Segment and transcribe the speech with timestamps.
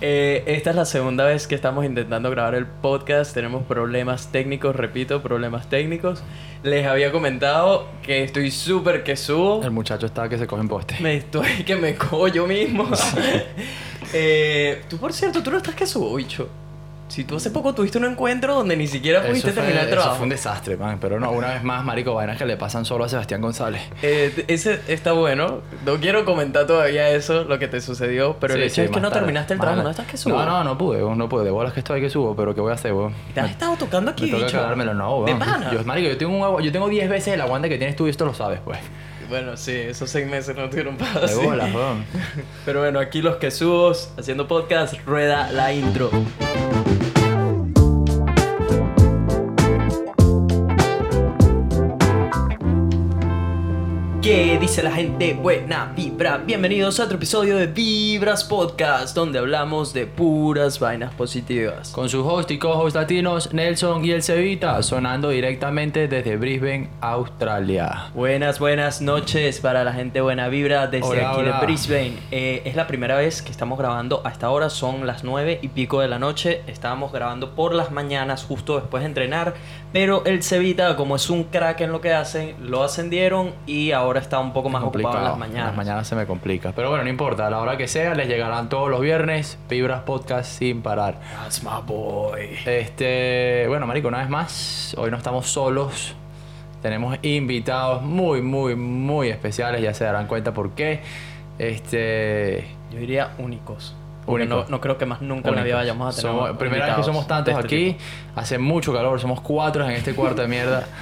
[0.00, 3.34] Eh, esta es la segunda vez que estamos intentando grabar el podcast.
[3.34, 6.22] Tenemos problemas técnicos, repito, problemas técnicos.
[6.62, 9.62] Les había comentado que estoy súper que subo.
[9.62, 10.96] El muchacho está que se coge en poste.
[11.00, 12.88] Me estoy que me cojo yo mismo.
[14.14, 16.48] Eh, tú, por cierto, tú no estás que subo, bicho.
[17.08, 19.88] Si tú hace poco tuviste un encuentro donde ni siquiera pudiste Eso fue, terminar el
[19.88, 20.16] eso trabajo.
[20.16, 20.98] fue un desastre, man.
[21.00, 23.80] Pero no, una vez más, marico, vainas que le pasan solo a Sebastián González.
[24.02, 25.62] Eh, ese está bueno.
[25.86, 28.90] No quiero comentar todavía eso, lo que te sucedió, pero el Sí, hecho sí, es
[28.90, 29.82] que no tarde, terminaste el trabajo.
[29.82, 30.36] ¿No estás que subo?
[30.36, 31.44] No, no, no pude, no pude.
[31.44, 33.14] De bolas que estoy que subo, pero ¿qué voy a hacer, weón?
[33.32, 34.48] Te has estado tocando aquí, Me bicho.
[34.52, 35.70] quedármelo, no, De pana.
[35.72, 38.06] Yo, marico, yo tengo, un, agua- yo tengo 10 veces el aguante que tienes tú
[38.06, 38.78] y esto lo sabes, pues.
[39.30, 42.04] Bueno, sí, esos seis meses no tuvieron para De bolas, weón.
[42.64, 46.10] Pero bueno, aquí los que subos haciendo podcast, rueda la intro.
[54.28, 55.32] ¿Qué dice la gente?
[55.32, 56.36] Buena vibra.
[56.36, 61.88] Bienvenidos a otro episodio de Vibras Podcast, donde hablamos de puras vainas positivas.
[61.92, 68.10] Con su host y co-host latinos, Nelson y el Cevita, sonando directamente desde Brisbane, Australia.
[68.14, 71.60] Buenas, buenas noches para la gente buena vibra desde Hola, aquí hola.
[71.60, 72.18] de Brisbane.
[72.30, 75.68] Eh, es la primera vez que estamos grabando a esta hora, son las nueve y
[75.68, 76.60] pico de la noche.
[76.66, 79.54] Estábamos grabando por las mañanas, justo después de entrenar,
[79.90, 84.17] pero el Cevita, como es un crack en lo que hace, lo ascendieron y ahora
[84.18, 85.36] está un poco más ocupado en las Complicado.
[85.36, 85.66] mañanas.
[85.68, 86.72] Las mañanas se me complica.
[86.74, 87.46] Pero bueno, no importa.
[87.46, 91.18] A la hora que sea, les llegarán todos los viernes Vibras Podcast sin parar.
[91.42, 92.58] That's my boy.
[92.66, 96.14] Este, bueno, marico, una vez más, hoy no estamos solos.
[96.82, 101.00] Tenemos invitados muy, muy, muy especiales, ya se darán cuenta por qué.
[101.58, 103.94] Este, Yo diría únicos.
[104.26, 106.96] No, no creo que más nunca en la vida vayamos a tener Somos- primera vez
[106.96, 107.86] que somos tantos este aquí.
[107.94, 108.00] tipo.
[108.36, 110.86] Hace mucho calor, somos cuatro en este cuarto de mierda.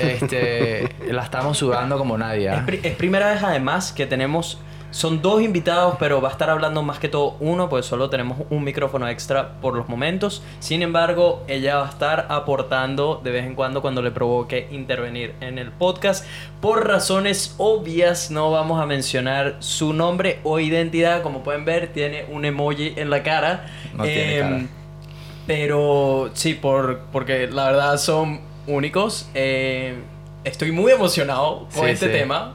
[0.00, 2.48] Este, la estamos sudando como nadie.
[2.50, 2.56] ¿ah?
[2.56, 4.58] Es, pri- es primera vez además que tenemos,
[4.90, 8.38] son dos invitados, pero va a estar hablando más que todo uno, pues solo tenemos
[8.50, 10.42] un micrófono extra por los momentos.
[10.60, 15.34] Sin embargo, ella va a estar aportando de vez en cuando cuando le provoque intervenir
[15.40, 16.24] en el podcast.
[16.60, 21.22] Por razones obvias, no vamos a mencionar su nombre o identidad.
[21.22, 23.66] Como pueden ver, tiene un emoji en la cara.
[23.94, 24.62] No tiene Em, cara.
[25.46, 29.28] Pero sí, por, porque la verdad son únicos.
[29.34, 29.94] Eh,
[30.44, 32.12] estoy muy emocionado con Sí, este sí.
[32.12, 32.54] tema.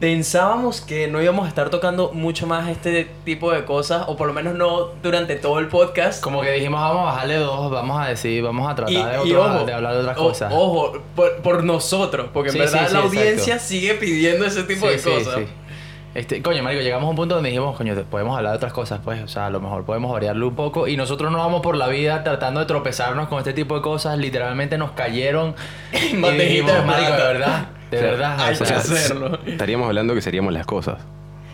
[0.00, 4.26] Pensábamos que no íbamos a estar tocando mucho más este tipo de cosas, o por
[4.26, 6.20] lo menos no durante todo el podcast.
[6.22, 9.28] Como que dijimos, vamos a bajarle dos, vamos a decir, vamos a tratar Y- de,
[9.28, 10.52] y otro- ojo, de hablar de otras o- cosas.
[10.54, 13.64] Ojo, por, por nosotros, porque en Sí, verdad la audiencia exacto.
[13.68, 15.40] sigue pidiendo ese tipo de sí, cosas.
[16.14, 19.00] Este, coño, marico, llegamos a un punto donde dijimos, coño, podemos hablar de otras cosas,
[19.04, 21.76] pues, o sea, a lo mejor podemos variarlo un poco y nosotros no vamos por
[21.76, 25.56] la vida tratando de tropezarnos con este tipo de cosas, literalmente nos cayeron
[25.92, 29.38] y dijimos, de marico, de verdad, de verdad, hay o que hacerlo.
[29.44, 30.98] Estaríamos hablando que seríamos las cosas.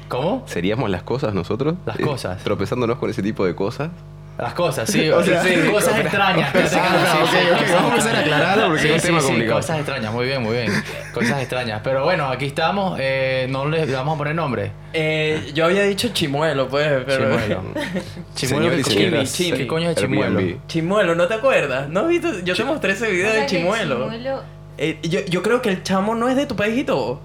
[0.08, 0.42] ¿cómo?
[0.46, 1.76] ¿Seríamos las cosas nosotros?
[1.86, 2.42] Las Eh, cosas.
[2.42, 3.90] Tropezándonos con ese tipo de cosas.
[4.40, 6.50] Las cosas, sí, O sea, sí, cosas extrañas.
[6.52, 8.88] que Ah, sí, sí, ok, sí, ok, cosas vamos a empezar a aclararlo porque Sí,
[8.88, 9.56] es un sí, tema sí, complicado.
[9.60, 10.72] cosas extrañas, muy bien, muy bien.
[11.12, 11.80] Cosas extrañas.
[11.84, 14.72] Pero bueno, aquí estamos, eh, no le vamos a poner nombre.
[14.94, 17.24] Eh, yo había dicho chimuelo, pues, pero...
[17.36, 17.62] Chimuelo.
[18.34, 20.40] Señor ¿qué señoras, Chimi, ¿Qué coño es chimuelo?
[20.66, 21.88] Chimuelo, ¿no te acuerdas?
[21.88, 22.28] ¿No has visto?
[22.42, 24.10] Yo te mostré ese video de chimuelo.
[24.10, 24.42] chimuelo-
[24.78, 27.20] Eh, yo, yo creo que el chamo no es de tu país y todo.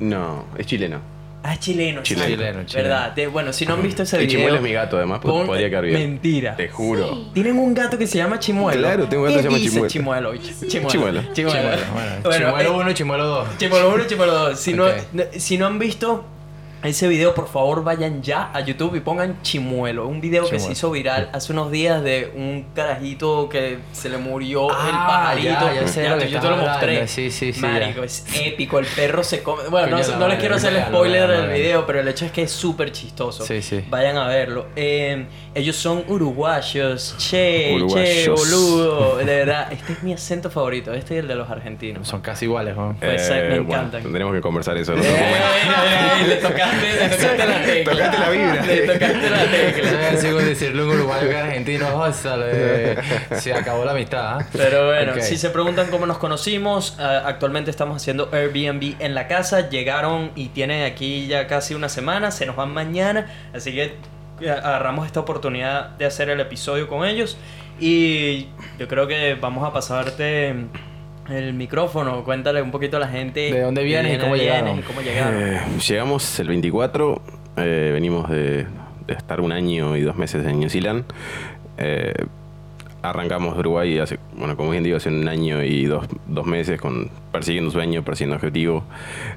[0.00, 1.00] No, es chileno.
[1.42, 2.02] Ah, es chileno.
[2.02, 2.24] Chileno.
[2.24, 2.42] exacto.
[2.44, 2.88] Chileno, chileno.
[2.88, 3.14] ¿Verdad?
[3.14, 4.38] Te- bueno, si no han visto ese El video...
[4.38, 6.00] chimuelo es mi gato, además, pues pon- podría quedar bien.
[6.00, 6.56] Mentira.
[6.56, 7.08] Te juro.
[7.08, 7.30] Sí.
[7.34, 8.80] Tienen un gato que se llama Chimuelo.
[8.80, 10.34] Claro, tengo un gato ¿Qué que se llama dice Chimuelo.
[10.36, 10.68] Chimuelo.
[10.68, 10.88] Chimuelo.
[10.90, 11.22] Chimuelo.
[11.32, 11.32] Chimuelo.
[11.32, 13.48] Chimuelo, bueno, Bueno, chimuelo eh, 1 y chimuelo 2.
[13.58, 14.58] Chimuelo 1 y Chimuelo 2.
[14.60, 14.88] Si, Ok.
[15.12, 16.24] no, si no han visto
[16.82, 20.06] ese video, por favor vayan ya a YouTube y pongan Chimuelo.
[20.06, 20.72] Un video que se Chimuelo.
[20.72, 25.48] hizo viral hace unos días de un carajito que se le murió el Ah, pajarito.
[25.48, 26.88] ya, ya sé lo que yo te lo mostré.
[26.92, 27.06] hablando.
[27.08, 28.06] Sí, sí, sí, Marico, ya.
[28.06, 28.78] es épico.
[28.78, 29.64] El perro se come.
[29.68, 32.32] Bueno, no, la no les quiero hacer véalo, spoiler del video, pero el hecho es
[32.32, 33.44] que es súper chistoso.
[33.44, 33.84] Sí, sí.
[33.90, 34.66] Vayan a verlo.
[34.76, 37.16] Eh, ellos son uruguayos.
[37.18, 38.38] Che, che, Uruguayos.
[38.40, 39.16] boludo.
[39.16, 40.92] De verdad, este es mi acento favorito.
[40.92, 42.06] Este y el de los argentinos.
[42.06, 42.94] Son casi iguales, ¿no?
[43.00, 44.02] Pues, me bueno, encantan.
[44.02, 44.94] tendremos que conversar eso.
[44.94, 45.02] ¿no?
[45.02, 46.36] Eh, eh, le
[46.70, 47.92] tocaste, le tocaste la tecla.
[47.92, 48.66] Tocaste la vibra.
[48.66, 50.08] Le tocaste la tecla.
[50.10, 52.96] Eso es como decirle a un uruguayo que argentino, oh, sale,
[53.40, 54.38] se acabó la amistad.
[54.38, 54.46] ¿ah?
[54.52, 59.28] Pero bueno, si se preguntan cómo nos conocimos, ah, actualmente estamos haciendo Airbnb en la
[59.28, 59.68] casa.
[59.68, 63.96] Llegaron y tienen aquí ya casi una semana, se nos van mañana, así que
[64.40, 67.36] eh, agarramos esta oportunidad de hacer el episodio con ellos.
[67.80, 68.48] Y
[68.78, 70.54] yo creo que vamos a pasarte
[71.30, 72.24] el micrófono.
[72.24, 74.64] Cuéntale un poquito a la gente ¿De dónde vienes y de cómo dónde llegaron?
[74.66, 75.42] vienes y cómo llegaron.
[75.42, 77.22] Eh, llegamos el 24,
[77.56, 78.66] eh, venimos de,
[79.06, 81.04] de estar un año y dos meses en New Zealand.
[81.76, 82.12] Eh,
[83.02, 86.80] arrancamos de Uruguay hace, bueno, como bien digo, hace un año y dos, dos meses
[86.80, 88.84] con persiguiendo sueños, persiguiendo objetivos,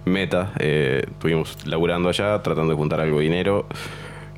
[0.06, 0.50] metas.
[0.60, 3.66] Eh, estuvimos laburando allá, tratando de juntar algo de dinero.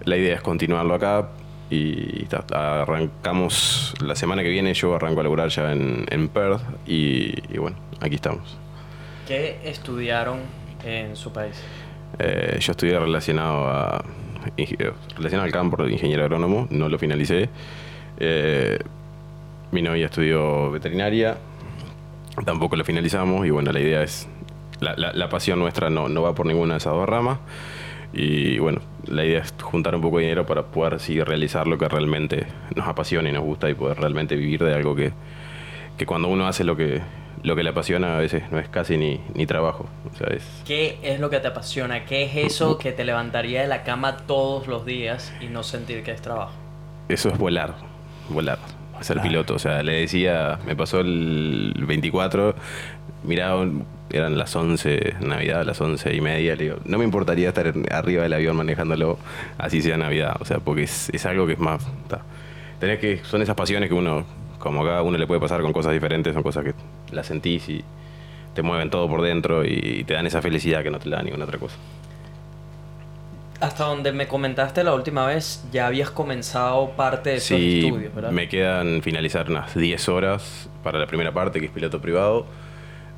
[0.04, 1.30] La idea es continuarlo acá.
[1.70, 7.34] Y arrancamos la semana que viene, yo arranco a laburar ya en, en Perth y,
[7.54, 8.58] y bueno, aquí estamos.
[9.28, 10.40] ¿Qué estudiaron
[10.86, 11.56] en su país?
[12.20, 14.04] Eh, yo estudié relacionado a
[15.16, 17.50] relacionado al campo de ingeniero agrónomo, no lo finalicé.
[18.20, 18.78] Eh,
[19.72, 21.38] mi novia estudió veterinaria,
[22.46, 24.28] tampoco lo finalizamos y bueno, la idea es,
[24.80, 27.40] la, la- la pasión nuestra no, no va por ninguna de esas dos ramas
[28.14, 31.78] y bueno, la idea es juntar un poco de dinero para poder sí realizar lo
[31.78, 32.46] que realmente
[32.76, 35.12] nos apasiona y nos gusta y poder realmente vivir de algo que,
[35.98, 37.02] que cuando uno hace lo que,
[37.42, 39.88] lo que le apasiona a veces no es casi ni, ni trabajo.
[40.14, 42.06] O sea, es, ¿Qué es lo que te apasiona?
[42.06, 46.04] ¿Qué es eso que te levantaría de la cama todos los días y no sentir
[46.04, 46.54] que es trabajo?
[47.10, 47.74] Eso es volar,
[48.30, 48.60] volar,
[49.02, 49.56] ser piloto.
[49.56, 52.56] O sea, le decía, me pasó el 24,
[53.24, 53.66] miraba,
[54.10, 58.24] eran las 11, Navidad, las 11 y media, le digo, no me importaría estar arriba
[58.24, 59.18] del avión manejándolo,
[59.58, 60.36] así sea Navidad.
[60.40, 61.84] O sea, porque es, es algo que es más...
[62.08, 62.22] ta.
[62.80, 64.26] Tenés que, son esas pasiones que uno,
[64.60, 66.74] como a cada uno le puede pasar con cosas diferentes, son cosas que
[67.12, 67.84] las sentís y
[68.54, 71.24] te mueven todo por dentro y te dan esa felicidad que no te la da
[71.24, 71.76] ninguna otra cosa.
[73.60, 78.14] Hasta donde me comentaste la última vez, ya habías comenzado parte de esos Sí, estudios,
[78.14, 78.32] ¿verdad?
[78.32, 82.46] me quedan finalizar unas 10 horas para la primera parte, que es piloto privado.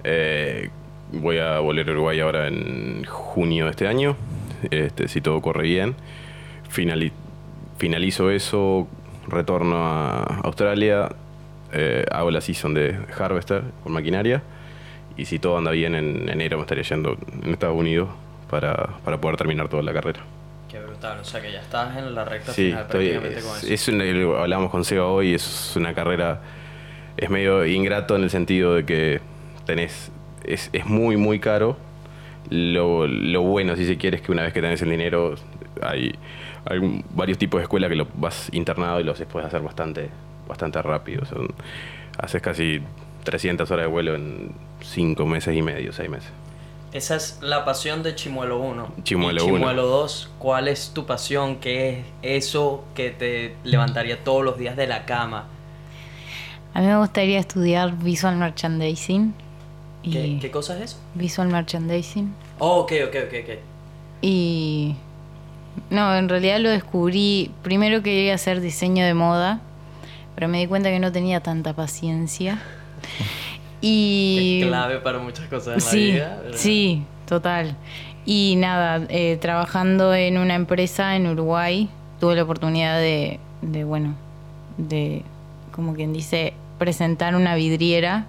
[0.08, 0.70] Eh,
[1.12, 4.16] voy a volver a Uruguay ahora en junio de este año,
[4.70, 5.96] este, si todo corre bien.
[6.70, 7.12] Finali-
[7.78, 8.88] finalizo eso,
[9.28, 11.10] retorno a Australia,
[11.74, 14.44] eh, hago la season de Harvester con maquinaria.
[15.18, 18.10] Y si todo anda bien, en enero me estaría yendo en Estados Unidos
[18.50, 20.20] para, para poder terminar toda la carrera.
[20.70, 23.58] Qué brutal, o sea que ya estás en la recta Sí, final estoy, prácticamente con
[23.58, 23.74] es, eso.
[23.74, 26.42] es una- hablamos con Seba hoy, es una carrera,
[27.16, 29.22] es medio ingrato en el sentido de que
[29.66, 30.12] tenés,
[30.44, 31.78] es, es muy, muy caro.
[32.50, 35.36] Lo, lo bueno, si se quiere, es que una vez que tenés el dinero,
[35.82, 36.14] hay,
[36.66, 40.10] hay varios tipos de escuelas que lo vas internado y los puedes hacer bastante,
[40.48, 41.26] bastante rápido.
[41.26, 41.48] Son,
[42.18, 42.82] haces casi
[43.24, 44.52] 300 horas de vuelo en
[44.82, 46.32] 5 meses y medio, 6 meses.
[46.94, 48.94] Esa es la pasión de Chimuelo 1.
[49.04, 49.58] Chimuelo y 1.
[49.58, 51.58] Chimuelo 2, ¿cuál es tu pasión?
[51.58, 55.48] ¿Qué es eso que te levantaría todos los días de la cama?
[56.74, 59.34] A mí me gustaría estudiar visual merchandising.
[60.06, 60.98] Y ¿Qué, qué cosa es eso?
[61.16, 62.34] Visual merchandising.
[62.60, 63.60] Oh, ok, ok, ok, ok.
[64.22, 64.96] Y
[65.90, 67.52] no, en realidad lo descubrí.
[67.64, 69.62] Primero quería hacer diseño de moda,
[70.36, 72.62] pero me di cuenta que no tenía tanta paciencia.
[73.82, 76.40] Y Es clave para muchas cosas en sí, la vida.
[76.42, 76.58] ¿verdad?
[76.58, 77.76] sí, total.
[78.26, 81.88] Y nada, eh, trabajando en una empresa en Uruguay,
[82.20, 84.16] tuve la oportunidad de, de, bueno,
[84.78, 85.22] de,
[85.72, 88.26] como quien dice, presentar una vidriera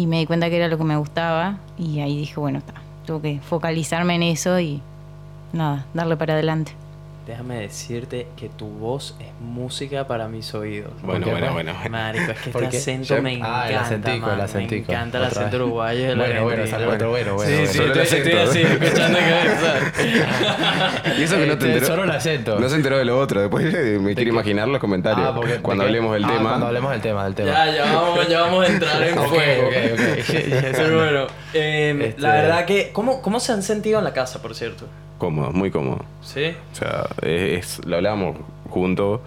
[0.00, 2.72] y me di cuenta que era lo que me gustaba y ahí dije, bueno, está,
[3.04, 4.80] tengo que focalizarme en eso y
[5.52, 6.72] nada, darle para adelante.
[7.26, 10.90] Déjame decirte que tu voz es música para mis oídos.
[11.02, 11.52] Bueno, bueno, pues?
[11.52, 11.74] bueno.
[11.90, 13.68] Marico, es que ¿Por este acento me Ah, encanta.
[13.68, 14.86] el acentico, man, el acentico.
[14.92, 15.66] Me encanta el Otra acento vez.
[15.66, 17.72] uruguayo de la Bueno, bueno, sale otro bueno, bueno, Sí, bueno.
[17.72, 21.86] sí, estoy, estoy así, escuchando que Y eso que no te Este, enteró.
[21.86, 22.58] solo el acento.
[22.58, 23.40] No se enteró de lo otro.
[23.42, 24.22] Después me quiere qué?
[24.28, 25.28] imaginar los comentarios.
[25.30, 26.48] Ah, porque- cuando hablemos del Ah, tema.
[26.48, 27.50] Cuando hablemos del tema, del tema.
[27.52, 29.68] Ya, ya vamos, ya vamos a entrar en Ok, fuego.
[29.68, 30.26] ok, ok.
[30.72, 32.90] Pero bueno, eh, Este- la verdad que...
[32.92, 34.86] ¿cómo, ¿Cómo se han sentido en la casa, por cierto?
[35.20, 36.04] Cómodo, muy cómodo.
[36.22, 36.46] ¿Sí?
[36.72, 38.36] O sea, es, es- lo hablábamos
[38.68, 39.20] juntos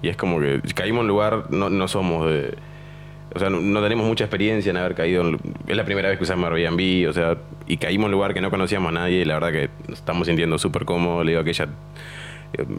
[0.00, 2.54] y es como que caímos en un lugar, no, no somos de...
[3.34, 5.28] O sea, no, no tenemos mucha experiencia en haber caído.
[5.28, 8.32] en- es la primera vez que usamos Airbnb, o sea, y caímos en un lugar
[8.32, 11.24] que no conocíamos a nadie y la verdad que nos estamos sintiendo súper cómodos.
[11.26, 11.68] Le digo que ella...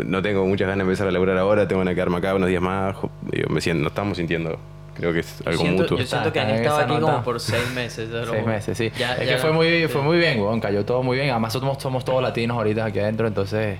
[0.05, 2.61] No tengo muchas ganas de empezar a laburar ahora, tengo que quedarme acá unos días
[2.61, 2.95] más.
[3.31, 4.57] digo, me siento, nos estamos sintiendo,
[5.01, 5.97] creo que es Yo algo siento, mutuo.
[5.97, 7.05] yo siento que han en estado aquí nota.
[7.11, 8.09] como por seis meses.
[8.29, 8.91] Seis meses, sí.
[8.97, 10.59] Ya- es ya que fue muy, fue muy bien, weón.
[10.61, 11.29] Cayó todo muy bien.
[11.31, 13.79] Además, somos, somos todos latinos ahorita aquí adentro, entonces.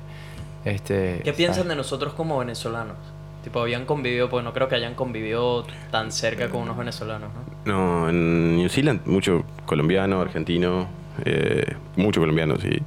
[0.66, 2.98] Este, ¿Qué piensan de nosotros como venezolanos?
[3.44, 7.32] Tipo, habían convivido, pues no creo que hayan convivido tan cerca con unos venezolanos,
[7.66, 7.74] ¿no?
[8.04, 10.88] No, en New Zealand mucho colombiano, argentino,
[11.26, 12.82] eh, mucho colombiano, sí,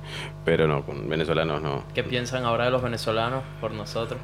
[0.44, 1.84] pero no, con venezolanos no.
[1.94, 4.20] ¿Qué piensan ahora de los venezolanos por nosotros?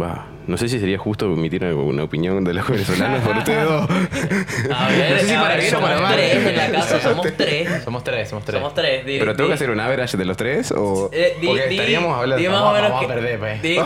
[0.00, 3.88] Va, no sé si sería justo emitir una opinión de los venezolanos por ustedes dos.
[4.74, 6.14] A ver, No sé si a para ver, bien o somos para mal.
[6.14, 7.82] tres en la casa, somos tres.
[7.84, 8.60] Somos tres, somos tres.
[8.60, 9.06] Somos tres.
[9.06, 11.66] di- Pero tengo di- que hacer un average de los tres o Eh, di- porque
[11.68, 12.36] di- estaríamos hablando.
[12.42, 13.62] di más o Vamos- menos vamos a que- perder, pues.
[13.62, 13.76] di-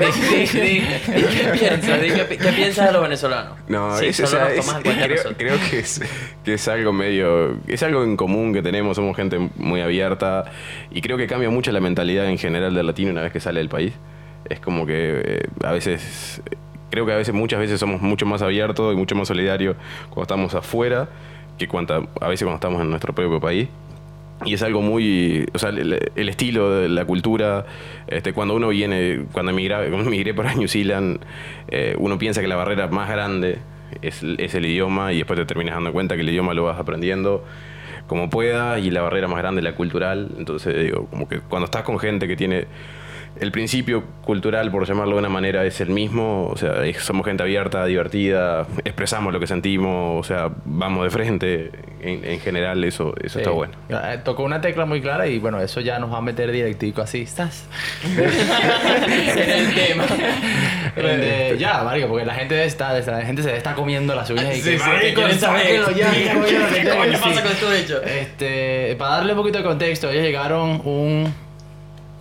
[0.00, 2.00] ¿Qué piensas?
[2.00, 3.58] Di ¿Qué, qué piensas de los venezolanos?
[3.68, 5.34] No, sí, es, o sea, es- creo, nosotros.
[5.38, 6.00] creo que es,
[6.44, 10.44] que es algo medio, es algo en común que tenemos, somos gente muy abierta
[10.90, 13.60] y creo que cambia mucho la mentalidad en general del latino una vez que sale
[13.60, 13.92] del país.
[14.48, 16.42] Es como que eh, a veces,
[16.90, 19.76] creo que a veces, muchas veces somos mucho más abiertos y mucho más solidarios
[20.08, 21.08] cuando estamos afuera
[21.58, 23.68] que cuanta, a veces cuando estamos en nuestro propio país.
[24.46, 27.66] y es algo muy, o sea, el, el estilo la cultura,
[28.06, 31.20] este, cuando uno viene, cuando emigra, cuando emigré para New Zealand,
[31.68, 33.58] eh, uno piensa que la barrera más grande
[34.02, 36.78] es, es el idioma y después te terminas dando cuenta que el idioma lo vas
[36.78, 37.44] aprendiendo
[38.10, 41.84] como puedas y la barrera más grande la cultural, entonces digo, como que cuando estás
[41.84, 42.66] con gente que tiene
[43.38, 46.48] el principio cultural, por llamarlo de una manera, es el mismo.
[46.52, 51.10] O sea, es- somos gente abierta, divertida, expresamos lo que sentimos, o sea, vamos de
[51.10, 51.70] frente.
[52.02, 53.56] En, en general, eso, eso está Sí.
[53.56, 53.74] bueno.
[53.90, 57.02] Eh, Tocó una tecla muy clara y bueno, eso ya nos va a meter directico
[57.02, 57.66] así, ¿estás?
[58.04, 60.04] en el tema.
[61.02, 64.60] Eh, ya, Mario, porque la gente está, la gente se está comiendo las uñas y
[64.60, 66.58] Sí, que, sí, "Marico, sáquenlo ya, qué- coño
[67.12, 67.42] pasa decir".
[67.42, 68.02] con esto hecho.
[68.02, 71.32] Este, para darle un poquito de contexto, ellos llegaron un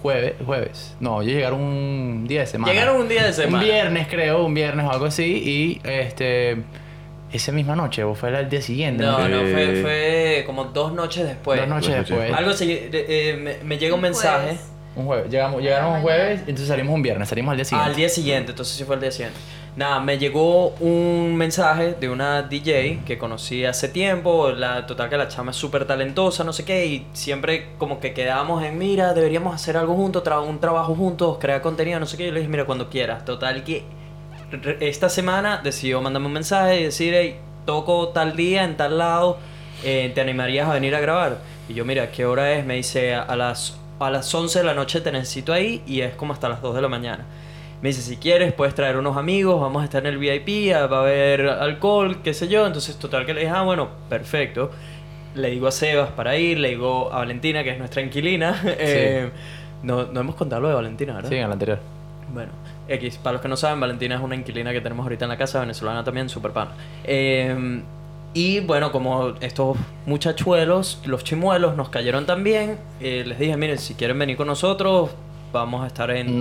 [0.02, 0.96] jueves, jueves.
[1.00, 2.74] No, ellos llegaron un día de semana.
[2.74, 3.64] Llegaron un día de semana.
[3.64, 6.58] Un viernes, creo, un viernes o algo así y este
[7.32, 9.04] esa misma noche o fue el día siguiente.
[9.04, 11.60] No, no, Eh, fue, fue como dos noches después.
[11.60, 12.34] Dos noches Dos noches después.
[12.38, 14.62] Algo así, eh, eh, me, me llega un mensaje Jueves.
[14.96, 15.30] Un jueves.
[15.32, 17.90] Llegamos, llegaron un jueves, entonces salimos un viernes, salimos al día siguiente.
[17.90, 19.40] al día siguiente, entonces sí fue el día siguiente.
[19.80, 25.16] Nada, me llegó un mensaje de una DJ que conocí hace tiempo, la total que
[25.16, 29.14] la chama es súper talentosa, no sé qué, y siempre como que quedábamos en, mira,
[29.14, 32.40] deberíamos hacer algo juntos, tra- un trabajo juntos, crear contenido, no sé qué, yo le
[32.42, 33.84] dije, mira, cuando quieras, total que
[34.82, 39.38] esta semana decidió mandarme un mensaje y decir, hey, toco tal día en tal lado,
[39.86, 41.38] eh, ¿te animarías a venir a grabar?
[41.70, 42.66] Y yo, mira, ¿qué hora es?
[42.66, 46.16] Me dice, a las, a las 11 de la noche te necesito ahí y es
[46.16, 47.26] como hasta las 2 de la mañana.
[47.82, 50.98] Me dice, si quieres, puedes traer unos amigos, vamos a estar en el VIP, va
[50.98, 52.68] a haber alcohol, qué sé yo.
[52.68, 54.72] Entonces, total que le dije, ah, bueno, perfecto.
[55.36, 58.62] Le digo a Sebas para ir, le digo a Valentina, que es nuestra inquilina.
[58.80, 59.30] Eh,
[59.82, 61.30] no, no hemos contado lo de Valentina, ¿verdad?
[61.30, 61.80] Sí, en el anterior.
[62.34, 62.52] Bueno,
[62.90, 65.38] X, para los que no saben, Valentina es una inquilina que tenemos ahorita en la
[65.38, 66.72] casa, venezolana también, super pana.
[67.06, 67.82] Eh,
[68.34, 73.96] y bueno, como estos muchachuelos, los chimuelos, nos cayeron también, eh, les dije, miren, si
[73.96, 75.10] quieren venir con nosotros,
[75.52, 76.40] vamos a estar en,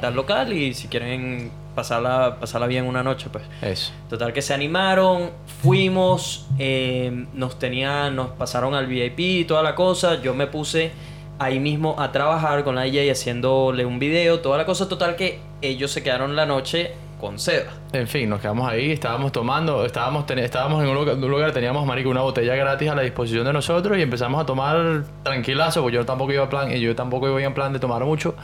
[0.00, 3.92] tal local y si quieren pasarla, pasarla bien una noche, pues Eso.
[4.08, 5.30] Total que se animaron,
[5.62, 10.20] fuimos, eh, nos tenían, nos pasaron al VIP y toda la cosa.
[10.20, 10.92] Yo me puse
[11.38, 14.88] ahí mismo a trabajar con la DJ haciéndole un video, toda la cosa.
[14.88, 17.70] Total que ellos se quedaron la noche con Seba.
[17.92, 21.52] En fin, nos quedamos ahí, estábamos tomando, estábamos, ten- estábamos en un lugar, un lugar,
[21.52, 25.82] teníamos, marico, una botella gratis a la disposición de nosotros y empezamos a tomar tranquilazo,
[25.82, 28.34] porque yo tampoco iba a plan, y yo tampoco iba en plan de tomar mucho.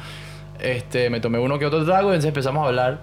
[0.60, 2.98] Este, me tomé uno que otro trago y entonces empezamos a hablar.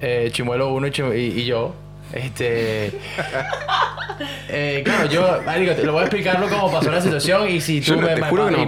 [0.00, 1.74] Eh, Chimuelo uno y, Chimu- y- y yo.
[2.12, 2.88] Este.
[4.48, 7.80] eh, claro, yo, marico, te lo voy a explicarlo cómo pasó la situación y si
[7.80, 8.58] tú Yo me, juro no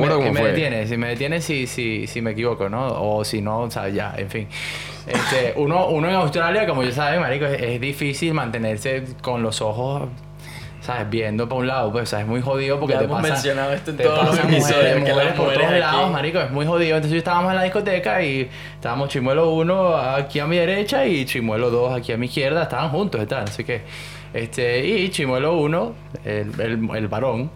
[0.49, 2.87] detienes, si me detienes, si, si, si me equivoco, ¿no?
[2.89, 4.49] O si no, o sea, ya, en fin.
[5.07, 9.61] Este, uno, uno en Australia, como ya saben, marico, es, es difícil mantenerse con los
[9.63, 10.09] ojos,
[10.81, 11.09] ¿sabes?
[11.09, 13.33] Viendo para un lado, pues, o sea, es muy jodido porque Ya te hemos pasa...
[13.35, 16.67] mencionado esto en te todos los episodios, Mujeres, por todos lados, aquí- marico, es muy
[16.67, 16.97] jodido.
[16.97, 21.71] Entonces estábamos en la discoteca y estábamos Chimuelo 1 aquí a mi derecha y Chimuelo
[21.71, 23.83] 2 aquí a mi izquierda, estaban juntos, estaban, así que...
[24.35, 25.95] Este, y Chimuelo 1,
[26.25, 27.51] el, el, el varón,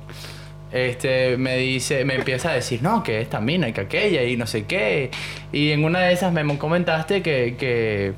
[0.72, 4.36] este, me dice, me empieza a decir, no, que esta mina y que aquella y
[4.36, 5.10] no sé qué.
[5.52, 8.12] Y en una de esas me comentaste que, que,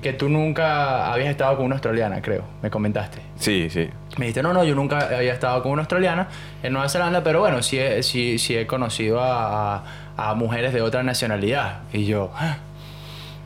[0.00, 3.18] que tú nunca habías estado con una australiana, creo, me comentaste.
[3.38, 3.88] Sí, sí.
[4.18, 6.28] Me dijiste, no, no, yo nunca había estado con una australiana
[6.62, 9.84] en Nueva Zelanda, pero bueno, sí, he- sí, sí he conocido a, a-
[10.16, 11.80] a mujeres de otra nacionalidad.
[11.92, 12.56] Y yo, "Ah,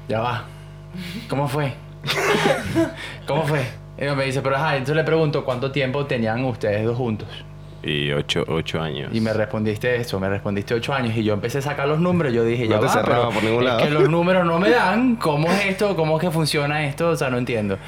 [0.09, 0.45] ya va,
[1.29, 1.73] ¿cómo fue?
[3.27, 3.63] ¿Cómo fue?
[3.99, 7.29] Y me dice, pero ajá, entonces le pregunto, ¿cuánto tiempo tenían ustedes dos juntos?
[7.83, 9.11] Y ocho, ocho años.
[9.15, 12.33] Y me respondiste eso, me respondiste ocho años y yo empecé a sacar los números.
[12.33, 13.79] Yo dije, No ya te va, cerraba pero por ningún es lado.
[13.85, 15.17] que los números no me dan.
[15.17, 15.97] ¿Cómo es esto?
[15.97, 17.09] ¿Cómo es que funciona esto?
[17.11, 17.79] O sea, no entiendo.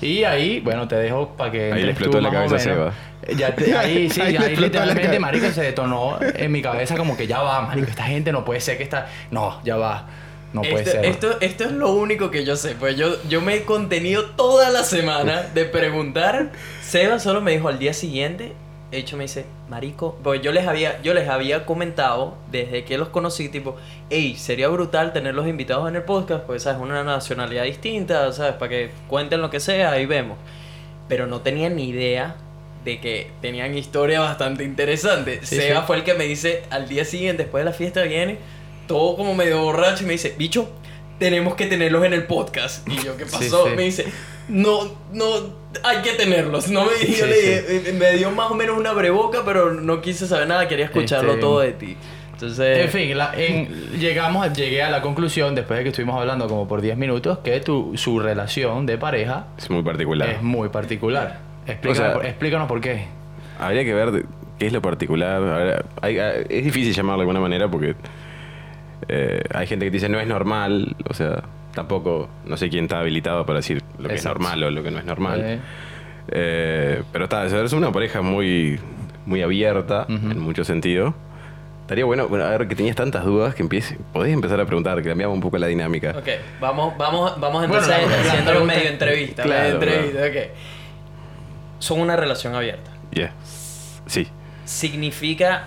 [0.00, 2.94] Y ahí, bueno, te dejo para que Ahí le explotó tú la cabeza a menos.
[3.36, 7.26] Ya te- ahí sí, Ahí ahí, literalmente, marico, se detonó en mi cabeza como que
[7.26, 9.08] ya va, marico, esta gente no puede ser que está...
[9.30, 10.06] No, ya va,
[10.54, 11.04] no puede esto, ser.
[11.04, 14.70] esto, esto es lo único que yo sé, pues yo, yo me he contenido toda
[14.70, 16.50] la semana de preguntar.
[16.82, 18.52] Seba solo me dijo al día siguiente,
[18.98, 23.08] hecho me dice, marico, pues yo les había, yo les había comentado desde que los
[23.08, 23.76] conocí, tipo,
[24.10, 28.68] hey, sería brutal tenerlos invitados en el podcast, pues sabes, una nacionalidad distinta, sabes, para
[28.68, 30.38] que cuenten lo que sea, ahí vemos.
[31.08, 32.36] Pero no tenía ni idea
[32.84, 35.40] de que tenían historia bastante interesante.
[35.42, 35.86] Sí, Seba sí.
[35.86, 38.38] fue el que me dice al día siguiente, después de la fiesta viene,
[38.86, 40.68] todo como medio borracho y me dice, bicho,
[41.18, 42.88] tenemos que tenerlos en el podcast.
[42.88, 43.68] Y yo, ¿qué pasó?
[43.68, 43.76] sí.
[43.76, 44.06] Me dice,
[44.50, 44.80] no,
[45.12, 45.24] no,
[45.82, 46.68] hay que tenerlos.
[46.68, 47.46] No me, yo Sí, le sí.
[47.48, 50.86] dije, eh, me dio más o menos una breboca, pero no quise saber nada, quería
[50.86, 51.96] escucharlo Este, todo de ti.
[52.32, 56.48] Entonces, En fin, la- en- llegamos, llegué a la conclusión, después de que estuvimos hablando
[56.48, 60.28] como por 10 minutos, que tu, su relación de pareja Es muy particular.
[60.30, 61.38] es muy particular.
[61.66, 63.04] Explícanos, O sea- por- explícanos por qué.
[63.58, 64.24] Habría que ver
[64.58, 65.40] ¿qué es lo particular?
[65.42, 67.94] Ver, hay- hay- es difícil llamarlo de alguna manera porque
[69.08, 71.42] eh, hay gente que dice no es normal, o sea,
[71.74, 74.38] tampoco, no sé quién está habilitado para decir lo que Exacto.
[74.38, 75.40] es normal o lo que no es normal.
[75.44, 75.58] Eh,
[76.32, 78.78] Eh, pero está, es una pareja muy,
[79.26, 81.12] muy abierta en muchos sentidos.
[81.82, 85.02] Estaría bueno, bueno, a ver, que tenías tantas dudas que empiece, podés empezar a preguntar,
[85.02, 86.14] que cambiamos un poco la dinámica.
[86.16, 86.28] Ok,
[86.60, 89.42] vamos, vamos, vamos Bueno, entonces la haciendo pregunta- medio entrevista.
[89.42, 90.46] Claro, medio entrevista, ok.
[91.80, 92.92] Son una relación abierta.
[93.10, 93.32] Yeah.
[94.06, 94.28] Sí.
[94.64, 95.64] Significa.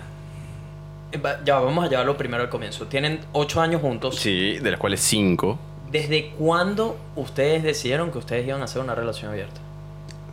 [1.44, 2.86] Ya vamos a llevarlo primero al comienzo.
[2.86, 4.16] Tienen ocho años juntos.
[4.16, 5.58] Sí, de las cuales cinco,
[5.94, 9.60] ¿Desde cuándo ustedes decidieron que ustedes iban a hacer una relación abierta?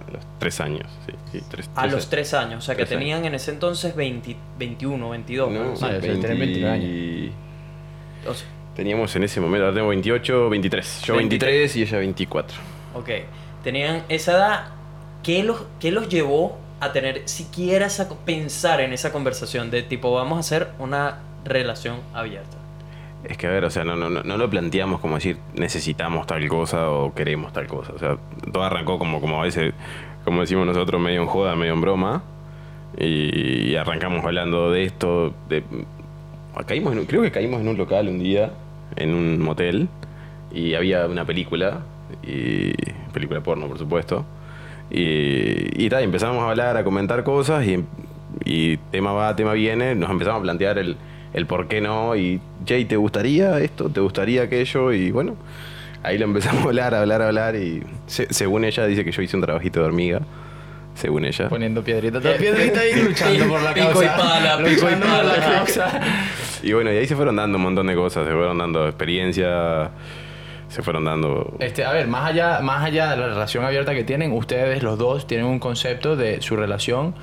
[0.07, 0.87] a los tres años.
[1.05, 2.09] Sí, sí, tres, A tres los años.
[2.09, 2.57] tres años.
[2.57, 2.99] O sea, que Tres años.
[2.99, 5.51] tenían en ese entonces 20 21, 22.
[5.51, 5.75] No, ¿no?
[5.75, 7.33] Sí, sí, tienen 29 años.
[8.27, 11.01] O sea, Teníamos en ese momento, ahora tengo 28, 23.
[11.03, 12.57] Yo 23 y ella 24.
[12.95, 13.09] ok.
[13.63, 14.65] Tenían esa edad.
[15.21, 20.11] ¿Qué los, qué los llevó a tener siquiera esa, pensar en esa conversación de tipo,
[20.11, 22.57] vamos a hacer una relación abierta?
[23.23, 26.47] Es que a ver, o sea, no, no, no lo planteamos como decir necesitamos tal
[26.47, 27.93] cosa o queremos tal cosa.
[27.93, 28.17] O sea,
[28.51, 29.73] todo arrancó como, como a veces,
[30.25, 32.23] como decimos nosotros, medio en joda, medio en broma.
[32.97, 35.33] Y, arrancamos hablando de esto.
[35.47, 35.63] De,
[36.65, 38.51] caímos en creo que caímos en un local un día,
[38.95, 39.87] en un motel,
[40.51, 41.81] y había una película,
[42.23, 42.73] y
[43.13, 44.25] película porno, por supuesto.
[44.89, 47.85] Y, y, tal, empezamos a hablar, a comentar cosas, y,
[48.43, 50.97] y tema va, tema viene, nos empezamos a plantear el,
[51.33, 53.89] el por qué no, y Jay, ¿te gustaría esto?
[53.89, 54.91] ¿Te gustaría aquello?
[54.93, 55.35] Y bueno,
[56.03, 59.11] ahí lo empezamos a hablar, a hablar, a hablar, y se- según ella dice que
[59.11, 60.21] yo hice un trabajito de hormiga,
[60.95, 61.47] según ella.
[61.47, 64.05] Poniendo piedrita, tras piedrita y luchando por la Pico causa.
[64.05, 65.35] y pala, pico y por la pala.
[65.57, 66.01] causa.
[66.63, 69.89] Y bueno, y ahí se fueron dando un montón de cosas, se fueron dando experiencia,
[70.67, 71.55] se fueron dando...
[71.59, 74.97] Este, a ver, más allá, más allá de la relación abierta que tienen, ustedes los
[74.97, 77.15] dos tienen un concepto de su relación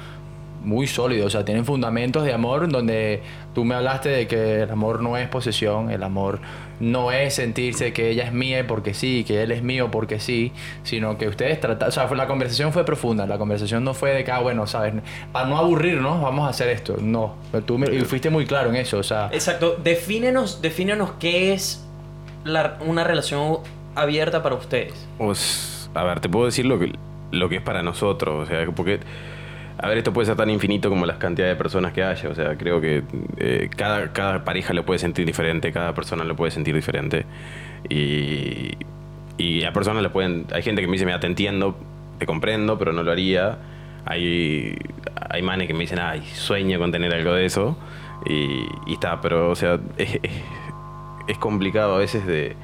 [0.64, 3.22] muy sólido, o sea, tienen fundamentos de amor donde
[3.58, 6.38] tú me hablaste de que el amor no es posesión, el amor
[6.78, 10.52] no es sentirse que ella es mía porque sí, que él es mío porque sí,
[10.84, 14.22] sino que ustedes trataron, o sea, la conversación fue profunda, la conversación no fue de
[14.22, 14.94] que, ah, bueno, sabes,
[15.32, 18.70] para no aburrirnos vamos a hacer esto, no, pero tú me- y fuiste muy claro
[18.70, 19.76] en eso, o sea, Exacto.
[19.82, 21.84] Defínenos, defínenos qué es
[22.44, 23.56] la- una relación
[23.96, 24.94] abierta para ustedes.
[25.18, 26.92] Pues, a ver, te puedo decir lo que,
[27.32, 29.00] lo que es para nosotros, o sea, porque,
[29.78, 32.34] a ver, esto puede ser tan infinito como las cantidades de personas que haya, o
[32.34, 33.02] sea, creo que
[33.36, 37.24] eh, cada, pareja lo puede sentir diferente, cada persona lo puede sentir diferente,
[37.88, 38.72] y,
[39.36, 41.76] y a personas le pueden, hay gente que me dice, mira, te entiendo,
[42.18, 43.58] te comprendo, pero no lo haría,
[44.04, 44.76] hay,
[45.30, 47.76] hay manes que me dicen, ay, sueño con tener algo de eso,
[48.26, 50.18] y, y está, pero, o sea, es-
[51.28, 52.56] es complicado a veces de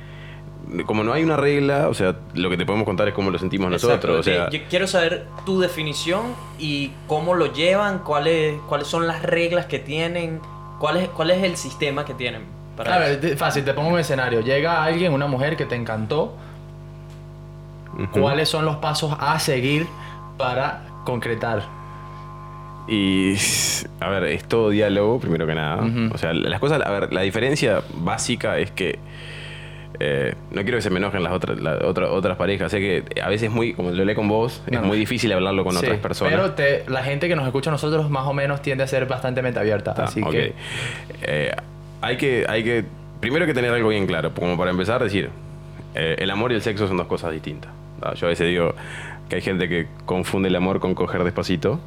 [0.86, 3.38] como no hay una regla, o sea, lo que te podemos contar es cómo lo
[3.38, 4.18] sentimos nosotros.
[4.20, 6.22] O sea, yo quiero saber tu definición
[6.58, 10.40] y cómo lo llevan, cuáles, cuáles son las reglas que tienen,
[10.78, 12.42] cuál es, cuál es el sistema que tienen.
[12.76, 13.20] Para a ver, eso.
[13.20, 16.34] te- fácil, te pongo un escenario, llega alguien, una mujer que te encantó.
[18.12, 19.86] ¿Cuáles son los pasos a seguir
[20.36, 21.62] para concretar?
[22.88, 23.34] Y,
[24.00, 25.84] a ver, es todo diálogo, primero que nada.
[26.12, 28.98] O sea, las cosas, a ver, la diferencia básica es que
[30.00, 32.70] eh, no quiero que se me enojen las otras, las otras parejas.
[32.70, 34.80] Sé que a veces es muy, como lo leí con vos, No.
[34.80, 36.32] es muy difícil hablarlo con Sí, otras personas.
[36.34, 39.06] Pero te- la gente que nos escucha a nosotros más o menos tiende a ser
[39.06, 39.94] bastante mente abierta.
[39.96, 40.52] Ah, así que
[41.22, 41.52] Eh,
[42.00, 42.84] hay que, hay que,
[43.20, 45.30] primero hay que tener algo bien claro, como para empezar decir,
[45.94, 47.70] eh, el amor y el sexo son dos cosas distintas.
[48.02, 48.12] ¿no?
[48.14, 48.74] Yo a veces digo
[49.28, 51.80] que hay gente que confunde el amor con coger despacito.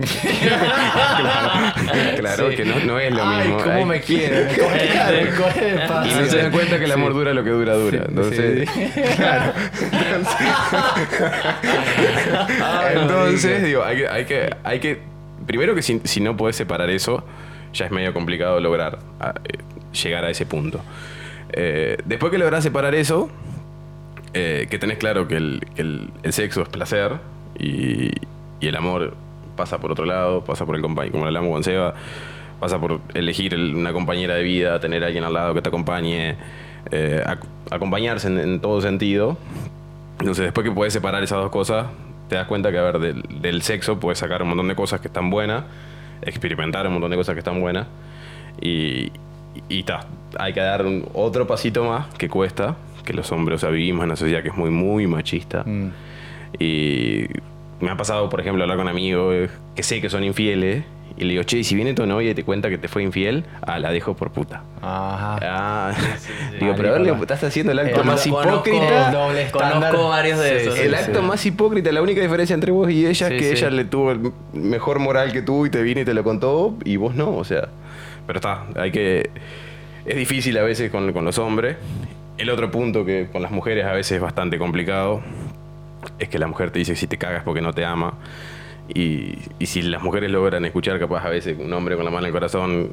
[0.00, 1.72] Claro,
[2.18, 2.56] claro, Sí.
[2.56, 3.62] que no, no es lo Ay, mismo.
[3.62, 4.44] cómo me quiere.
[4.44, 7.18] Me coge, claro, me coge de y no se dan cuenta que el amor Sí.
[7.18, 8.04] dura lo que dura, dura.
[8.08, 9.02] Entonces, sí.
[9.16, 9.52] claro.
[12.94, 14.98] Entonces, digo, hay que, hay que, hay que,
[15.46, 17.24] primero que si, si no podés separar eso,
[17.72, 19.58] ya es medio complicado lograr a- eh,
[20.02, 20.80] llegar a ese punto.
[21.52, 23.30] Eh, después que lográs separar eso,
[24.34, 27.12] eh, que tenés claro que el, que el- el sexo es placer
[27.58, 28.10] y,
[28.60, 29.16] y el amor
[29.60, 31.94] pasa por otro lado, pasa por el compañero, como hablamos con Seba,
[32.58, 35.68] pasa por elegir el- una compañera de vida, tener a alguien al lado que te
[35.68, 36.36] acompañe,
[36.90, 39.36] eh, ac- acompañarse en, en todo sentido.
[40.18, 41.86] Entonces, después que puedes separar esas dos cosas,
[42.28, 45.00] te das cuenta que, a ver, del, del sexo puedes sacar un montón de cosas
[45.00, 45.64] que están buenas,
[46.22, 47.86] experimentar un montón de cosas que están buenas,
[48.60, 49.10] y,
[49.68, 50.00] y ta,
[50.38, 54.02] hay que dar un- otro pasito más que cuesta, que los hombres, o sea, vivimos
[54.04, 55.64] en una sociedad que es muy, muy machista.
[55.66, 55.88] Mm.
[56.58, 57.24] Y
[57.80, 60.84] me ha pasado, por ejemplo, hablar con amigos que sé que son infieles
[61.16, 63.02] Y le digo, che, y si viene tu novia y te cuenta que te fue
[63.02, 64.62] infiel, ah, la dejo por puta.
[64.82, 65.38] Ajá.
[65.42, 66.30] Ah, sí.
[66.60, 69.12] digo, pero a ver, estás haciendo el acto más hipócrita.
[69.52, 70.78] Conozco varios de esos.
[70.78, 73.84] el acto más hipócrita, la única diferencia entre vos y ella es que ella le
[73.84, 77.14] tuvo el mejor moral que tú y te vino y te lo contó y vos
[77.14, 77.68] no, o sea.
[78.26, 79.30] Pero está, hay que.
[80.04, 81.76] Es difícil a veces con, con los hombres.
[82.38, 85.20] El otro punto que con las mujeres a veces es bastante complicado
[86.18, 88.14] es que la mujer te dice que si te cagas porque no te ama.
[88.92, 92.22] Y, y si las mujeres logran escuchar, capaz a veces un hombre con la mano
[92.24, 92.90] en el corazón,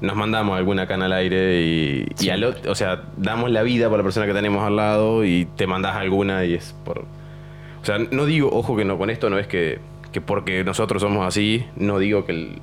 [0.00, 3.88] nos mandamos alguna cana al aire y, y al ot- o sea, damos la vida
[3.88, 6.98] por la persona que tenemos al lado y te mandás alguna y es por...
[7.00, 9.78] O sea, no digo, ojo que no, con esto no es que,
[10.12, 12.62] que porque nosotros somos así, no digo que el,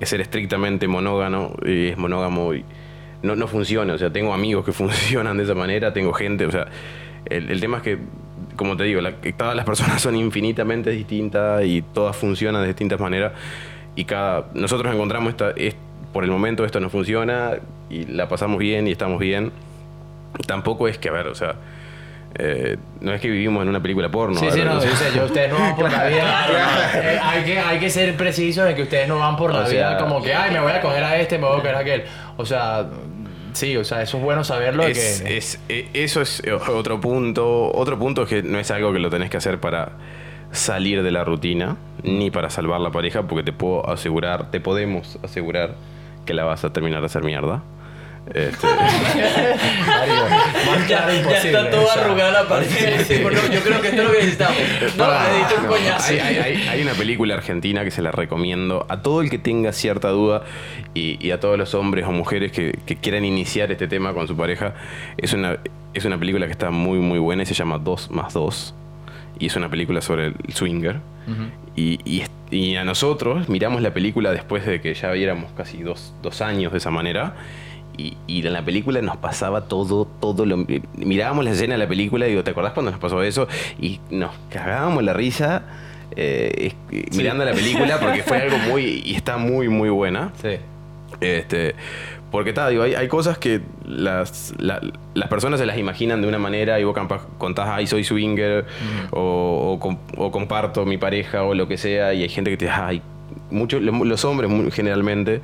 [0.00, 2.64] es ser estrictamente monógamo y es monógamo y
[3.22, 3.94] no, no funciona.
[3.94, 6.66] O sea, tengo amigos que funcionan de esa manera, tengo gente, o sea,
[7.26, 7.98] el, el tema es que,
[8.56, 13.00] como te digo, la- todas las personas son infinitamente distintas y todas funcionan de distintas
[13.00, 13.32] maneras
[13.96, 15.74] y cada nosotros encontramos esta es,
[16.12, 17.52] por el momento esto no funciona
[17.90, 19.52] y la pasamos bien y estamos bien.
[20.46, 21.54] Tampoco es que, a ver, o sea,
[22.36, 24.38] eh, no es que vivimos en una película porno.
[24.40, 26.46] Sí, sí, no, o sea, yo sé, yo- ustedes no van por la vida.
[26.96, 29.66] Eh, hay, que, hay que ser precisos en que ustedes no van por la O
[29.66, 31.74] sea, vida como que, ay, me voy a coger a este, me voy a coger
[31.74, 32.04] a aquel.
[32.36, 32.86] O sea,
[33.54, 34.84] sí, o sea, eso es bueno saberlo.
[34.84, 37.72] Es- que, es- eh, eso es eh, otro punto.
[37.72, 39.92] Otro punto es que no es algo que lo tenés que hacer para
[40.52, 45.18] salir de la rutina, ni para salvar la pareja, porque te puedo asegurar, te podemos
[45.24, 45.74] asegurar
[46.26, 47.62] que la vas a terminar de hacer mierda.
[48.32, 51.58] Este, más Ya, claro ya imposible.
[51.58, 52.04] está toda o sea.
[52.04, 52.66] arrugada la pared.
[53.06, 54.56] Tipo, no, yo creo que esto es lo que necesitamos.
[54.96, 56.12] No, Ah, necesito un no, coñazo.
[56.12, 59.72] hay, hay- hay- una película argentina que se la recomiendo a todo el que tenga
[59.72, 60.42] cierta duda
[60.94, 64.26] y, y a todos los hombres o mujeres que, que quieran iniciar este tema con
[64.28, 64.74] su pareja.
[65.16, 65.58] Es una,
[65.92, 68.74] es una película que está muy, muy buena y se llama 2 más 2.
[69.38, 71.00] Y es una película sobre el swinger.
[71.76, 75.82] y, y es- y a nosotros miramos la película después de que ya viéramos casi
[75.82, 77.34] dos, dos años de esa manera.
[77.96, 80.64] Y, y en la película nos pasaba todo, todo lo...
[80.96, 83.46] Mirábamos la escena de la película y digo, ¿te acordás cuando nos pasó eso?
[83.80, 85.62] Y nos cagábamos la risa
[86.16, 89.02] eh, es- mirando la película porque fue algo muy...
[89.04, 90.32] Y está muy, muy buena.
[90.42, 90.56] Sí.
[91.20, 91.74] Este,
[92.32, 94.80] porque tal, digo, hay, hay cosas que las, la-
[95.14, 96.96] las personas se las imaginan de una manera y vos
[97.38, 98.66] contás, ay, soy swinger,
[99.12, 102.64] o, o o comparto mi pareja, o lo que sea, y hay gente que te
[102.64, 103.02] dice, ay,
[103.50, 105.40] muchos, lo- los hombres generalmente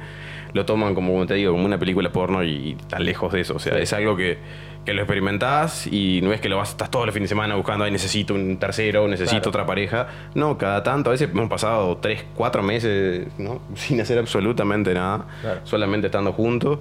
[0.53, 3.41] lo toman como, como te digo, como una película porno y, y están lejos de
[3.41, 3.55] eso.
[3.55, 4.39] O sea, es algo que,
[4.85, 7.55] que lo experimentás y no es que lo vas, estás todo el fin de semana
[7.55, 9.49] buscando, ay, necesito un tercero, necesito Claro.
[9.51, 10.09] otra pareja.
[10.35, 13.61] No, cada tanto, a veces hemos pasado tres, cuatro meses, ¿no?
[13.75, 15.61] Sin hacer absolutamente nada, Claro.
[15.65, 16.79] solamente estando juntos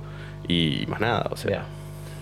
[0.48, 1.64] y más nada, o sea.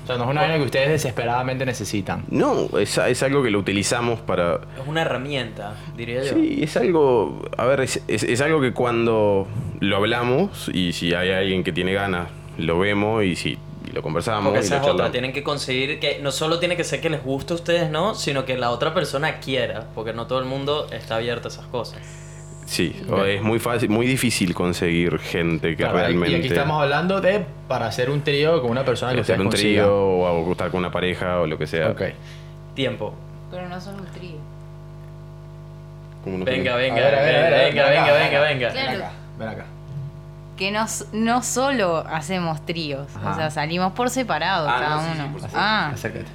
[0.07, 2.23] O sea, no es una vaina que ustedes desesperadamente necesitan.
[2.29, 4.55] No, es, es algo que lo utilizamos para...
[4.55, 6.33] Es una herramienta, diría yo.
[6.33, 9.47] Sí, es algo, a ver, es, es- es algo que cuando
[9.81, 14.01] lo hablamos y si hay alguien que tiene ganas, lo vemos y si y lo
[14.01, 16.83] conversamos Porque y esa lo es otra, tienen que conseguir que no solo tiene que
[16.85, 18.15] ser que les guste a ustedes, ¿no?
[18.15, 21.65] Sino que la otra persona quiera, porque no todo el mundo está abierto a esas
[21.67, 21.99] cosas.
[22.67, 26.31] Sí, o es muy fácil, muy difícil conseguir gente que Claro, realmente...
[26.31, 29.49] Y aquí estamos hablando de para hacer un trío con una persona que hacer un
[29.49, 31.89] trío o estar con una pareja o lo que sea.
[31.91, 32.01] Ok.
[32.75, 33.13] Tiempo.
[33.49, 34.35] Pero no solo un trío.
[36.25, 38.59] Venga, venga, A ver, a ver, a ver, a ver, venga, ven venga, venga, ven
[38.59, 38.71] venga.
[38.71, 38.89] Claro.
[38.91, 39.65] Ven acá, ven acá.
[40.57, 43.31] Que no, no solo hacemos tríos, Ajá.
[43.31, 45.37] o sea, salimos por separado Ah, cada no, sí, sí, uno.
[45.37, 46.25] por ah, Acércate.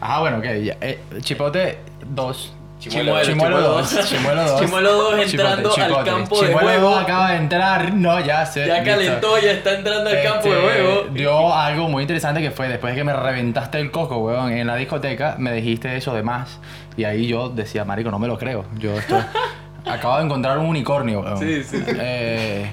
[0.00, 0.44] Ajá, bueno, ok.
[0.64, 0.76] ya.
[0.80, 1.78] Eh, chipote
[2.10, 2.52] 2.
[2.88, 3.22] Chimuelo.
[3.22, 4.08] Chimuelo 2.
[4.08, 4.60] Chimuelo 2.
[4.60, 6.96] Chimuelo dos entrando al campo de juego.
[6.96, 7.94] acaba de entrar.
[7.94, 8.66] No, ya sé.
[8.66, 8.90] Ya listo.
[8.90, 11.06] calentó, ya está entrando al campo de Este, juego.
[11.12, 14.66] Dio algo muy interesante que fue después de que me reventaste el coco, weón, en
[14.66, 16.58] la discoteca, me dijiste eso de más.
[16.96, 18.64] Y ahí yo decía, marico, no me lo creo.
[18.78, 19.18] Yo esto...
[19.86, 21.38] acabo de encontrar un unicornio, weón.
[21.38, 21.92] Sí, sí, sí.
[21.98, 22.70] Eh,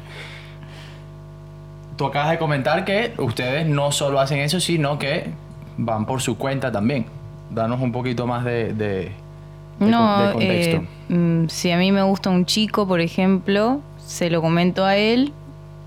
[1.96, 5.30] tú acabas de comentar que ustedes no solo hacen eso, sino que
[5.78, 7.06] van por su cuenta también.
[7.50, 9.12] Danos un poquito más de, de,
[9.80, 10.78] de no, de contexto.
[11.10, 14.96] eh, mm, si a mí me gusta un chico, por ejemplo, se lo comento a
[14.96, 15.34] él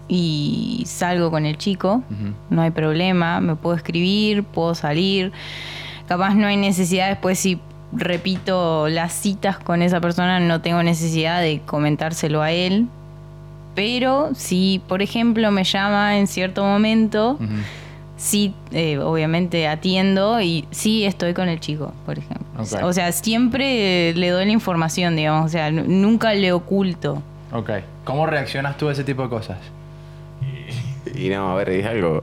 [0.08, 2.02] y salgo con el chico,
[2.50, 5.32] no hay problema, me puedo escribir, puedo salir.
[6.06, 7.58] Capaz no hay necesidad después si
[7.92, 12.86] repito las citas con esa persona, no tengo necesidad de comentárselo a él.
[13.74, 17.38] Pero si, por ejemplo, me llama en cierto momento.
[18.16, 22.46] Sí, eh, obviamente atiendo y sí estoy con el chico, por ejemplo.
[22.84, 27.22] O sea, siempre le doy la información, digamos, o sea, nunca le oculto.
[27.52, 27.70] Ok.
[28.04, 29.58] ¿Cómo reaccionas tú a ese tipo de cosas?
[31.14, 32.22] Y no, a ver, es algo.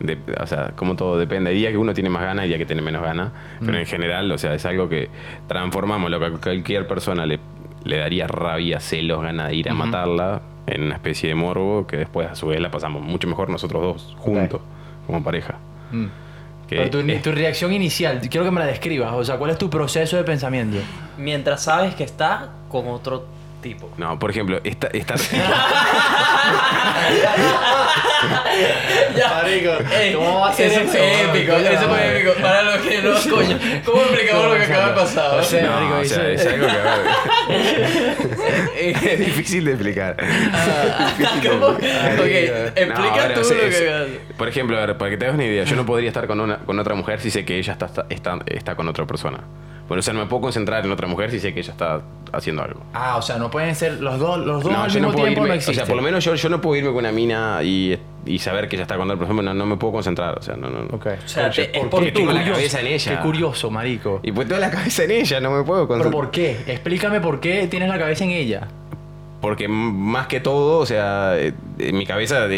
[0.00, 1.50] de- o sea, como todo depende.
[1.50, 3.30] Hay días que uno tiene más ganas y días que tiene menos ganas.
[3.64, 5.08] Pero en general, o sea, es algo que
[5.48, 6.10] transformamos.
[6.10, 7.38] Lo que a cualquier persona le,
[7.84, 10.40] le daría rabia, celos, ganas de ir a matarla.
[10.66, 13.82] en una especie de morbo que después a su vez la pasamos mucho mejor nosotros
[13.82, 14.60] dos, juntos,
[15.08, 15.54] como pareja.
[15.90, 16.04] Mm.
[16.68, 19.10] Que Pero tu, es- tu reacción inicial, quiero que me la describas.
[19.14, 20.76] O sea, ¿cuál es tu proceso de pensamiento?
[21.16, 23.26] Mientras sabes que está con otro
[23.62, 23.90] tipo.
[23.96, 25.14] No, por ejemplo, esta, esta,
[29.26, 29.72] Marico,
[30.14, 30.80] ¿cómo va a ser eso?
[30.90, 32.32] fue épico, Coño, eso fue épico.
[32.42, 35.38] Para los que no, coño, ¿cómo explicamos lo que acaba de pasar?
[35.38, 36.66] O sea, No, marico, o sea, es algo
[38.74, 40.16] que es difícil de explicar.
[41.48, 41.66] ¿Cómo?
[41.68, 45.16] Ok, explica No, bueno, tú sí, lo es- que Por ejemplo, a ver, para que
[45.16, 47.44] te hagas una idea, yo no podría estar con, una, con otra mujer si sé
[47.44, 49.40] que ella está, está, está, está con otra persona.
[49.88, 52.02] Bueno, o sea, no me puedo concentrar en otra mujer si sé que ella está
[52.32, 52.80] haciendo algo.
[52.92, 55.12] Ah, o sea, no pueden ser los dos, los dos No, al yo mismo no
[55.14, 56.98] puedo tiempo irme, no o sea, por lo menos yo, yo no puedo irme con
[56.98, 59.94] una mina y, y saber que ella está con otra persona, no, no me puedo
[59.94, 60.80] concentrar, o sea, no, no.
[60.84, 60.94] no.
[60.96, 61.06] Ok.
[61.24, 62.52] O sea, te- es ¿Por por tengo la curioso.
[62.52, 63.16] cabeza en ella.
[63.16, 64.20] Qué curioso, marico.
[64.22, 66.12] Y pues toda la cabeza en ella, no me puedo ¿Pero concentrar.
[66.12, 66.50] por qué?
[66.66, 68.68] Explícame por qué tienes la cabeza en ella.
[69.40, 72.48] Porque más que todo, o sea, eh, en mi cabeza,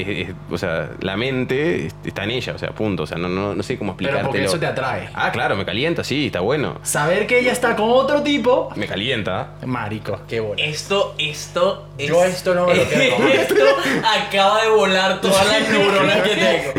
[0.51, 3.03] o sea, la mente está en ella, o sea, punto.
[3.03, 4.29] O sea, no, no, no sé cómo Pero explicártelo.
[4.31, 5.11] porque eso te atrae.
[5.13, 6.79] Ah, claro, me calienta, sí, está bueno.
[6.83, 8.71] Saber que ella está con otro tipo.
[8.77, 9.57] Me calienta.
[9.67, 10.63] Marico, qué bueno.
[10.65, 11.87] Esto, esto.
[11.99, 13.17] es- Yo esto no me lo quiero.
[13.29, 13.55] Esto
[14.27, 16.73] acaba de volar todas las neuronas que tengo.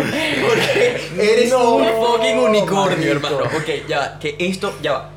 [0.48, 3.28] Porque eres No, un fucking unicornio, marico.
[3.28, 3.38] hermano.
[3.56, 5.10] Ok, ya, va, que esto, ya va.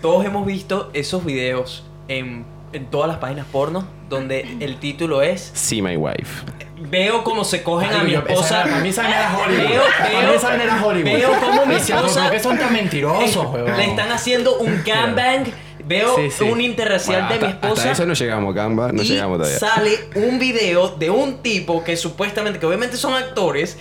[0.00, 2.44] Todos hemos visto esos videos en,
[2.74, 6.44] en todas las páginas porno donde el título es Sí, my wife.
[6.90, 8.44] Veo cómo se cogen a mi esposa.
[8.60, 9.68] esa- para mí esa era Hollywood.
[9.68, 11.04] Veo, Para mí esa vaina era Hollywood.
[11.18, 12.22] veo cómo mi Decía, ¿pero esposa.
[12.26, 13.76] por qué son tan mentirosos, Eh, huevón?
[13.76, 15.44] Le están haciendo un gangbang.
[15.86, 16.44] Veo Sí, sí.
[16.44, 17.72] un interracial Bueno, de mi esposa.
[17.82, 19.58] Hasta eso no llegamos, Gamba, no y llegamos todavía.
[19.58, 23.76] sale un video de un tipo que supuestamente, que obviamente son actores,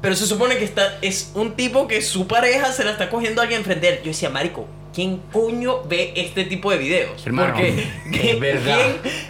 [0.00, 3.40] pero se supone que está, es un tipo que su pareja se la está cogiendo
[3.42, 3.98] a alguien frente a él.
[4.02, 7.24] Yo decía, Marico, ¿quién coño ve este tipo de videos?
[7.26, 8.78] Hermano, Porque, es verdad.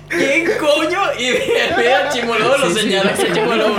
[0.09, 1.01] ¿quién, quién coño?
[1.19, 2.81] Y ve, ve a Chimoló, lo Sí, sí.
[2.83, 3.67] señala ese Chimoló.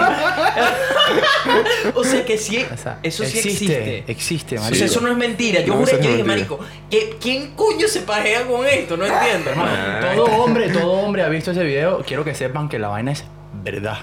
[1.96, 3.74] o sea que sí, O sea, eso sí existe.
[3.74, 4.12] existe.
[4.12, 4.78] Existe, O marico.
[4.78, 5.62] sea, eso no es mentira.
[5.62, 6.28] Yo No, juré, yo dije, mentira.
[6.28, 8.98] Marico, ¿que- ¿quién coño se pajea con esto?
[8.98, 9.50] No entiendo.
[9.52, 12.04] Hermano, todo hombre, todo hombre ha visto ese video.
[12.06, 13.24] Quiero que sepan que la vaina es
[13.64, 14.00] verdad.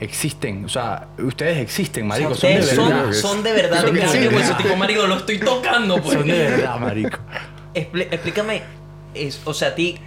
[0.00, 3.12] Existen, o sea, ustedes existen, marico, O sea, son de verdad.
[3.12, 3.80] son, son de verdad.
[3.82, 4.32] Son de verdad.
[4.34, 4.56] hueso.
[4.56, 6.14] Tipo, marico, lo estoy tocando, pues.
[6.14, 7.18] Son de verdad, marico.
[7.74, 8.62] Explícame,
[9.14, 9.98] es, o sea, a ti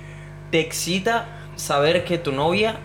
[0.49, 2.77] te excita saber que tu novia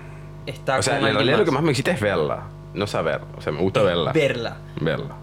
[0.47, 1.63] está O sea, con en alguien realidad lo que más?
[1.63, 2.43] me excita es verla,
[2.75, 3.23] no saber.
[3.37, 4.13] O sea, me gusta verla.
[4.13, 4.57] Verla.
[4.79, 5.17] Verla.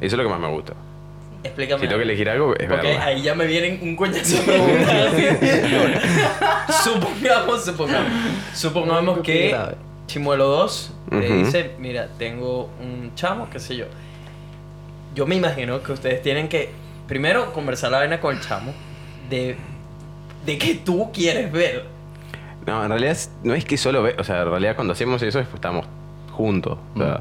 [0.00, 0.72] Eso es lo que más me gusta.
[1.44, 1.80] Explícame.
[1.80, 3.04] Si tengo que elegir algo, es Porque verla.
[3.04, 5.12] ahí ya me vienen un coñazo de preguntas.
[6.84, 8.12] supongamos, supongamos.
[8.54, 9.56] Supongamos que.
[10.06, 11.38] Chimuelo 2 le Ujú.
[11.44, 13.86] dice, mira, tengo un chamo, qué sé yo.
[15.14, 16.70] Yo me imagino que ustedes tienen que,
[17.06, 18.72] primero, conversar la vaina con el chamo
[19.28, 19.56] de,
[20.44, 21.84] de que tú quieres ver.
[22.66, 25.38] No, en realidad no es que solo ve, o sea, en realidad cuando hacemos eso
[25.40, 25.86] es pues, estamos
[26.32, 26.78] juntos.
[26.94, 27.20] O sea,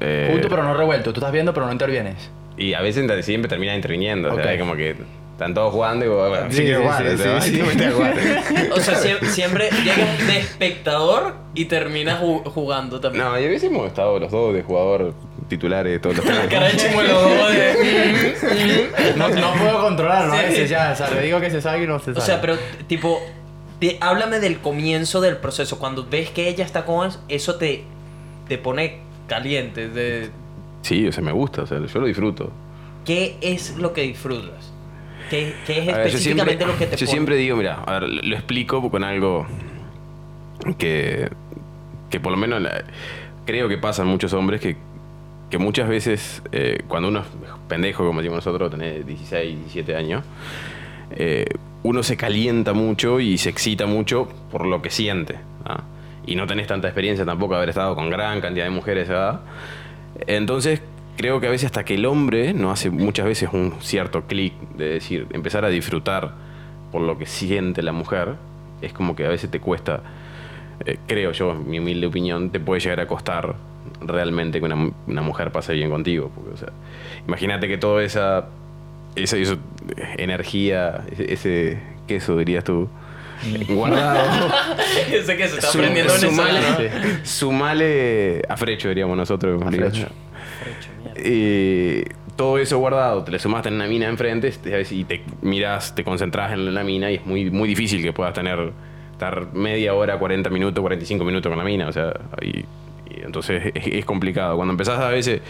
[0.00, 1.12] eh, Junto pero no revuelto.
[1.12, 2.30] Tú estás viendo pero no intervienes.
[2.56, 4.30] Y a veces siempre termina interviniendo.
[4.30, 4.42] O Ok.
[4.42, 4.96] sea, es como que
[5.40, 7.02] están todos jugando y digo, bueno, sí, Sí, sí, jugar.
[7.02, 7.62] sí, o sea, sí, sí.
[7.62, 8.14] no que jugar.
[8.72, 13.24] O sea, sie- siempre llegas de espectador y terminas ju- jugando también.
[13.24, 15.14] No, y a veces hemos estado los dos de jugador
[15.48, 16.86] titulares, todos los La cara de tres.
[16.88, 18.88] Chimuelo 2 de...
[19.16, 20.38] No, no puedo controlarlo, Sí.
[20.38, 20.90] a veces ya.
[20.92, 22.26] O sea, le digo que se salga y no se O sale.
[22.26, 23.18] sea, pero tipo,
[23.78, 25.78] te- háblame del comienzo del proceso.
[25.78, 27.84] Cuando ves que ella está con eso te,
[28.46, 29.88] te pone caliente.
[29.88, 30.28] De,
[30.82, 32.50] Sí, o sea, me gusta, o sea, yo lo disfruto.
[33.06, 34.69] ¿Qué es lo que disfrutas?
[35.30, 37.10] ¿Qué, qué es ver, específicamente siempre, lo que te yo pone?
[37.12, 39.46] siempre digo, mira, a ver, lo, lo explico con algo
[40.78, 41.28] que,
[42.10, 42.82] que por lo menos la-
[43.46, 44.76] creo que pasa en muchos hombres que,
[45.50, 47.26] que muchas veces eh, cuando uno es
[47.68, 50.24] pendejo, como decimos nosotros, tenés 16, 17 años,
[51.12, 51.46] eh,
[51.82, 55.36] uno se calienta mucho y se excita mucho por lo que siente.
[55.64, 55.82] ¿ah?
[56.26, 59.08] Y no tenés tanta experiencia tampoco de haber estado con gran cantidad de mujeres.
[60.26, 60.82] Entonces,
[61.16, 64.54] creo que a veces hasta que el hombre no hace muchas veces un cierto clic
[64.76, 66.32] de decir, empezar a disfrutar
[66.92, 68.34] por lo que siente la mujer,
[68.82, 70.00] es como que a veces te cuesta,
[70.86, 73.54] eh, creo yo, en mi humilde opinión, te puede llegar a costar
[74.00, 76.30] realmente que una, una mujer pase bien contigo.
[76.34, 76.70] Porque, o sea,
[77.26, 78.46] imagínate que toda esa,
[79.14, 79.56] esa, esa
[80.16, 82.88] energía, ese, ese queso, dirías tú,
[83.68, 84.50] guardado.
[85.12, 86.90] Ese que se está Su- aprendiendo sumale,
[87.24, 89.62] sumale afrecho, diríamos nosotros.
[89.70, 90.08] Frecho.
[91.22, 92.04] Eh,
[92.36, 96.04] todo eso guardado, te le sumaste en una mina enfrente te- y te miras, te
[96.04, 98.72] concentras en la mina y es muy, muy difícil que puedas tener,
[99.12, 101.88] estar media hora, 40 minutos, 45 minutos con la mina.
[101.88, 102.64] O sea, y,
[103.22, 104.56] entonces es, es complicado.
[104.56, 105.42] Cuando empezás a veces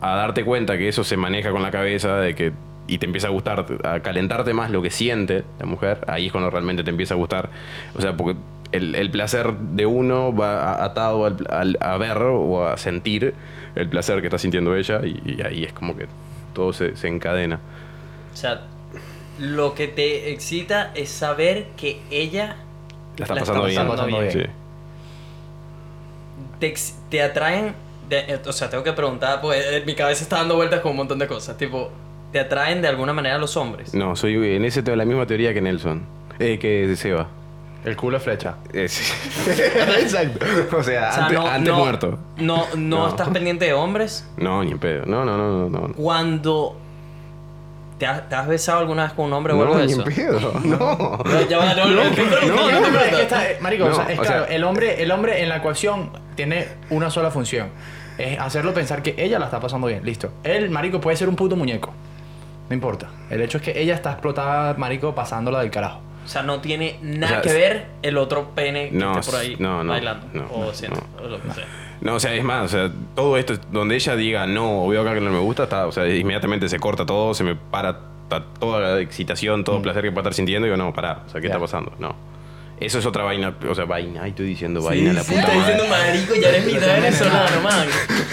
[0.00, 2.52] a darte cuenta que eso se maneja con la cabeza, de que
[2.88, 6.32] y te empieza a gustar, a calentarte más lo que siente la mujer, ahí es
[6.32, 7.48] cuando realmente te empieza a gustar.
[7.96, 8.38] O sea, porque
[8.72, 13.34] el, el placer de uno va atado al, al- a ver o a sentir
[13.74, 16.06] el placer que está sintiendo ella y, y ahí es como que
[16.54, 17.60] todo se, se encadena.
[18.32, 18.62] O sea,
[19.38, 22.56] lo que te excita es saber que ella
[23.18, 23.96] La está La pasando está bien.
[23.96, 24.30] pasando bien.
[24.32, 24.40] Sí.
[26.58, 26.74] te,
[27.10, 27.74] te atraen.
[28.08, 30.96] de- eh, o sea, tengo que preguntar, pues mi cabeza está dando vueltas con un
[30.98, 31.56] montón de cosas.
[31.56, 31.90] Tipo,
[32.32, 33.94] ¿te atraen de alguna manera los hombres?
[33.94, 36.02] No, soy en ese tengo la misma teoría que Nelson.
[36.38, 37.28] Eh, que Seba.
[37.86, 38.56] El culo es flecha.
[38.74, 40.44] Exacto.
[40.76, 42.18] O sea, O sea, antes, no, antes no- muerto.
[42.36, 43.08] No, no, No.
[43.08, 44.28] estás pendiente de hombres.
[44.36, 45.06] No, ni en pedo.
[45.06, 45.88] No, no, no, no.
[45.88, 45.94] no.
[45.94, 46.80] Cuando.
[47.98, 49.92] ¿Te has, te has besado alguna vez con un hombre o algo No, de ni
[49.92, 50.04] eso?
[50.06, 50.52] en pedo.
[50.64, 51.18] No.
[51.48, 53.18] Ya va, no, no, estoy preguntando, No, estoy no, pero es que preguntando.
[53.22, 55.56] está- eh, marico, o sea, es o claro, sea- el hombre, el hombre en la
[55.56, 57.68] ecuación tiene una sola función.
[58.18, 60.04] Es hacerlo pensar que ella la está pasando bien.
[60.04, 60.30] Listo.
[60.44, 61.92] Él, marico, puede ser un puto muñeco.
[62.68, 63.08] No importa.
[63.30, 66.00] El hecho es que ella está explotada, marico, pasándola del carajo.
[66.26, 69.30] O sea, no tiene nada O sea, que ver el otro pene que No, esté
[69.30, 70.26] por ahí no, no, bailando.
[70.34, 71.24] no, o no, haciendo, no.
[71.24, 71.64] o lo que sea.
[72.00, 75.00] No, o sea, es más, o sea, todo esto, donde ella diga no, o veo
[75.00, 77.96] acá que no me gusta, está, o sea, inmediatamente se corta todo, se me para
[78.58, 81.30] toda la excitación, todo el placer que pueda estar sintiendo, y digo, no, pará, o
[81.30, 81.92] sea, ¿qué está pasando?
[81.98, 82.14] No.
[82.78, 85.54] Eso es otra vaina, o sea, vaina, ay, estoy diciendo vaina, la sí, puta está
[85.54, 85.72] madre.
[85.72, 87.88] diciendo marico, ya eres mitad venezolano, man.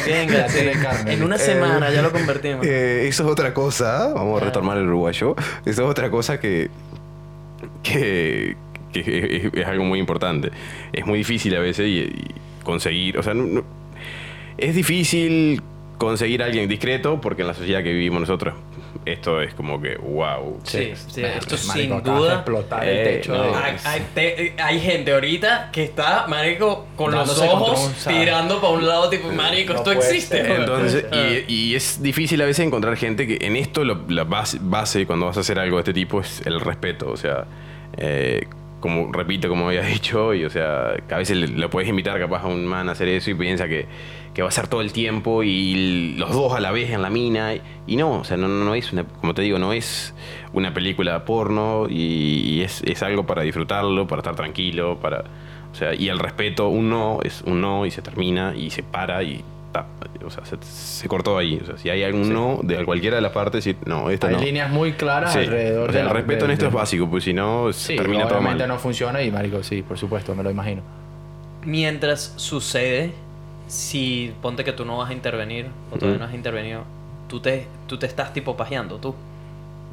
[0.06, 0.60] Venga, sí.
[1.06, 2.66] en una semana ya lo convertimos.
[2.66, 6.70] Eh, eso es otra cosa, vamos a retomar el uruguayo, eso es otra cosa que,
[7.84, 8.56] que,
[8.92, 10.52] que es, algo muy importante.
[10.92, 12.10] Es muy difícil a veces
[12.64, 13.64] conseguir, o sea, no-
[14.58, 15.62] es difícil
[15.98, 18.54] conseguir a alguien discreto porque en la sociedad que vivimos nosotros
[19.06, 20.60] esto es como que wow.
[20.64, 22.34] Sí, sí, esto Marico, sin duda.
[22.36, 23.34] explotar el Eh, techo.
[23.36, 23.56] no.
[23.58, 28.74] Hay, hay te- hay gente ahorita que está, marico, con los Dándose ojos tirando para
[28.74, 30.44] un lado, tipo, marico, No esto existe.
[30.46, 30.60] ser.
[30.60, 31.06] Entonces,
[31.48, 35.06] y, y es difícil a veces encontrar gente que en esto lo- la base, base
[35.06, 37.10] cuando vas a hacer algo de este tipo es el respeto.
[37.12, 37.46] O sea,
[37.98, 38.48] eh,
[38.84, 42.48] como repito, como había dicho, y o sea, a veces le, puedes invitar capaz a
[42.48, 43.86] un man a hacer eso y piensa que,
[44.34, 47.10] que va a ser todo el tiempo y los dos a la vez en la
[47.10, 47.54] mina.
[47.88, 50.14] Y, no, o sea, no, no, es una, como te digo, no es
[50.52, 55.24] una película porno y, y es, es algo para disfrutarlo, para estar tranquilo, para.
[55.72, 58.84] O sea, y el respeto, un no es un no y se termina y se
[58.84, 59.88] para y ta,
[60.26, 61.60] o sea, se, se cortó ahí.
[61.62, 64.36] O sea, si hay algún no de cualquiera de las partes, sí, no, esta Hay
[64.36, 64.42] no.
[64.42, 66.70] líneas muy claras Sí, alrededor o sea, de el la- respeto de- en esto de-
[66.70, 68.76] es básico, pues si no, se Sí, termina todo obviamente mal.
[68.78, 70.82] no funciona y marico, sí, por supuesto, me lo imagino.
[71.66, 73.12] Mientras sucede,
[73.68, 76.84] si ponte que tú no vas a intervenir o todavía no has intervenido,
[77.28, 79.16] tú te, tú te estás tipo pajeando, tú.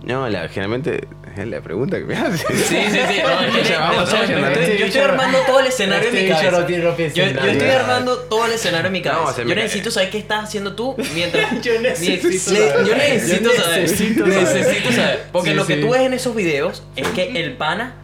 [0.02, 2.40] No, la, generalmente es la pregunta que me haces.
[2.40, 3.20] Sí, sí, sí.
[3.22, 5.08] No, es que Ya vamos, o sea, vamos, yo, este estoy- yo bicho estoy no-
[5.08, 6.66] armando todo el escenario en este mi cabeza.
[6.66, 9.42] Yo, yo estoy armando todo el escenario en mi cabeza.
[9.42, 11.60] No, yo necesito saber qué estás haciendo tú mientras.
[11.62, 12.86] Yo necesito saber.
[12.86, 13.80] Yo necesito saber.
[13.82, 14.42] necesito saber.
[14.42, 15.22] Necesito saber.
[15.32, 15.80] Porque Sí, lo que sí.
[15.82, 17.94] tú ves en esos videos es que el pana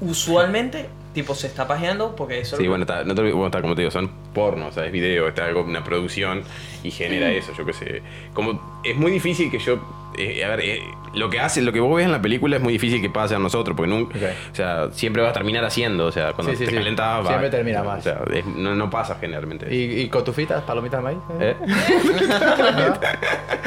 [0.00, 0.88] usualmente
[1.22, 3.74] tipo se está pajeando porque eso Sí, bueno, está, no te olvides- bueno, está, como
[3.74, 6.42] te digo, son porno, o sea, es video, está algo, una producción
[6.82, 8.02] y genera eso, yo qué sé.
[8.34, 9.78] Como es muy difícil que yo,
[10.16, 10.80] eh, a ver, eh,
[11.14, 13.34] lo que hace, lo que vos ves en la película es muy difícil que pase
[13.34, 14.24] a nosotros, porque nunca, Ok.
[14.52, 16.76] o sea, siempre vas a terminar haciendo, o sea, cuando Sí, sí, te sí.
[16.76, 18.02] calentas, va- Siempre termina o mal.
[18.02, 19.74] sea, es- no, no pasa generalmente.
[19.74, 21.18] ¿Y, y cotufitas, palomitas de maíz?
[21.40, 21.56] ¿Eh?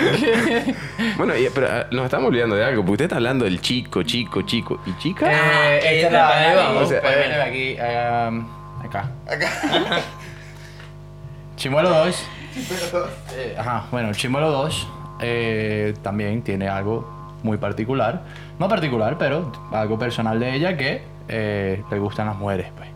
[1.18, 4.04] bueno, y- pero ah, nos estamos olvidando de algo, porque usted está hablando del chico,
[4.04, 5.28] chico, chico y chica.
[5.30, 6.84] Ah, Eh, eh, esta es la- vamos.
[6.84, 7.02] o sea,
[7.44, 8.42] Aquí, eh,
[8.84, 9.10] acá.
[11.56, 12.24] Chimuelo 2.
[13.36, 14.88] Eh, ajá, bueno, el Chimuelo 2
[15.22, 17.08] eh, también tiene algo
[17.44, 18.22] muy particular.
[18.60, 22.90] No particular, pero algo personal de ella que eh, le gustan las mujeres, pues.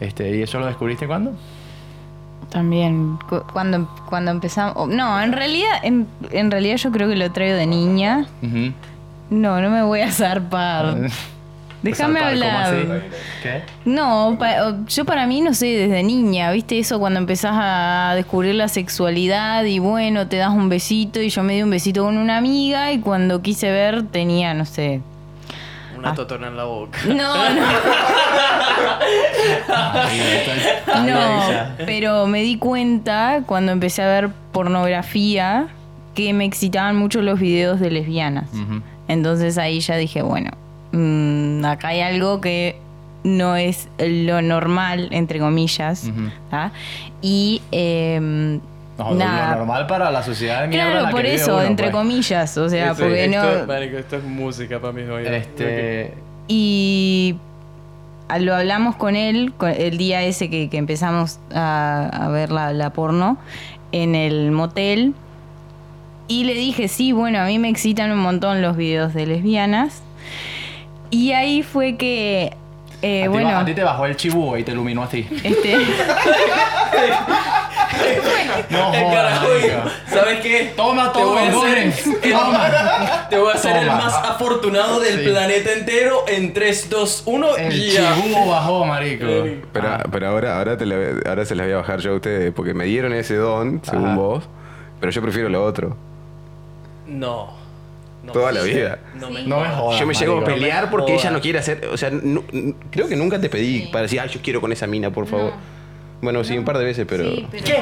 [0.00, 1.32] Este, ¿Y eso lo descubriste cuándo?
[2.48, 4.74] También, cu- cuando, cuando empezamos...
[4.76, 8.26] oh, No, en realidad, en, en realidad yo creo que lo traigo de niña.
[9.30, 10.96] No, no me voy a zarpar.
[11.82, 12.96] Déjame Saltar, ¿cómo hablar.
[12.98, 13.06] así?
[13.42, 13.62] ¿Qué?
[13.86, 18.54] No, pa- yo para mí, no sé, desde niña, ¿viste eso cuando empezás a descubrir
[18.54, 22.18] la sexualidad y bueno, te das un besito y yo me di un besito con
[22.18, 25.00] una amiga y cuando quise ver tenía, no sé.
[25.96, 26.98] Una totona en la boca.
[27.06, 27.62] No, no.
[31.06, 31.40] No,
[31.86, 35.68] pero me di cuenta cuando empecé a ver pornografía
[36.14, 38.48] que me excitaban mucho los videos de lesbianas.
[39.08, 40.50] Entonces ahí ya dije, bueno,
[40.92, 42.76] mm, acá hay algo que
[43.24, 46.10] no es lo normal, entre comillas.
[47.22, 48.60] Y em,
[48.98, 49.50] No, lo- nada.
[49.52, 51.96] Lo normal para la sociedad de mierda Claro, por eso, uno, entre pues.
[51.96, 52.56] comillas.
[52.58, 53.66] O sea, Esto- porque esto, no.
[53.66, 55.32] marico, esto es música para mis oídos.
[55.32, 56.14] Este,
[56.48, 57.36] Y
[58.40, 62.90] lo hablamos con él el día ese que, que empezamos a, a ver la, la
[62.90, 63.36] porno
[63.92, 65.14] en el motel.
[66.28, 70.02] Y le dije, sí, bueno, a mí me excitan un montón los videos de lesbianas.
[71.10, 72.56] Y ahí fue que
[73.02, 73.56] Eh, a, bueno.
[73.58, 75.26] a ti te bajó el chibú y te iluminó así.
[75.42, 75.76] Este,
[78.70, 79.46] No El carajo.
[80.08, 80.72] ¿Sabes qué?
[80.76, 82.70] Toma Te voy a todo, hacer- el- Toma.
[83.30, 83.98] Te voy a hacer el Toma.
[84.04, 85.28] más afortunado del Sí.
[85.30, 88.14] planeta entero en 3, 2, 1 El ya.
[88.14, 89.26] chibú bajó, marico.
[89.72, 90.02] Pero, Ah.
[90.10, 92.74] pero ahora, ahora, te la- ahora se las voy a bajar yo a ustedes porque
[92.74, 94.16] me dieron ese don, según Ajá.
[94.16, 94.44] vos,
[95.00, 95.96] pero yo prefiero lo otro.
[97.06, 97.59] No.
[98.34, 98.98] No Toda la vida.
[99.18, 100.00] No me, No me jodas.
[100.00, 101.86] yo me llego a pelear me porque ella no quiere hacer.
[101.92, 102.10] O sea,
[102.90, 103.88] creo que nunca te pedí Sí.
[103.92, 105.52] para decir, ay, yo quiero con esa mina, por favor.
[106.22, 107.24] Bueno, sí, un par de veces, pero.
[107.24, 107.64] sí, pero...
[107.64, 107.78] ¿Qué?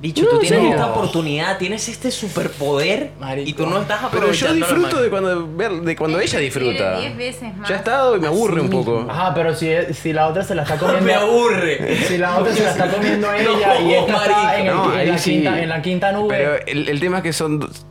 [0.00, 3.50] Bicho, No, tú tienes esta oportunidad, tienes este superpoder Marico.
[3.50, 4.54] y tú no estás Pero aprovechando.
[4.54, 6.98] yo disfruto de cuando, ver, de cuando ella disfruta.
[7.00, 7.68] Diez veces más.
[7.68, 9.04] Ya he estado y me aburre un poco.
[9.06, 11.04] Ajá, pero si, si la otra se la está comiendo.
[11.04, 11.96] Me aburre.
[12.08, 14.98] Si la otra se la está comiendo ella No, y esta está en, el- No,
[14.98, 15.30] en la sí.
[15.32, 16.28] quinta, en la quinta nube.
[16.34, 17.84] Pero el, el tema es que son, dos-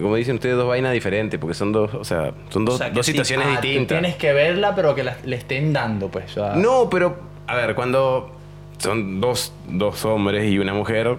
[0.00, 2.88] como dicen ustedes, dos vainas diferentes, porque son dos, o sea, son dos, O sea,
[2.88, 3.12] que dos sí.
[3.12, 3.98] situaciones Ah, distintas.
[4.00, 6.36] tienes que verla, pero que la- le estén dando, pues.
[6.36, 8.30] o sea, No, pero, a ver, cuando
[8.78, 11.16] son dos, dos hombres y una mujer,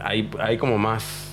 [0.00, 1.28] hay, hay como más,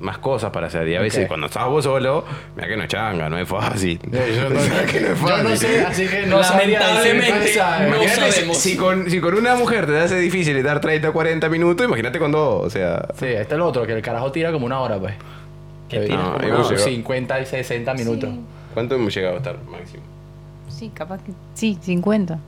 [0.00, 0.86] más cosas para hacer.
[0.88, 2.24] Y a veces cuando estás vos solo,
[2.56, 3.98] mira que no es changa, no es fácil.
[4.12, 5.56] Yo no, Mira que no es yo no fácil.
[5.56, 8.56] sé, así que no Lamentablemente, no si- sabemos.
[8.58, 12.18] si, con, si con una mujer te hace difícil dar 30 o 40 minutos, imagínate
[12.18, 13.06] con dos, o sea...
[13.18, 15.14] Sí, este es el otro, que el carajo tira como una hora, pues.
[15.88, 16.78] ¿Qué Que tira como como unos hora?
[16.78, 18.30] 50 y 60 minutos.
[18.30, 18.40] Sí.
[18.74, 20.02] ¿Cuánto hemos llegado a estar máximo?
[20.68, 21.32] Sí, capaz que...
[21.54, 22.38] Sí, 50.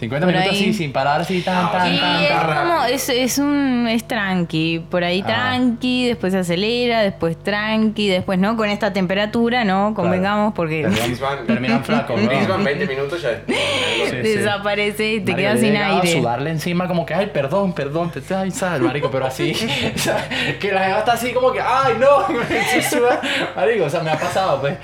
[0.00, 0.64] 50 Por minutos ahí.
[0.70, 2.68] así, sin parar, así, tan, tan, Sí, tan, es tan.
[2.68, 5.26] como, es, es un, es tranqui, por ahí Ah.
[5.26, 9.92] tranqui, después se acelera, después tranqui, después no, con esta temperatura, ¿no?
[9.94, 12.28] Convengamos porque Terminan, terminan flacos, ¿no?
[12.28, 13.42] Terminan 20 minutos ya.
[14.10, 14.16] Sí, sí.
[14.38, 16.12] desaparece y te quedas sin aire.
[16.12, 19.52] sudarle encima como que, ay, perdón, perdón, te ay, sal, marico, pero así,
[19.94, 20.28] o sea,
[20.58, 22.26] que la jeva está así como que, ay, no,
[23.54, 24.76] marico, o sea, me ha pasado, pues.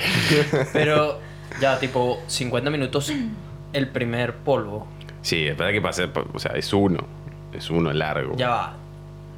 [0.72, 1.18] Pero
[1.60, 3.12] ya, tipo, 50 minutos
[3.72, 4.86] el primer polvo.
[5.26, 6.98] Sí, es verdad que pasa, o sea, es uno.
[7.52, 8.36] Es uno largo.
[8.36, 8.74] Ya va.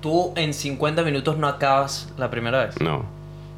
[0.03, 2.78] Tú en 50 minutos no acabas la primera vez.
[2.78, 3.07] No.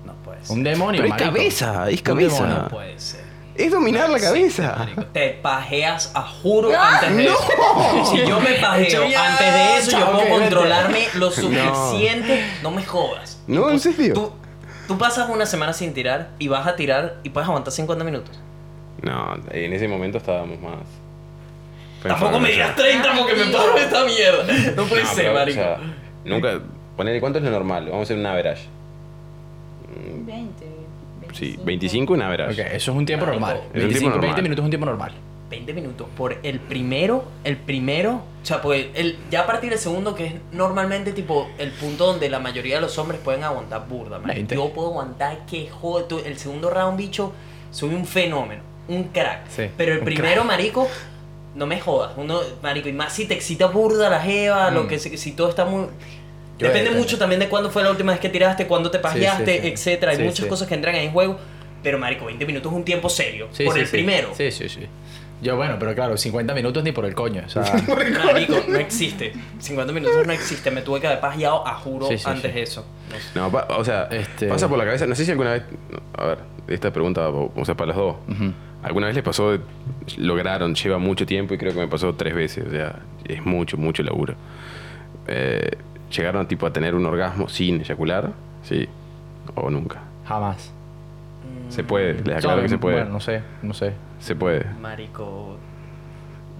[0.07, 0.57] No puede ser.
[0.57, 1.33] Un demonio, Pero es marico.
[1.33, 2.47] cabeza, es cabeza.
[2.47, 3.25] No puede ser.
[3.57, 4.87] Es dominar la cabeza.
[5.13, 7.37] Te pajeas a juro antes de eso.
[8.13, 10.39] Si yo me pajeo ya, antes de eso, yo chao, puedo vete.
[10.41, 12.45] controlarme lo suficiente.
[12.63, 13.43] No, me jodas.
[13.49, 14.15] No, en serio.
[14.15, 14.31] Tú,
[14.87, 18.39] tú pasas una semana sin tirar y vas a tirar y puedes aguantar 50 minutos.
[19.03, 20.79] No, en ese momento estábamos más.
[22.03, 24.45] Tampoco me digas 30 porque me paro esta mierda.
[24.77, 25.61] No puede No, ser, pero, o marico.
[25.61, 25.79] sea,
[26.25, 26.61] nunca.
[26.97, 27.85] Ponele, ¿cuánto es lo normal?
[27.87, 28.63] Vamos a hacer un average.
[30.27, 30.67] 20,
[31.33, 32.61] Sí, 25 un average.
[32.63, 33.57] Ok, eso es un tiempo normal.
[33.57, 34.27] es un tiempo 25, normal.
[34.29, 35.13] 20 minutos es un tiempo normal.
[35.51, 39.79] 20 minutos por el primero, el primero, o sea, pues el, ya a partir del
[39.81, 43.87] segundo, que es normalmente tipo el punto donde la mayoría de los hombres pueden aguantar
[43.89, 44.29] burda, man.
[44.29, 44.55] 20.
[44.55, 47.33] Yo puedo aguantar que joder, el segundo round, bicho,
[47.73, 49.49] soy un fenómeno, un crack.
[49.49, 50.89] Sí, Pero el primero, marico,
[51.55, 54.89] no me jodas, uno, marico, y más si te excita burda la jeva, lo Mm.
[54.89, 55.87] que se- si todo está muy...
[56.59, 59.63] Yo Depende mucho también de cuándo fue la última vez que tiraste, cuándo te pajeaste,
[59.63, 59.69] sí.
[59.69, 60.13] etcétera.
[60.13, 60.49] Hay Sí, muchas sí.
[60.49, 61.39] cosas que entran ahí en juego.
[61.83, 63.49] Pero, marico, 20 minutos es un tiempo serio.
[63.53, 63.93] Sí, por sí, el sí.
[63.93, 64.29] primero.
[64.37, 64.81] Sí, sí, sí.
[65.41, 67.43] Yo, bueno, pero claro, 50 minutos ni por el coño.
[67.47, 67.63] O sea,
[68.27, 69.33] Marico, no existe.
[69.59, 70.71] 50 minutos no existe.
[70.71, 72.57] Me tuve que haber pajeado a juro Sí, sí, antes sí.
[72.57, 72.85] de eso.
[73.35, 75.07] No, pa- o sea, Este- pasa por la cabeza.
[75.07, 75.63] No sé si alguna vez.
[76.19, 76.39] A ver,
[76.69, 78.17] esta pregunta, o sea, para los dos.
[78.29, 78.53] ujú.
[78.83, 79.59] ¿Alguna vez les pasó,
[80.17, 82.67] lograron, lleva mucho tiempo y creo que me pasó tres veces?
[82.67, 84.35] O sea, es mucho, mucho laburo.
[85.27, 85.71] Eh,
[86.11, 88.33] ¿Llegaron tipo a tener un orgasmo sin eyacular?
[88.63, 88.89] Sí.
[89.55, 90.03] ¿O nunca?
[90.27, 90.73] jamás.
[91.69, 92.97] Se puede, les aclaro No, que se puede.
[92.97, 93.93] Bueno, no sé, no sé.
[94.21, 94.65] Se puede.
[94.81, 95.57] Marico.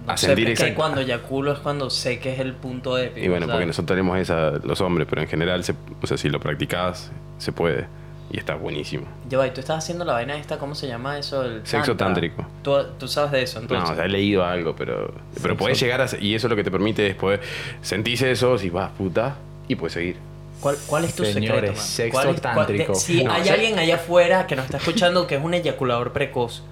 [0.07, 2.97] A No sé, sentir es que cuando eyaculo es cuando sé que es el punto
[2.97, 3.25] épico.
[3.25, 3.67] Y bueno, porque ¿sabes?
[3.67, 7.51] nosotros tenemos esa, los hombres, pero en general, se, o sea, si lo practicás, se
[7.51, 7.87] puede.
[8.31, 9.05] Y está buenísimo.
[9.29, 11.43] Ya va, y tú estás haciendo la vaina esta, ¿cómo se llama eso?
[11.43, 12.07] El Sexo tantra.
[12.07, 12.45] tántrico.
[12.63, 13.85] Tú, tú sabes de eso, entonces.
[13.87, 16.07] No, o sea, he leído algo, pero, pero podés llegar a...
[16.19, 17.41] Y eso lo que te permite es poder...
[17.81, 19.35] Sentís eso, si vas, puta,
[19.67, 20.15] y puedes seguir.
[20.61, 21.83] ¿Cuál, cuál es tu Señores, secreto, man?
[21.83, 22.93] sexo ¿Cuál es- cuál- tántrico.
[22.93, 25.53] te- si No, hay se- alguien allá afuera que nos está escuchando que es un
[25.53, 26.63] eyaculador precoz,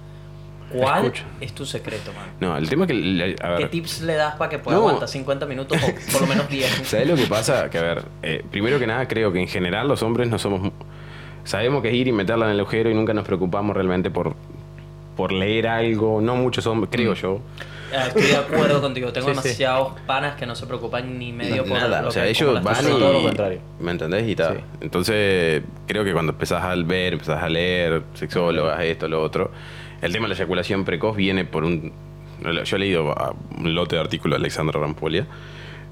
[0.72, 2.26] ¿cuál es tu secreto, man?
[2.40, 2.94] No, el tema es que...
[2.94, 4.84] le- A ¿Qué tips le das para que pueda No.
[4.84, 6.82] aguantar 50 minutos o por lo menos 10?
[6.88, 7.68] ¿sabés lo que pasa?
[7.68, 10.72] Que a ver, eh, primero que nada creo que en general los hombres no somos...
[11.44, 14.34] Sabemos que es ir y meterla en el agujero y nunca nos preocupamos realmente por,
[15.16, 16.20] por leer algo.
[16.20, 17.40] No muchos hombres, creo yo.
[17.92, 19.12] Ah, Estoy de acuerdo contigo.
[19.12, 19.40] Tengo Sí, sí.
[19.42, 22.54] demasiados panas que no se preocupan ni medio por Nada, lo o sea, que- ellos
[22.54, 22.88] las van y...
[22.88, 23.60] todo lo contrario.
[23.80, 24.28] ¿Me entendés?
[24.28, 24.58] Y tal.
[24.58, 24.62] Sí.
[24.82, 29.50] Entonces, creo que cuando empezás a ver, empezás a leer, sexólogas, esto, lo otro,
[30.02, 31.92] el tema de la eyaculación precoz viene por un...
[32.64, 35.26] Yo he leído a un lote de artículos de Alexandra Rampolia,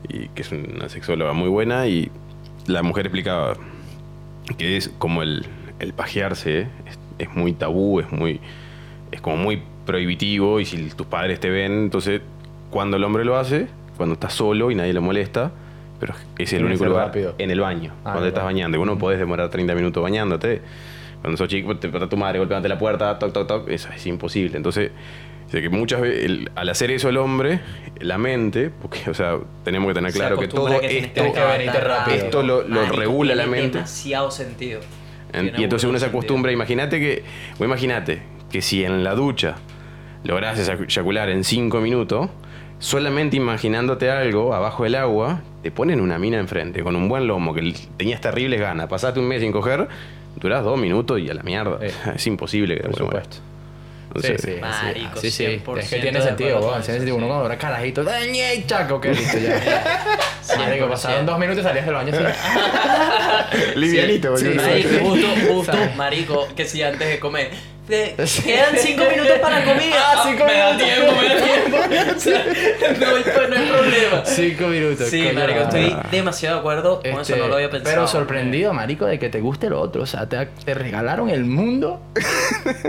[0.09, 2.11] y que es una sexóloga muy buena, y
[2.67, 3.55] la mujer explicaba
[4.57, 5.47] que es como el,
[5.79, 8.41] el pajearse, es, es muy tabú, es muy...
[9.11, 12.21] Es como muy prohibitivo y si tus padres te ven, entonces
[12.71, 15.51] cuando el hombre lo hace, cuando está solo y nadie lo molesta,
[15.99, 17.35] pero es el único lugar rápido.
[17.39, 18.77] en el baño, Ah, cuando te estás bañando.
[18.77, 20.61] Y vos no podés demorar 30 minutos bañándote.
[21.23, 24.07] Cuando sos chico, te pasa tu madre golpeándote la puerta, toc, toc, toc, eso es
[24.07, 24.59] imposible.
[24.59, 24.91] Entonces,
[25.49, 27.61] dice que muchas veces, el- al hacer eso el hombre,
[28.01, 31.23] la mente, porque, o sea, tenemos que tener claro que todo que esto,
[32.07, 33.79] que esto lo, lo Marico, regula la tiene mente.
[33.79, 34.81] demasiado sentido.
[35.33, 37.23] En- y entonces uno se acostumbra, imagínate que,
[37.59, 39.57] o imagínate que si en la ducha
[40.25, 42.31] lográs eyac- eyacular en 5 minutos,
[42.79, 47.53] solamente imaginándote algo abajo del agua, te ponen una mina enfrente con un buen lomo
[47.53, 49.89] que tenías terribles ganas, pasaste un mes sin coger,
[50.37, 51.79] durás dos minutos y a la mierda.
[51.83, 51.91] Eh.
[52.15, 53.43] Es imposible que Por te mueras.
[54.21, 56.83] Sí, sí, Marico, sí, sí, 100% Es que tiene sentido, weón.
[56.83, 57.17] Tiene sentido.
[57.17, 59.01] Uno cuando era carajito, ¡dañe, chaco!
[59.01, 60.17] ¿Qué listo ya?
[60.59, 62.25] Marico, pasaron dos minutos y salías del baño así.
[63.77, 64.63] Livianito, Sí, boludo.
[64.63, 64.69] sí.
[64.69, 67.51] Marico, justo, justo, marico, que si antes de comer.
[68.45, 69.97] Quedan cinco minutos para comida.
[69.99, 70.89] Ah, cinco me da minutos.
[70.95, 71.79] tiempo, me da tiempo.
[72.99, 74.25] No, hay- no hay problema.
[74.25, 75.09] Cinco minutos.
[75.09, 76.97] Sí, coño, marico, estoy demasiado de acuerdo.
[77.01, 77.95] Con Este, eso no lo había pensado.
[77.95, 80.03] Pero sorprendido, marico, de que te guste lo otro.
[80.03, 82.01] O sea, te, te regalaron el mundo.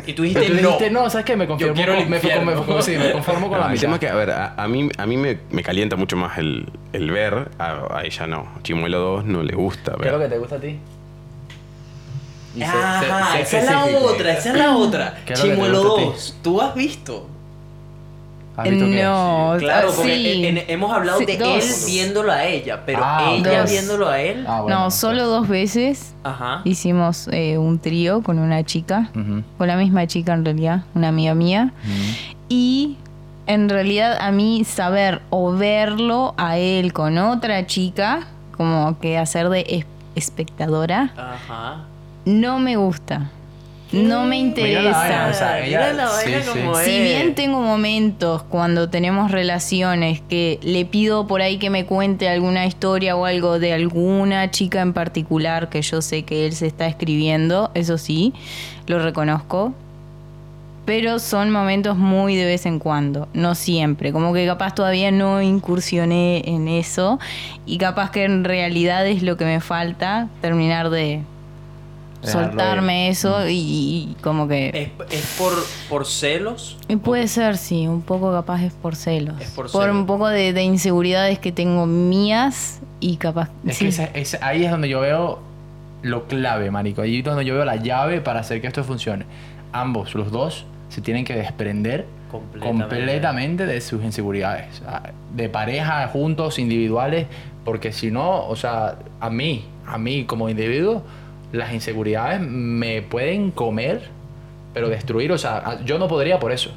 [0.06, 0.68] Y tú Y dijiste tú no.
[0.70, 1.36] dijiste, no, ¿sabes qué?
[1.36, 2.64] Me conformo, con, me, infierno.
[2.66, 4.04] me- me- sí, me conformo con No, la el tema mitad.
[4.04, 6.66] es que, a ver, a, a mí, a mí me, me calienta mucho más el,
[6.94, 8.48] el ver, a, a ella no.
[8.64, 10.80] Chimuelo 2 no le gusta ¿Qué es lo que te gusta a ti?
[12.62, 15.18] Ajá, esa es la otra, esa es la otra.
[15.26, 16.12] ¿Qué es lo que te Chimuelo gusta a ti?
[16.12, 17.28] 2, ¿tú has visto?
[18.58, 20.44] No, Claro, porque sí.
[20.46, 21.64] en- en- hemos hablado Sí, de dos.
[21.64, 23.72] él viéndolo a ella, pero Ah, ella dos.
[23.72, 24.44] viéndolo a él.
[24.48, 26.62] Ah, bueno, no, no solo dos veces Ajá.
[26.66, 29.12] hicimos eh, un trío con una chica,
[29.58, 31.72] con la misma chica en realidad, una amiga mía.
[32.50, 32.98] Y
[33.48, 38.28] en realidad a mí saber o verlo a él con otra chica,
[38.58, 39.86] como que hacer de es-
[40.16, 41.86] espectadora, Ajá.
[42.30, 43.32] No me gusta.
[43.92, 45.34] No me interesa.
[46.84, 52.30] Si bien tengo momentos cuando tenemos relaciones que le pido por ahí que me cuente
[52.30, 56.68] alguna historia o algo de alguna chica en particular que yo sé que él se
[56.68, 58.32] está escribiendo, eso sí,
[58.86, 59.74] lo reconozco.
[60.86, 64.12] Pero son momentos muy de vez en cuando, no siempre.
[64.12, 67.20] Como que capaz todavía no incursioné en eso
[67.66, 71.22] y capaz que en realidad es lo que me falta, terminar de
[72.22, 73.12] soltarme ir.
[73.12, 73.54] eso y,
[74.12, 74.92] y como que...
[75.10, 75.54] ¿Es, es por,
[75.90, 76.78] por celos?
[76.88, 79.40] Y puede ser, sí, un poco capaz es por celos.
[79.42, 79.96] Es por por celos.
[79.96, 83.50] un poco de, de inseguridades que tengo mías y capaz...
[83.66, 83.86] Es sí.
[83.86, 85.40] que esa- esa- ahí es donde yo veo
[86.02, 87.02] lo clave, marico.
[87.02, 89.26] Ahí es donde yo veo la llave para hacer que esto funcione.
[89.72, 92.84] Ambos, los dos, se tienen que desprender Completamente.
[92.96, 94.82] completamente de sus inseguridades.
[95.36, 97.28] De pareja, juntos, individuales.
[97.66, 101.04] Porque si no, o sea, a mí, a mí como individuo,
[101.52, 104.10] las inseguridades me pueden comer,
[104.74, 105.32] pero destruir.
[105.32, 106.72] O sea, yo no podría por eso.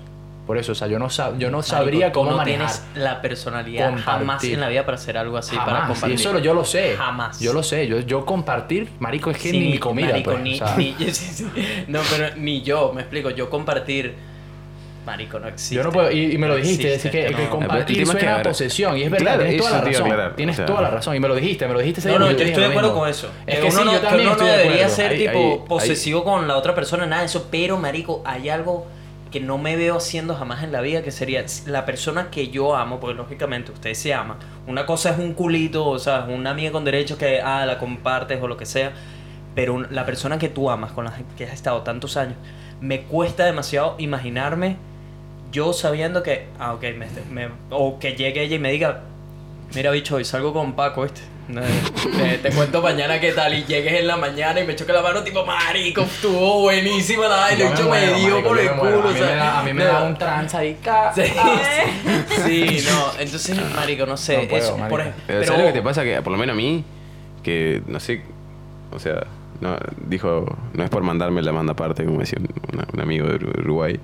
[0.46, 2.66] Por eso, o sea, yo no, sab- yo no Marico, sabría tú cómo no manejar.
[2.68, 4.54] tienes la personalidad jamás Compartir.
[4.54, 5.84] en la vida para hacer algo así, para Jamás.
[5.84, 6.18] Y compartir.
[6.20, 6.96] eso lo- yo lo sé.
[6.96, 7.38] Jamás.
[7.38, 7.86] Yo lo sé.
[7.86, 10.08] Yo, yo compartir, marico, es que Sí, ni mi comida.
[10.08, 11.46] marico, pues, ni, o sea, ni- sí, sí.
[11.86, 13.30] No, pero ni yo, me explico.
[13.30, 14.14] Yo compartir.
[15.05, 15.74] Marico, no existe.
[15.74, 16.11] yo no puedo.
[16.12, 17.50] Y, y me lo No dijiste, existe, decir que, que no.
[17.50, 18.96] compartir El tema es que, suena a posesión.
[18.96, 20.03] Y es verdad, claro, tienes toda la razón.
[20.03, 20.66] aclarar, Tienes o sea.
[20.66, 21.16] toda la razón.
[21.16, 23.09] Y me lo dijiste, me lo dijiste ese No, no, yo estoy de acuerdo con
[23.09, 23.28] eso.
[23.46, 25.16] Es que que uno sí, no, yo que también uno no estoy de debería ser
[25.16, 27.48] tipo posesivo con la otra persona, nada de eso.
[27.50, 28.86] Pero, marico, hay algo
[29.32, 32.76] que no me veo haciendo jamás en la vida, que sería la persona que yo
[32.76, 34.36] amo, porque lógicamente ustedes se aman.
[34.68, 38.40] Una cosa es un culito, o sea, una amiga con derechos que, ah, la compartes
[38.40, 38.92] o lo que sea.
[39.55, 42.36] Pero la persona que tú amas, con la que has estado tantos años,
[42.80, 44.76] me cuesta demasiado imaginarme
[45.53, 49.03] yo sabiendo que, ah, ok, me, me- o que llegue ella y me diga,
[49.74, 51.20] mira bicho, hoy salgo con Paco, ¿viste?
[52.16, 55.03] Te, te cuento mañana qué tal y llegues en la mañana y me choque la
[55.03, 59.03] mano tipo, marico, estuvo buenísima la vaina, me, muero, dio por el me culo, A
[59.03, 60.78] mí o sea, me da- A mí me da un trance ahí.
[61.14, 61.22] Sí,
[62.46, 65.11] sí, no, entonces, marico, no sé, No puedo, eso, por marico.
[65.26, 66.05] Pero, ¿sabes lo que te pasa?
[66.05, 66.84] Que por lo menos a mí,
[67.42, 68.22] que no sé,
[68.92, 69.24] o sea,
[69.61, 69.76] no,
[70.07, 73.59] dijo, no es por mandarme la manda aparte, como decía un, un amigo de Ur-
[73.59, 73.98] Uruguay.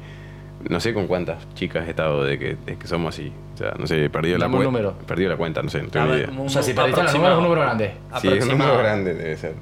[0.68, 3.32] No sé con cuántas chicas he estado de que, de que somos así.
[3.54, 4.64] O sea, no sé, he perdido la cuenta.
[4.64, 4.92] número.
[5.06, 6.40] Perdido la cuenta, no sé, no tengo ver, idea.
[6.40, 7.94] O sea, si perdiste la número, es un número grande.
[8.20, 9.54] Sí, es un número grande, debe ser.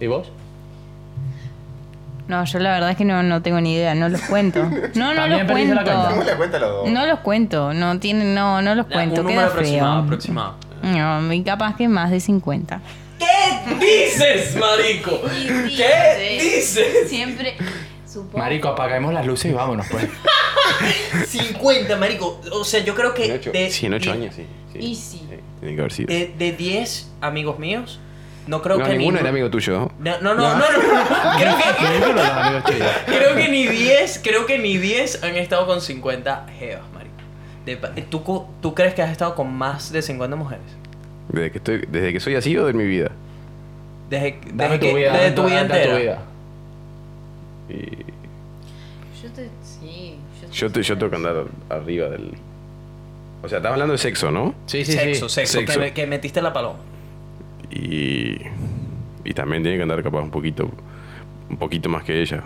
[0.00, 0.32] ¿Y vos?
[2.28, 4.64] No, yo la verdad es que no, no tengo ni idea, no los cuento.
[4.94, 5.74] No, no los cuento.
[5.84, 6.10] cuenta.
[6.24, 6.90] la cuenta los dos?
[6.90, 10.02] No los cuento, no tienen, no, no los cuento, un queda número aproximado, feo.
[10.04, 10.54] aproximado.
[10.82, 12.80] No, y capaz que más de 50.
[13.18, 15.20] ¿Qué dices, marico?
[15.76, 17.08] ¿Qué dices?
[17.08, 17.54] Siempre
[18.22, 18.38] supongo.
[18.38, 20.06] Marico, apaguemos las luces y vámonos, pues.
[21.28, 22.40] 50, marico.
[22.52, 24.46] O sea, yo creo que En ocho, de, sí, en años, sí.
[24.72, 24.78] sí.
[24.78, 25.22] Y sí.
[25.60, 26.06] Tiene que haber sido.
[26.08, 27.98] De, de 10 amigos míos,
[28.46, 29.90] no creo no, que ninguno ni- era amigo tuyo.
[29.98, 30.64] No, no, no, no, no.
[31.38, 36.82] Creo que, creo que ni 10, creo que ni 10 han estado con 50 jevas,
[36.94, 37.14] marico.
[37.64, 40.64] De pa- ¿tú, ¿Tú crees que has estado con más de 50 mujeres?
[41.28, 43.10] Desde que, estoy, desde que soy así o de mi vida.
[44.10, 45.12] Desde, desde tu que- vida.
[45.12, 45.96] desde tu vida dame tu entera.
[45.98, 46.18] vida.
[47.68, 48.04] Y
[49.22, 49.48] Yo te.
[49.62, 50.16] Sí.
[50.52, 52.32] yo, te- yo tengo que andar arriba del...
[53.42, 54.54] O sea, estaba hablando de sexo, ¿no?
[54.66, 55.34] Sí, sí, Sexo, sí.
[55.36, 55.80] sexo, Sexo.
[55.80, 56.78] Que, que metiste la paloma.
[57.70, 58.36] Y,
[59.24, 60.70] y también tiene que andar capaz un poquito,
[61.50, 62.42] un poquito más que ella.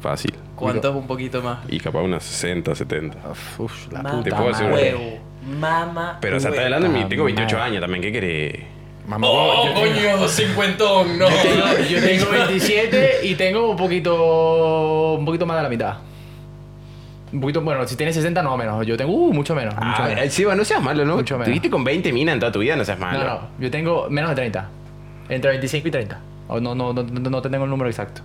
[0.00, 0.34] Fácil.
[0.54, 1.60] ¿Cuánto es un poquito más?
[1.68, 3.18] Y capaz unas 60, 70.
[3.58, 5.18] Uf, la Mama Te puta puedo huevo.
[5.58, 7.04] Mama Pero o sea, está hablando de mi...
[7.08, 7.68] Tengo 28 madre.
[7.70, 8.64] años también, ¿qué querés?
[9.06, 10.28] Mamá, ¡Oh, yo tengo- coño!
[10.28, 11.18] ¡Cincuentón!
[11.18, 11.28] ¡No!
[11.28, 15.96] Yo tengo, yo tengo 27 y tengo un poquito un poquito más de la mitad.
[17.32, 18.86] Un poquito, bueno, si tienes 60 no menos.
[18.86, 20.32] Yo tengo uh, mucho menos, mucho Ah, menos.
[20.32, 21.16] Seba, no seas malo, ¿no?
[21.16, 21.46] Mucho menos.
[21.46, 23.18] Te viste con 20 minas en toda tu vida, no seas malo.
[23.18, 24.68] No, no, yo tengo menos de 30.
[25.28, 26.20] Entre 25 y 30.
[26.48, 28.22] O no, no, no, no, no te tengo el número exacto.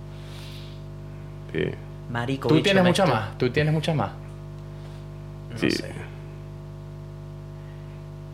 [1.52, 1.64] Sí.
[2.10, 3.36] Marico, Tú tienes muchas más.
[3.36, 4.10] Tú tienes muchas más.
[5.52, 5.70] No Sí.
[5.70, 5.90] sé.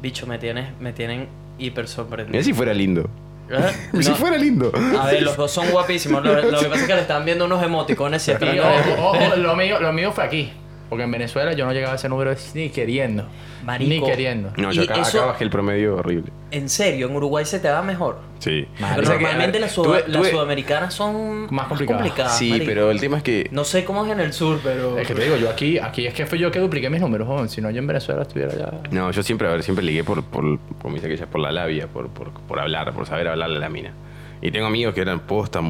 [0.02, 1.28] Bicho, me tienes, me tienen
[1.58, 2.32] hiper sorprendido.
[2.32, 3.08] Mira si fuera lindo.
[3.50, 3.72] ¿Eh?
[4.02, 4.72] Si fuera lindo.
[5.00, 6.22] A ver, los dos son guapísimos.
[6.24, 8.58] Lo, lo que pasa es que le están viendo unos emoticones y Y aquí.
[8.58, 10.52] ojo, ojo, lo, mío, lo mío fue aquí.
[10.88, 13.26] Porque en Venezuela yo no llegaba a ese número ni queriendo.
[13.64, 13.88] Marico.
[13.90, 14.52] Ni queriendo.
[14.56, 16.30] No, yo acá, eso- acá bajé el promedio horrible.
[16.52, 18.20] En serio, en Uruguay se te va mejor.
[18.38, 18.68] Sí.
[18.94, 22.38] Pero normalmente las, sud- tuve- sudamericanas son Más complicadas.
[22.38, 22.66] Sí, marico.
[22.66, 23.48] pero el tema es que...
[23.50, 24.96] No sé cómo es en el sur, pero.
[24.96, 27.26] Es que te digo, yo aquí, aquí es que fue yo que dupliqué mis números,
[27.26, 27.48] joven.
[27.48, 28.72] Si no, yo en Venezuela estuviera ya.
[28.92, 31.88] No, yo siempre, a ver, siempre ligué por, por, como dice aquella, por la labia,
[31.88, 33.92] por, por, por hablar, por saber hablarle a la mina.
[34.40, 35.60] Y tengo amigos que eran posta,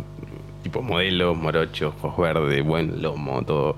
[0.62, 3.76] tipo modelos, morochos, ojos verdes, buen lomo, todo.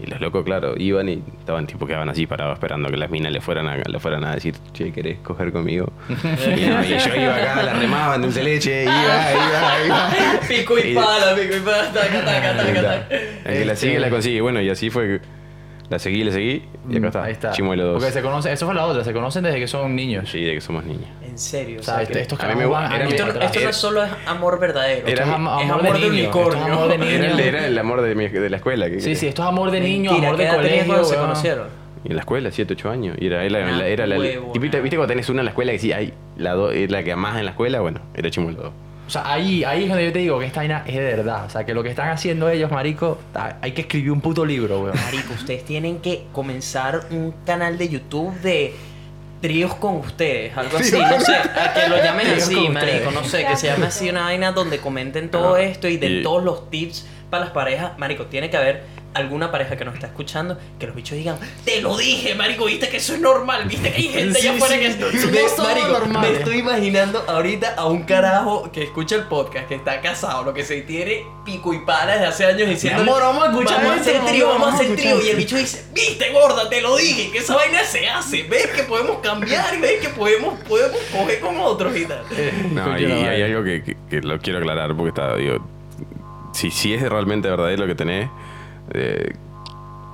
[0.00, 3.32] Y los locos, claro, iban y estaban tipo quedaban así parados esperando que las minas
[3.32, 5.90] le fueran a, le fueran a decir, che, ¿querés coger conmigo?
[6.08, 6.12] y,
[6.66, 10.10] no, y yo iba acá, la remaban dulce leche, iba, iba, iba.
[10.48, 13.16] Pico y pala, pico y pala, taca, taca, taca, taca.
[13.44, 14.40] El que la sigue, la consigue.
[14.40, 15.20] Bueno, y así fue que
[15.88, 17.24] la seguí, la seguí, y acá está.
[17.24, 17.50] Ahí está.
[17.52, 17.94] Chimuelo 2.
[17.94, 20.30] Porque se conocen, eso fue la otra, se conocen desde que son niños.
[20.30, 21.08] Sí, de que somos niños.
[21.38, 21.78] En serio.
[21.80, 23.44] O sea, este- que- estos a mí me van era esto, atrás.
[23.54, 25.06] esto no solo es amor verdadero.
[25.06, 26.64] Era esto mi- es am- amor, amor de, de niño, unicornio.
[26.66, 27.24] es amor de Era, niño.
[27.34, 28.90] el- era el amor de, mi- de la escuela.
[28.90, 31.04] ¿qué Sí, sí, esto es amor de niño, Mentira, amor ¿qué de colegio.
[31.04, 31.68] se conocieron?
[32.04, 33.16] Y en la escuela, 7, 8 años.
[33.20, 35.50] Y era, era, Ah, era, la- huevo, y viste, viste cuando tenés una en la
[35.50, 38.28] escuela que sí, hay la, do- es la que amás en la escuela, bueno, era
[38.30, 38.72] Chimuelo 2.
[39.06, 41.46] O sea, ahí, ahí es donde yo te digo que esta vaina es de verdad.
[41.46, 43.16] O sea, que lo que están haciendo ellos, marico,
[43.62, 44.96] hay que escribir un puto libro, weón.
[45.02, 48.74] Marico, ustedes tienen que comenzar un canal de YouTube de
[49.40, 53.44] tríos con ustedes, algo así, no sé, a que lo llamen así, marico, no sé,
[53.46, 56.70] que se llame así una vaina donde comenten todo esto y den y- todos los
[56.70, 58.82] tips para las parejas, marico, tiene que haber
[59.18, 62.88] alguna pareja que nos está escuchando que los bichos digan, te lo dije, marico, viste
[62.88, 66.30] que eso es normal, viste que hay gente allá afuera sí, que marico, normales.
[66.32, 70.54] me estoy imaginando ahorita a un carajo que escucha el podcast, que está casado, lo
[70.54, 73.98] que se tiene pico y pala desde hace años diciendo, amor, vamos a escuchar vamos
[73.98, 75.36] a hacer trío, vamos vamos a hacer trío, y el esto".
[75.38, 79.18] bicho dice, viste gorda, te lo dije, que esa vaina se hace, ves que podemos
[79.18, 82.22] cambiar y ves que podemos, podemos coger con otros y tal.
[82.72, 85.58] No, Coño, y, hay algo que, que- que lo quiero aclarar porque está, digo,
[86.52, 88.28] si, si es realmente verdadero lo que tenés,
[88.92, 89.32] eh,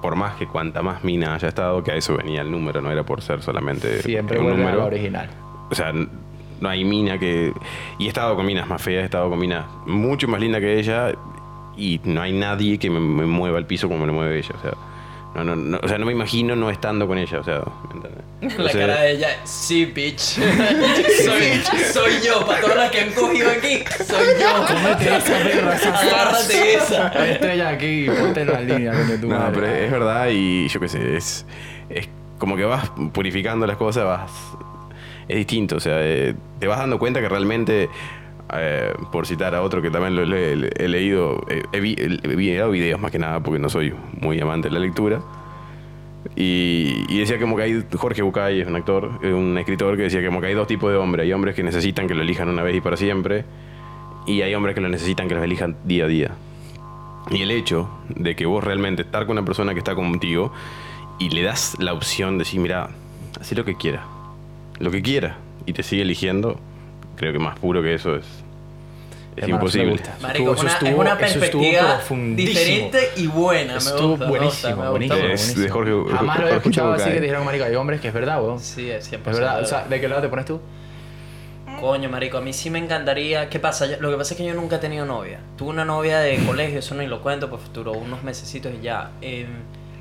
[0.03, 2.91] por más que cuanta más mina haya estado, que a eso venía el número, no
[2.91, 4.87] era por ser solamente Siempre un vuelve a la número.
[4.87, 5.31] original.
[5.70, 7.53] O sea, no hay mina que.
[7.99, 10.79] Y he estado con minas más feas, he estado con minas mucho más lindas que
[10.79, 11.12] ella.
[11.77, 14.55] Y no hay nadie que me, me mueva el piso como me lo mueve ella.
[14.59, 14.72] O sea,
[15.35, 17.41] no, no, no- o sea, no me imagino no estando con ella.
[17.41, 18.59] O sea, ¿me entendés?
[18.59, 20.18] La cara de ella, sí, bitch.
[21.24, 21.62] soy,
[21.93, 24.66] soy yo, para todas las que han cogido aquí, soy yo.
[24.66, 27.09] Cómete esa perra, esa Agárrate esa.
[27.26, 29.53] Estrella aquí, ponte en la línea con tu No, madre.
[29.55, 31.47] pero es verdad y yo qué sé, es,
[31.89, 32.09] es
[32.39, 34.30] como que vas purificando las cosas, vas...
[35.26, 37.89] Es distinto, o sea, eh, te vas dando cuenta que realmente,
[38.57, 41.80] eh, por citar a otro que también lo le- le- he, leído, eh, he,
[42.36, 45.20] mirado videos más que nada porque no soy muy amante de la lectura.
[46.36, 50.24] Y, decía como que hay, Jorge Bucay es un actor, eh, un escritor que decía
[50.24, 51.24] como que hay dos tipos de hombres.
[51.24, 53.44] Hay hombres que necesitan que lo elijan una vez y para siempre.
[54.26, 56.30] Y hay hombres que lo necesitan que los elijan día a día.
[57.30, 60.52] Y el hecho de que vos realmente estar con una persona que está contigo
[61.18, 62.90] y le das la opción de decir, mira,
[63.40, 64.05] haz lo que quiera,
[64.78, 66.59] lo que quiera, y te sigue eligiendo,
[67.16, 68.43] creo que más puro que eso es,
[69.37, 70.01] es imposible.
[70.20, 72.01] Marico, Eso es una, estuvo- es una eso estuvo perspectiva
[72.37, 73.72] diferente y buena.
[73.72, 74.91] Me Estuvo gusta, buenísimo, me gusta.
[74.91, 75.62] buenísimo, Es buenísimo.
[75.62, 78.43] de Jorge- Jamás lo Jorgito escuchado así que dijeron, marico, hay hombres que es verdad,
[78.43, 78.61] weón.
[78.61, 79.30] Sí, es 100%.
[79.30, 80.61] Es verdad, o sea, ¿de qué lado te pones tú?
[81.80, 83.49] Coño, marico, a mí sí me encantaría.
[83.51, 83.87] ¿Qué pasa?
[83.99, 85.41] Lo que pasa es que yo nunca he tenido novia.
[85.57, 89.11] Tuve una novia de colegio, eso ni lo cuento, pues duró unos mesecitos y ya.
[89.20, 89.47] Eh,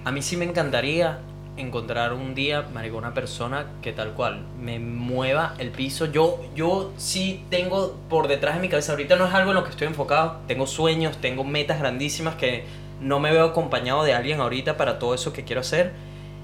[0.06, 1.18] a mí sí me encantaría
[1.58, 6.08] encontrar un día, marico, una persona que tal cual me mueva el piso.
[6.08, 9.64] Yo, yo sí tengo por detrás de mi cabeza, ahorita no es algo en lo
[9.64, 12.64] que estoy enfocado, tengo sueños, tengo metas grandísimas que
[13.02, 15.92] no me veo acompañado de alguien ahorita para todo eso que quiero hacer.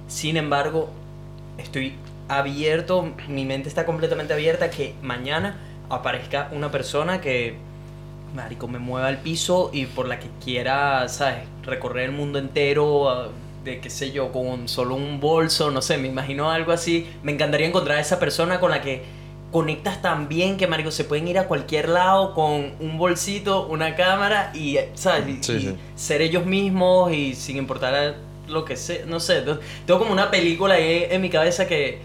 [0.07, 0.89] Sin embargo,
[1.57, 1.95] estoy
[2.27, 5.57] abierto, mi mente está completamente abierta que mañana
[5.89, 7.55] aparezca una persona que,
[8.35, 11.39] marico, me mueva el piso y por la que quiera, ¿sabes?
[11.63, 13.29] Recorrer el mundo entero, ah,
[13.63, 17.07] de qué sé yo, con solo un bolso, no sé, me imagino algo así.
[17.23, 19.03] Me encantaría encontrar a esa persona con la que
[19.51, 23.95] conectas tan bien que, marico, se pueden ir a cualquier lado con un bolsito, una
[23.95, 25.27] cámara y, ¿sabes?
[25.27, 25.75] Y- Sí, y sí.
[25.95, 28.15] ser ellos mismos y sin importar
[28.47, 29.41] lo que sea, no sé.
[29.85, 31.99] Tengo como una película ahí en mi cabeza que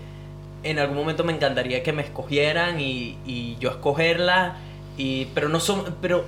[0.62, 4.56] en algún momento me encantaría que me escogieran y, y yo escogerla,
[4.96, 6.24] y, pero no son, pero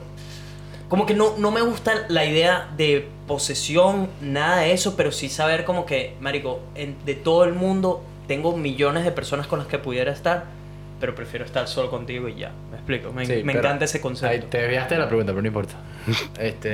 [0.89, 5.28] como que no, no me gusta la idea de posesión, nada de eso, pero sí
[5.28, 9.68] saber como que, Marico, en- de todo el mundo tengo millones de personas con las
[9.68, 10.45] que pudiera estar,
[11.01, 14.03] pero prefiero estar solo contigo y ya, me explico, me, Sí, me encanta ese Ahí
[14.03, 14.47] concepto.
[14.47, 15.74] te desviaste de la pregunta, pero no importa.
[16.39, 16.68] Este,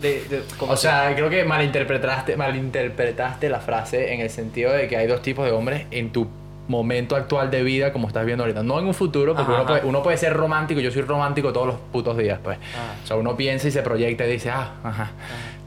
[0.00, 4.88] De- de- como o sea, creo que malinterpretaste, malinterpretaste la frase en el sentido de
[4.88, 6.26] que hay dos tipos de hombres en tu
[6.68, 8.62] momento actual de vida como estás viendo ahorita.
[8.62, 9.88] No en un futuro, porque Ajá, uno, puede, ajá.
[9.88, 10.80] uno puede ser romántico.
[10.80, 12.58] Yo soy romántico todos los putos días, pues.
[12.76, 12.94] Ah.
[13.02, 15.10] O sea, uno piensa y se proyecta y dice, ah, ajá.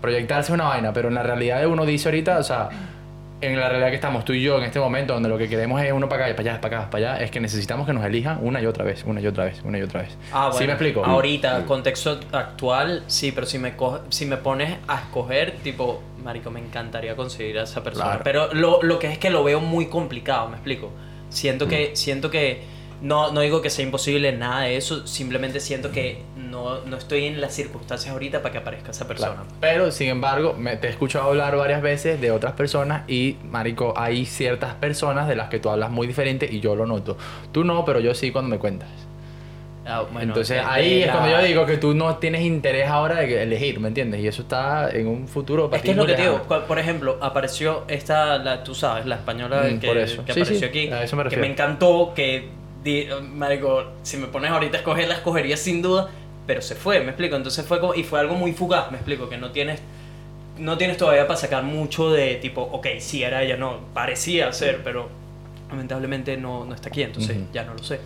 [0.01, 2.69] Proyectarse es una vaina, pero en la realidad uno dice ahorita, o sea,
[3.41, 5.81] en la realidad que estamos tú y yo en este momento, donde lo que queremos
[5.81, 8.03] es uno para acá, para allá, para acá, para allá, es que necesitamos que nos
[8.05, 10.17] elijan una y otra vez, una y otra vez, una y otra vez.
[10.31, 10.57] Ah, bueno.
[10.59, 11.03] ¿Sí me explico?
[11.05, 16.49] Ahorita, contexto actual, sí, pero si me, coge- si me pones a escoger, tipo, marico,
[16.49, 18.05] me encantaría conseguir a esa persona.
[18.05, 18.21] Claro.
[18.23, 20.91] Pero lo, lo que es que lo veo muy complicado, me explico.
[21.29, 22.63] Siento que, siento que,
[23.01, 26.21] no, no digo que sea imposible nada de eso, simplemente siento que
[26.55, 29.33] no, no estoy en las circunstancias ahorita para que aparezca esa persona.
[29.33, 29.47] Claro.
[29.59, 33.93] Pero, sin embargo, me, te he escuchado hablar varias veces de otras personas y, marico,
[33.97, 37.17] hay ciertas personas de las que tú hablas muy diferente y yo lo noto.
[37.51, 38.87] Tú no, pero yo sí cuando me cuentas.
[39.87, 42.87] Ah, bueno, Entonces ahí de es cuando la- yo digo que tú no tienes interés
[42.89, 44.19] ahora de elegir, ¿me entiendes?
[44.21, 46.79] Y eso está en un futuro para Es que es lo que te digo, por
[46.79, 51.29] ejemplo, apareció esta, la, tú sabes, la española Mm, que, Sí, apareció sí, aquí, me
[51.29, 52.49] que me encantó, que,
[52.83, 56.09] di- marico, si me pones ahorita a escoger, la escogería sin duda,
[56.47, 59.27] pero se fue, me explico, entonces fue como, y fue algo muy fugaz, me explico,
[59.29, 59.81] que no tienes,
[60.57, 64.81] no tienes todavía para sacar mucho de tipo, ok, sí era ella, no, parecía ser,
[64.83, 65.09] pero
[65.69, 67.45] lamentablemente no, no está aquí, entonces Ujú.
[67.53, 67.99] ya no lo sé.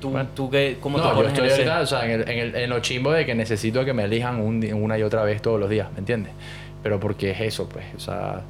[0.00, 0.30] ¿Tú, Bueno.
[0.34, 2.38] tú qué, cómo no, te yo pones estoy en ahorita, o sea, en, el, en,
[2.38, 5.42] el- en lo chimbo de que necesito que me elijan un una y otra vez
[5.42, 6.32] todos los días, ¿me entiendes?
[6.82, 8.40] Pero porque es eso, pues, o sea,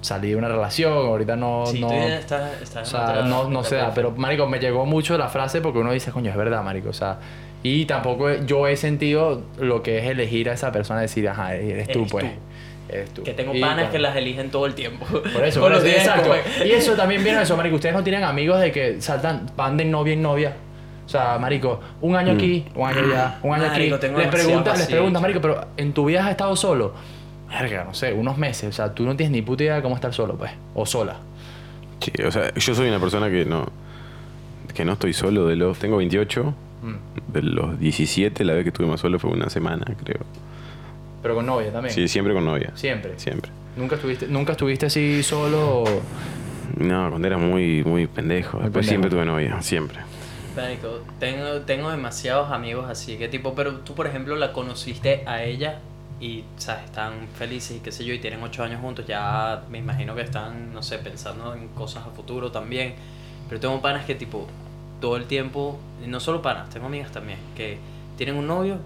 [0.00, 1.66] salí de una relación, ahorita no...
[1.66, 5.18] Sí, no estás- estás o sea, no, no se da, pero marico, me llegó mucho
[5.18, 7.18] la frase porque uno dice, coño, es verdad, marico, o sea,
[7.62, 11.88] y tampoco yo he sentido lo que es elegir a esa persona, decir, ajá, eres
[11.88, 12.24] tú, Eres pues.
[12.24, 12.30] tú.
[12.88, 13.22] Eres tú.
[13.24, 15.04] Que tengo Y panas que las eligen todo el tiempo.
[15.06, 16.28] Por eso, por eso, exacto.
[16.28, 17.74] como- Y eso también viene de eso, marico.
[17.76, 20.56] Ustedes no tienen amigos de que saltan, van de novia en novia.
[21.04, 24.06] O sea, marico, un año aquí, un año allá, un año Marico, aquí.
[24.06, 26.94] tengo Les preguntas, les preguntas, marico, pero en tu vida has estado solo.
[27.48, 28.68] Verga, no sé, unos meses.
[28.68, 30.50] O sea, tú no tienes ni puta idea de cómo estar solo, pues.
[30.74, 31.16] O sola.
[32.00, 33.66] Sí, o sea, yo soy una persona que no
[34.74, 36.54] que no estoy solo de los tengo 28,
[36.86, 37.32] Mm.
[37.32, 40.20] de los 17 la vez que estuve más solo fue una semana, creo.
[41.22, 41.94] Pero con novia también.
[41.94, 42.70] Sí, siempre con novia.
[42.74, 43.18] Siempre.
[43.18, 43.50] Siempre.
[43.76, 45.82] ¿Nunca estuviste, ¿Nunca estuviste así solo?
[45.82, 46.00] o-
[46.78, 48.88] No, cuando era muy muy pendejo, Muy después pendejo.
[48.88, 49.98] siempre tuve novia, siempre.
[51.20, 55.80] Tengo, tengo demasiados amigos así, que tipo, pero tú por ejemplo la conociste a ella
[56.18, 59.78] y, sabes, están felices y qué sé yo, y tienen ocho años juntos, ya me
[59.78, 62.94] imagino que están, no sé, pensando en cosas a futuro también,
[63.50, 64.46] pero tengo panas que tipo,
[65.00, 67.78] todo el tiempo, y no solo panas, tengo amigas también, que
[68.16, 68.78] tienen un novio,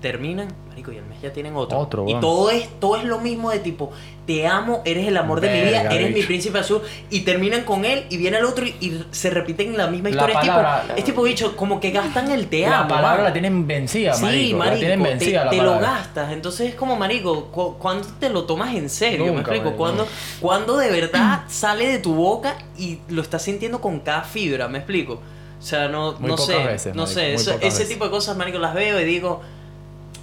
[0.00, 1.76] terminan, marico, y al mes ya tienen otro.
[1.76, 3.90] Otro, y todo es, todo es lo mismo de tipo,
[4.26, 7.84] te amo, eres el amor de mi vida, eres mi príncipe azul, y terminan con
[7.84, 10.34] él, y viene el otro, y, y se repiten la misma La historia.
[10.36, 12.88] Es tipo- palabra- es tipo, bicho, como que gastan el te la amo.
[12.90, 13.24] palabra mano.
[13.24, 14.58] la tienen vencida, Sí, marico.
[14.58, 15.90] marico, la tienen te, vencida la te lo palabra.
[15.90, 16.32] gastas.
[16.32, 19.24] Entonces es como, marico, cu- ¿cuándo te lo tomas en serio?
[19.24, 19.64] ¿Me Nunca, explico?
[19.64, 20.06] marico, ¿Cuándo,
[20.40, 24.68] cuándo de verdad sale de tu boca y lo estás sintiendo con cada fibra?
[24.68, 25.20] ¿Me explico?
[25.58, 26.64] O sea, no, Muy no pocas sé.
[26.64, 27.88] veces, no marico, sé, eso- ese veces.
[27.88, 29.42] tipo de cosas, marico, las veo y digo...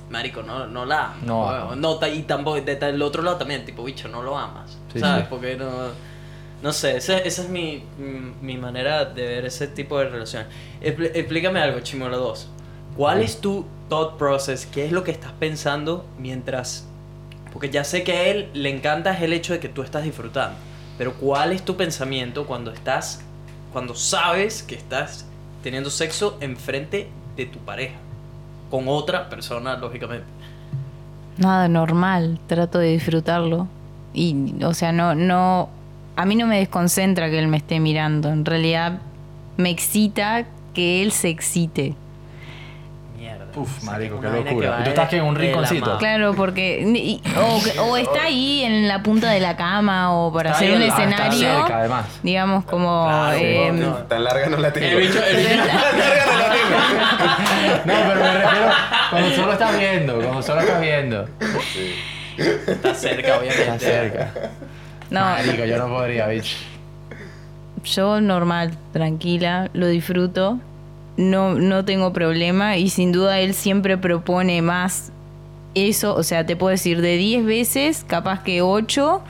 [0.09, 1.23] Marico, no, no la amas.
[1.23, 1.97] No, no.
[1.99, 4.77] no, y tampoco, de- del otro lado también, tipo, bicho, no lo amas.
[4.93, 5.23] Sí, ¿Sabes?
[5.23, 5.27] sí.
[5.29, 5.69] Porque no...
[6.63, 7.83] No sé, esa, esa es mi,
[8.41, 10.47] mi manera de ver ese tipo de relaciones.
[10.81, 12.47] Expl- explícame algo, Chimola 2.
[12.95, 14.65] ¿Cuál es tu thought process?
[14.65, 16.87] ¿Qué es lo que estás pensando mientras...
[17.51, 20.57] Porque ya sé que a él le encanta el hecho de que tú estás disfrutando.
[20.97, 23.21] Pero ¿cuál es tu pensamiento cuando estás...
[23.75, 25.25] Cuando sabes que estás
[25.61, 27.95] teniendo sexo enfrente de tu pareja?
[28.71, 30.25] Con otra persona, lógicamente.
[31.37, 32.39] Nada, normal.
[32.47, 33.67] Trato de disfrutarlo.
[34.13, 35.67] Y, o sea, no, no,
[36.15, 38.29] a mí no me desconcentra que él me esté mirando.
[38.29, 38.99] En realidad
[39.57, 41.95] me excita que él se excite.
[43.55, 44.69] Uf, marico, qué locura.
[44.71, 45.97] va ¿Y tú estás que en un la rinconcito?
[45.97, 46.81] Claro, porque.
[46.85, 50.75] y- o, o está ahí en la punta de la cama o para Está hacer
[50.75, 51.57] un lado, está escenario.
[51.59, 52.05] cerca, además.
[52.21, 53.05] Digamos, como.
[53.07, 53.93] Claro, eh, no.
[53.95, 54.87] Tan larga no la tengo.
[54.87, 55.55] El bicho, el bicho-
[57.85, 58.67] No, pero me refiero
[59.09, 61.27] cuando solo estás viendo, cuando solo estás viendo.
[62.37, 63.61] está cerca, obviamente.
[63.61, 64.31] Estás cerca.
[65.09, 66.57] no, Marico, yo no podría, bitch.
[67.83, 70.59] yo normal, tranquila, lo disfruto.
[71.17, 75.11] No, no tengo problema y sin duda él siempre propone más
[75.73, 76.15] eso.
[76.15, 79.21] O sea, te puedo decir, de 10 veces, capaz que 8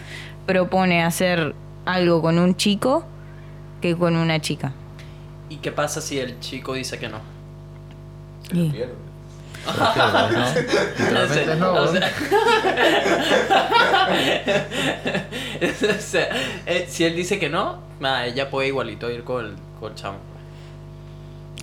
[0.45, 1.53] propone hacer
[1.85, 3.05] algo con un chico
[3.81, 4.73] que con una chica.
[5.49, 7.19] ¿Y qué pasa si el chico dice que no?
[16.67, 19.97] Eh, si él dice que no, nada, ella puede igualito ir con el, con el
[19.97, 20.17] chamo.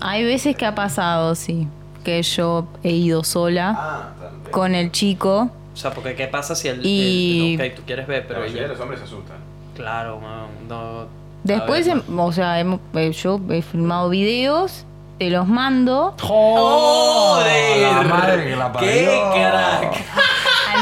[0.05, 1.69] Hay veces que ha pasado, sí,
[2.05, 4.09] que yo he ido sola Ah,
[4.51, 5.49] con el chico.
[5.73, 8.47] O sea, porque qué pasa si él, Y- él- ok, tú quieres ver, pero la
[8.53, 9.37] de los hombres se asustan.
[9.77, 10.21] Claro,
[10.69, 11.07] no...
[11.45, 14.85] Después, ver, em- o sea, hemos- eh, yo he filmado videos,
[15.19, 16.15] te los mando.
[16.21, 17.81] ¡Joder!
[17.93, 19.33] La madre que la ¡Qué parió.
[19.33, 20.05] crack!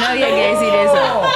[0.00, 0.96] No había que decir eso.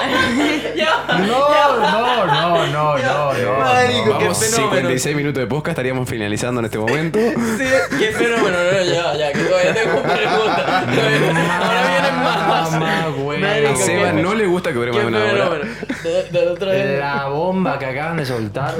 [0.75, 3.59] No, no, no, no, no, no.
[3.59, 4.89] Marico, qué Vamos, fenómeno.
[4.89, 7.19] 56 minutos de podcast, estaríamos finalizando en este momento.
[7.59, 7.65] Sí,
[7.99, 10.69] qué fenómeno, no, ya, ya, que todavía tengo preguntas.
[10.69, 12.73] Ahora vienen más.
[12.73, 13.41] Mamá, güey.
[13.41, 16.99] Marico, A Seba no le gusta que dure qué más de una hora.
[16.99, 18.75] La bomba que acaban de soltar.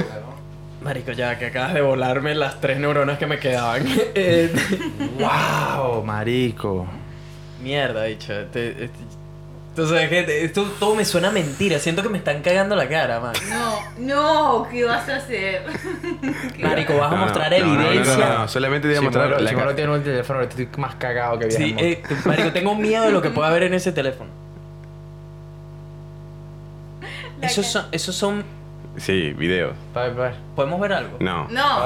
[0.81, 3.85] Marico, ya que acabas de volarme las tres neuronas que me quedaban.
[5.19, 6.85] Wow, marico.
[7.61, 8.33] Mierda, dicho.
[8.51, 8.89] Te,
[9.75, 11.79] entonces, gente, esto todo me suena a mentira.
[11.79, 13.33] Siento que me están cagando la cara, man.
[13.49, 13.81] No,
[14.61, 15.63] no, ¿qué vas a hacer?
[16.61, 18.15] Marico, vas a No, no, mostrar no, no, no, evidencia.
[18.29, 19.75] No, no, solamente te voy a mostrar Chimolo cara.
[19.75, 23.31] tiene un teléfono, estoy más cagado que Sí, eh, marico, tengo miedo de lo que
[23.31, 24.29] pueda haber en ese teléfono.
[27.41, 28.43] Esos son, esos son.
[28.95, 29.75] Sí, videos.
[29.93, 31.17] Pa- pa- ¿Podemos ver algo?
[31.19, 31.49] No.
[31.49, 31.79] No.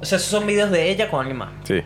[0.00, 1.48] O sea, esos son videos de ella con alguien más.
[1.64, 1.82] Sí.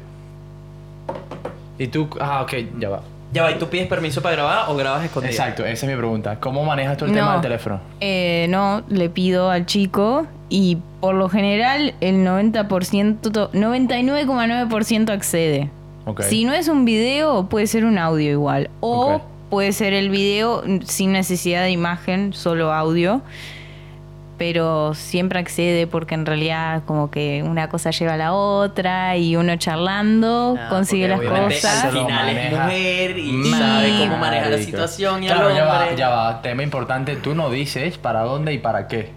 [1.79, 3.03] Y tú, ah, ok, ya va.
[3.33, 5.31] Ya va, ¿y tú pides permiso para grabar o grabas escondido?
[5.31, 6.41] Exacto, esa es mi pregunta.
[6.41, 7.17] ¿Cómo manejas tú el No.
[7.19, 7.81] tema del teléfono?
[8.01, 15.71] Eh, no, le pido al chico y por lo general el 90%, to- 99,9% accede.
[16.07, 16.23] Ok.
[16.23, 18.71] Si no es un video, puede ser un audio igual.
[18.81, 19.23] O Ok.
[19.51, 23.21] puede ser el video mm, sin necesidad de imagen, solo audio.
[24.39, 29.34] Pero siempre accede porque en realidad como que una cosa lleva a la otra y
[29.36, 31.84] uno charlando Ah, consigue las cosas.
[31.84, 36.09] Al final es mujer y sabe cómo maneja la situación y Claro, ya va, ya
[36.09, 36.41] va.
[36.41, 39.11] Tema importante, tú no dices para dónde y para qué.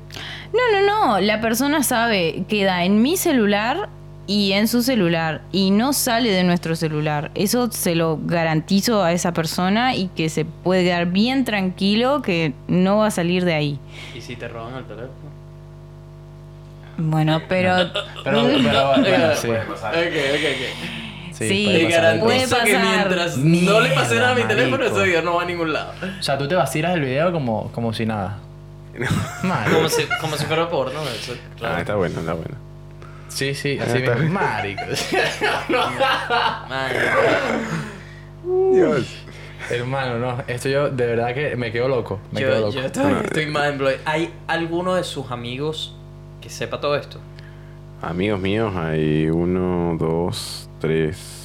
[0.53, 1.19] No, no, no.
[1.21, 3.89] La persona sabe, queda en mi celular
[4.33, 7.31] y en su celular y no sale de nuestro celular.
[7.35, 12.53] Eso se lo garantizo a esa persona y que se puede quedar bien tranquilo que
[12.67, 13.79] no va a salir de ahí.
[14.15, 15.31] ¿Y si te roban el teléfono?
[16.97, 17.75] Bueno, pero
[18.23, 19.49] Pero, pero, bueno, sí.
[19.49, 21.33] Ok, ok, ok.
[21.33, 22.19] Sí, puede Te pasar.
[22.19, 22.95] puede garantizo que pasar.
[22.97, 24.97] mientras no le pase nada a mi teléfono, marico.
[24.97, 25.93] ese video no va a ningún lado.
[26.19, 28.37] O sea, tú te vacilas el video como, como si nada.
[29.73, 32.55] Como si, como si fuera porno, eso, Ah, está bueno, está bueno.
[33.33, 34.39] Sí, sí, así Está mismo.
[34.39, 34.81] Marico.
[36.69, 36.91] Man,
[38.73, 39.15] Dios.
[39.69, 40.43] Hermano, no.
[40.47, 42.19] Esto yo de verdad que me quedo loco.
[42.31, 42.71] Me quedo yo, loco.
[42.73, 43.93] yo estoy, estoy mind blown.
[44.05, 45.95] ¿Hay alguno de sus amigos
[46.41, 47.19] que sepa todo esto?
[48.01, 51.37] Amigos míos, hay uno, dos, tres.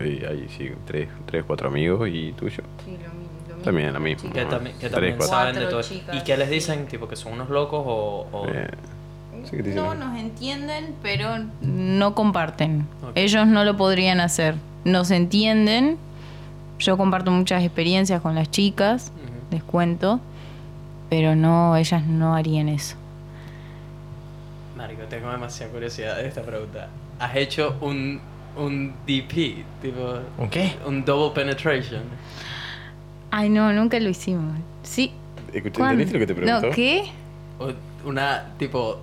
[0.00, 2.62] Hay, sí, tres, tres, cuatro amigos y tuyo.
[3.62, 4.32] También, la misma.
[4.32, 4.50] Que, ¿no?
[4.50, 5.36] también, que Tres, también cuatro.
[5.36, 5.94] saben de todo esto.
[6.12, 6.86] ¿Y qué les dicen?
[6.86, 8.26] Tipo que son unos locos o...
[8.32, 8.66] o- Eh,
[9.48, 12.86] sí no nos entienden, pero no comparten.
[13.14, 14.54] Ellos no lo podrían hacer.
[14.84, 15.96] Nos entienden.
[16.78, 19.32] Yo comparto muchas experiencias con las chicas, Ujú.
[19.52, 20.20] les cuento,
[21.10, 22.96] pero no, ellas no harían eso.
[24.76, 26.88] Marico, tengo demasiada curiosidad de esta pregunta.
[27.20, 28.20] ¿Has hecho un,
[28.56, 29.64] un DP?
[29.80, 30.18] Tipo...
[30.38, 30.74] ¿Un qué?
[30.86, 32.02] Un double penetration.
[33.30, 34.58] Ay, no, nunca lo hicimos.
[34.82, 35.12] Sí.
[35.52, 36.66] ¿Entendiste lo que te preguntó?
[36.68, 37.04] No, ¿qué?
[38.04, 38.98] Una, tipo,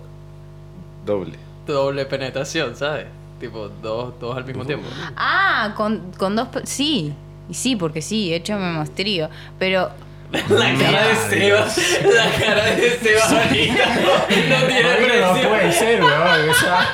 [1.06, 1.38] Doble.
[1.66, 3.06] doble penetración, ¿sabes?
[3.40, 4.86] Tipo, dos, dos al mismo tiempo.
[5.16, 6.48] Ah, con, con dos...
[6.50, 7.14] pe- Sí,
[7.50, 9.30] y sí, porque sí, he hecho memostrío.
[9.58, 9.90] Pero
[10.32, 10.42] La
[10.78, 11.66] cara de Seba,
[12.14, 16.50] la cara de Seba ahorita no tiene no puede ser, weón.
[16.50, 16.88] O sea,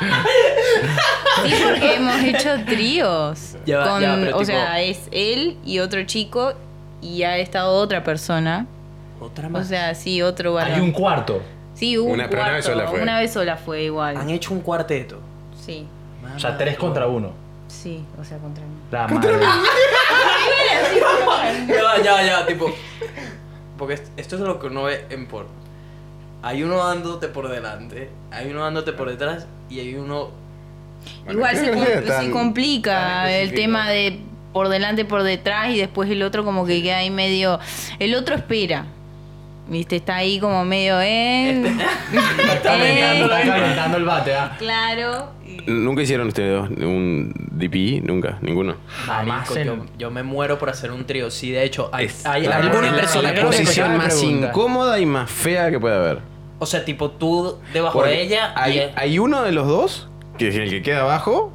[1.43, 3.55] Sí, porque hemos hecho tríos.
[3.65, 6.53] Ya va, con, ya, pero o tipo- sea, es él y otro chico
[7.01, 8.67] y ha estado otra persona.
[9.19, 9.67] Otra O más.
[9.67, 10.73] sea, sí, otro varón.
[10.75, 11.41] Hay un cuarto.
[11.75, 13.01] Sí, hubo Una- un una vez sola fue.
[13.01, 14.17] Una vez sola fue igual.
[14.17, 15.19] Han hecho un cuarteto.
[15.63, 15.85] Sí,
[16.35, 17.31] O sea, tres contra uno.
[17.67, 18.73] sí, o sea, contra mí.
[18.91, 19.37] La madre.
[21.67, 22.71] Ya, ya, ya, tipo.
[23.77, 25.49] Porque est- esto es lo que uno ve en porno.
[26.41, 30.29] Hay uno dándote por delante, hay uno dándote por detrás y hay uno.
[31.25, 34.19] Bueno, Igual se, tan- complica el tema de
[34.53, 37.59] por delante, por detrás y después el otro como que queda ahí medio...
[37.99, 38.85] El otro espera.
[39.67, 39.95] ¿Viste?
[39.95, 41.63] Está ahí como medio, ¿eh?
[41.63, 44.55] Está calentando, está calentando el bate, ¿ah?
[44.59, 45.31] Claro.
[45.65, 48.01] ¿Nunca hicieron ustedes un DPI?
[48.01, 48.75] Nunca, ninguno.
[49.05, 51.31] Jamás Marico, yo, yo me muero por hacer un trío.
[51.31, 53.97] Sí, de hecho, hay, Es hay la- algunas la- personas la que creo que posición
[53.97, 54.47] más pregunta.
[54.49, 56.19] incómoda y más fea que puede haber.
[56.59, 60.07] O sea, tipo tú debajo Porque de ella hay, y hay uno de los dos,
[60.37, 61.51] que es el que queda abajo,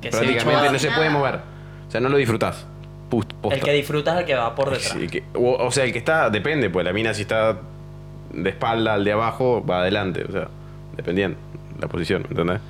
[0.00, 1.36] que se prácticamente no se puede mover.
[1.86, 2.66] O sea, no lo disfrutás.
[3.50, 4.96] El que disfrutas es el que va por detrás.
[4.98, 7.56] Sí, que- o, o sea, el que está, depende, pues la mina si está
[8.32, 10.48] de espalda al de abajo, va adelante, o sea,
[10.96, 11.38] dependiendo
[11.80, 12.60] la posición, ¿entendés?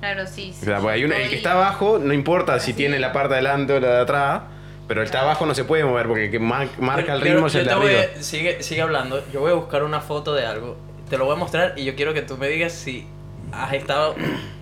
[0.00, 0.52] Claro, sí.
[0.60, 3.30] O sea, porque hay uno- el que está abajo, no importa si tiene la parte
[3.30, 4.42] de adelante o la de atrás,
[4.88, 7.20] pero el que está abajo no se puede mover porque el que mar- marca el
[7.20, 8.00] Pero- ritmo es el de arriba.
[8.18, 9.22] a- sigue, sigue hablando.
[9.32, 10.76] Yo voy a buscar una foto de algo.
[11.08, 13.06] Te lo voy a mostrar y yo quiero que tú me digas si
[13.52, 14.14] has estado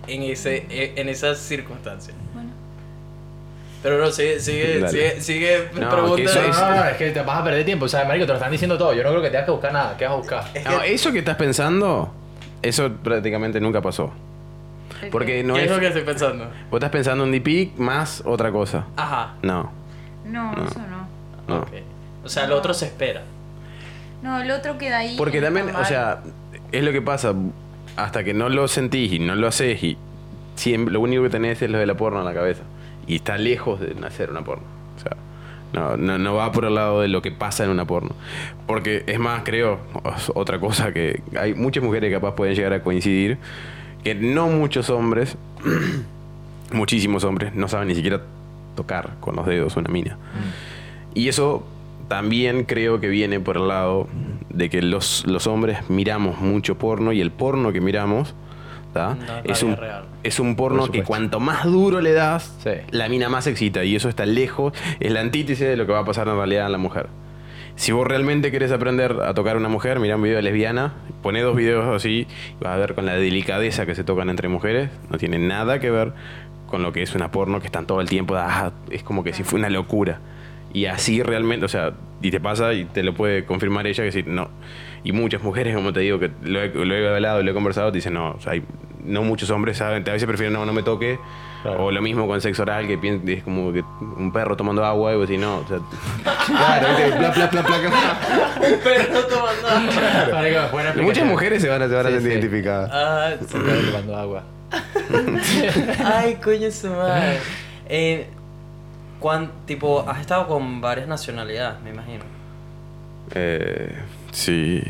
[0.07, 0.67] en ese
[1.01, 2.15] en esas circunstancias.
[3.83, 4.89] Pero no, sigue, sigue, Dale.
[4.91, 6.17] sigue, sigue No, pregunta.
[6.17, 7.87] que eso No, es- no, no, es que te vas a perder tiempo.
[7.87, 8.93] O sea, marico, te lo están diciendo todo.
[8.95, 9.97] Yo no creo que tengas que buscar nada.
[9.97, 10.45] ¿Qué vas a buscar?
[10.55, 12.13] Es No, eso que estás pensando,
[12.63, 14.13] eso prácticamente nunca pasó.
[15.11, 15.67] Porque no ¿Qué es...
[15.67, 16.45] es lo que estoy pensando?
[16.71, 18.87] Vos estás pensando en DP más otra cosa.
[18.97, 19.35] Ajá.
[19.43, 19.73] No,
[20.25, 20.65] No, No.
[20.65, 21.09] eso no.
[21.57, 21.63] no.
[21.63, 21.69] Ok.
[22.25, 23.23] O sea, el otro se espera.
[24.23, 25.17] No, el otro queda ahí.
[25.19, 26.21] Porque también, o sea,
[26.71, 27.35] es lo que pasa,
[27.97, 29.99] hasta que no lo sentís y no lo haces y
[30.55, 32.63] siempre, lo único que tenés es lo de la porno en la cabeza.
[33.07, 34.65] Y está lejos de nacer una porno.
[34.97, 35.17] O sea,
[35.73, 38.15] no, no, no va por el lado de lo que pasa en una porno.
[38.67, 39.81] Porque es más, creo,
[40.35, 43.39] otra cosa que hay muchas mujeres que capaz pueden llegar a coincidir,
[44.05, 45.37] que no muchos hombres,
[46.73, 48.21] muchísimos hombres, no saben ni siquiera
[48.77, 50.19] tocar con los dedos una mina.
[51.15, 51.65] Y eso
[52.09, 54.09] también creo que viene por el lado
[54.51, 58.35] de que los, los hombres miramos mucho porno y el porno que miramos.
[58.95, 60.05] No, es, un, real.
[60.23, 62.71] es un porno Por que cuanto más duro le das, Sí.
[62.91, 66.01] la mina más excita y eso está lejos, es la antítesis de lo que va
[66.01, 67.09] a pasar en realidad en la mujer.
[67.75, 70.93] Si vos realmente querés aprender a tocar a una mujer, mira un video de lesbiana,
[71.23, 72.27] poné dos videos así,
[72.61, 75.81] y vas a ver con la delicadeza que se tocan entre mujeres, no tiene nada
[75.81, 76.13] que ver
[76.67, 79.33] con lo que es una porno que están todo el tiempo, ah, es como que
[79.33, 80.21] si fue una locura.
[80.75, 84.13] Y así realmente, o sea, y te pasa y te lo puede confirmar ella que
[84.13, 84.49] sí, no.
[85.05, 87.91] Y muchas mujeres, como te digo, que lo he, lo he hablado lo he conversado,
[87.91, 88.65] te dicen, no, o sea, hay-
[89.05, 91.19] no muchos hombres saben, a veces prefieren, no, no me toque.
[91.63, 91.85] Claro.
[91.87, 92.99] O lo mismo con sexo oral, que
[93.35, 95.79] es como que un perro tomando agua y vos decís, no, o sea,
[96.47, 97.49] claro, ¿viste?
[97.49, 97.81] Pla, pla,
[98.83, 99.69] Pero tomando
[100.33, 102.39] Marico, buena Muchas mujeres se van a, se van a Sí, sentir sí.
[102.39, 102.91] identificadas.
[102.93, 104.43] Ah, Se está tomando agua.
[106.05, 107.39] Ay, coño su madre.
[107.89, 108.27] Eh,
[109.67, 112.25] tipo, has estado con varias nacionalidades, me imagino.
[113.35, 113.95] Eh,
[114.33, 114.83] sí,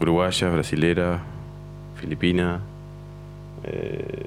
[0.00, 1.20] uruguaya, brasilera,
[2.00, 2.60] filipina.
[3.64, 4.26] Eh,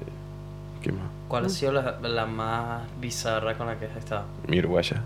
[0.82, 1.02] ¿Qué más?
[1.28, 4.26] ¿Cuál ha sido la, la más bizarra con la que has estado?
[4.48, 5.02] Mi uruguaya.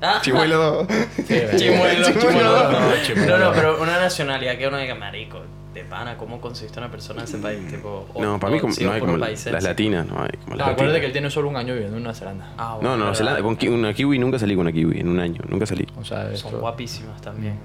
[0.00, 0.88] Ah, Chimuelo 2.
[1.26, 2.04] Chimuelo, Chimuelo.
[2.20, 2.70] chimuelo.
[2.72, 3.38] No, No, chimuelo.
[3.38, 5.40] no, pero una nacionalidad que uno diga, marico,
[5.72, 7.66] de pana, ¿cómo consiste una persona en ese país?
[7.68, 10.50] Tipo, o- No, para mí como- si no hay como las latinas, no hay como
[10.50, 12.52] No, las acuérdate que él tiene solo un año viviendo en Nueva Zelanda.
[12.56, 13.18] Ah, No, bueno, no, verdad.
[13.18, 15.86] Zelanda- con ki- una kiwi nunca salí con una kiwi en un año, nunca salí.
[15.98, 17.54] O sea, Son esto- guapísimas también.
[17.54, 17.58] Mm,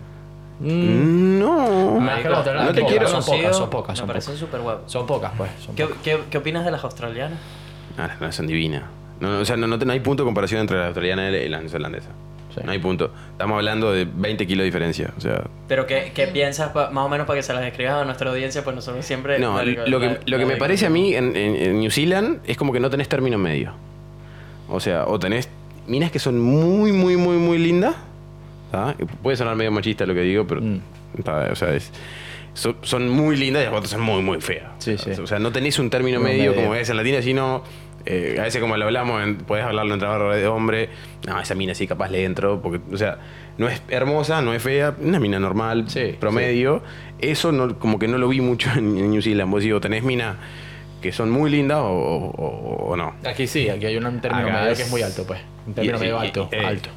[0.60, 1.99] No.
[1.99, 4.39] Más que la otra, no te quiero- Son pocas, son pocas, Me son parecen pocas.
[4.39, 4.91] súper guapos.
[4.91, 5.49] Son pocas, pues.
[5.66, 6.01] Son ¿Qué, pocas.
[6.03, 7.39] qué, qué opinas de las australianas?
[7.97, 8.84] Ah, no, son divinas.
[9.20, 11.49] No, no, o sea, no, no, no hay punto de comparación entre la australiana y
[11.49, 12.10] la neozelandesa.
[12.55, 12.62] Sí.
[12.64, 13.12] No hay punto.
[13.32, 15.14] Estamos hablando de 20 kilos de diferencia.
[15.18, 17.95] O sea, Pero ¿qué, qué piensas, pa- más o menos, para que se las describas
[18.01, 18.64] a nuestra audiencia?
[18.64, 19.38] Pues nosotros siempre...
[19.39, 21.91] no, marico, lo que, la- lo que me parece a mí en, en- en New
[21.91, 23.74] Zealand es como que no tenés término medio.
[24.68, 25.47] O sea, o tenés
[25.88, 27.95] minas que son muy, muy, muy, muy lindas.
[28.72, 28.95] ¿Tá?
[28.99, 30.61] Y Puede sonar medio machista lo que digo, pero.
[30.61, 30.80] Mm.
[31.24, 31.49] ¿tá?
[31.51, 31.91] O sea, es-
[32.53, 34.65] son, son muy lindas y las otras son muy, muy feas.
[34.80, 35.11] Sí, sí.
[35.11, 36.55] O sea, no tenés un término No, medio, medio.
[36.63, 37.63] como es en latina, sino.
[38.05, 40.89] eh, a veces como lo hablamos, en- podés hablarlo entre barra de hombre.
[41.28, 42.61] No, esa mina sí capaz le entro.
[42.61, 43.20] Porque, o sea,
[43.57, 46.82] no es hermosa, no es fea, una mina normal, Sí, promedio.
[47.20, 49.51] Eso no, como que no lo vi mucho en, en New Zealand.
[49.51, 50.38] Vos digo, tenés minas
[51.01, 53.15] que son muy lindas o, o- o- o no.
[53.26, 55.39] Aquí sí, aquí hay un término Acá medio es- que es muy alto, pues.
[55.67, 56.89] Un término Y- medio y- alto, y- eh, alto.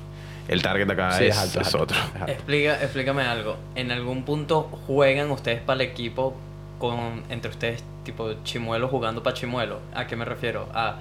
[0.52, 1.82] El target acá Sí, es, es alto, es alto.
[1.82, 1.96] otro.
[2.20, 2.32] Alto.
[2.32, 3.56] Explica, explícame algo.
[3.74, 6.34] ¿En algún punto juegan ustedes para el equipo
[6.78, 9.80] con entre ustedes, tipo chimuelo jugando para chimuelo?
[9.94, 10.68] ¿A qué me refiero?
[10.74, 10.96] A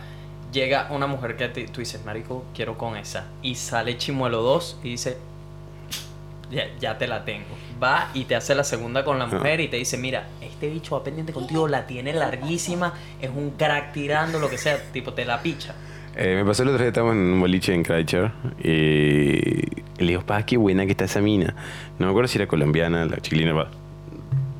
[0.51, 3.25] llega una mujer que te- tú dices, marico, quiero con esa.
[3.41, 5.17] Y sale Chimuelo 2 y dice,
[6.51, 7.47] ya, ya te la tengo.
[7.81, 10.97] Va y te hace la segunda con la mujer y te dice, mira, este bicho
[10.97, 15.23] va pendiente contigo, la tiene larguísima, es un crack tirando, lo que sea, tipo, te
[15.25, 15.73] la picha.
[16.15, 18.31] Eh, me pasó el otro día, estábamos en un boliche en Kreitzer
[18.61, 19.61] y
[19.97, 21.55] le digo, pa, qué buena que está esa mina.
[21.99, 23.69] No me acuerdo si era colombiana, la chiquilina, va,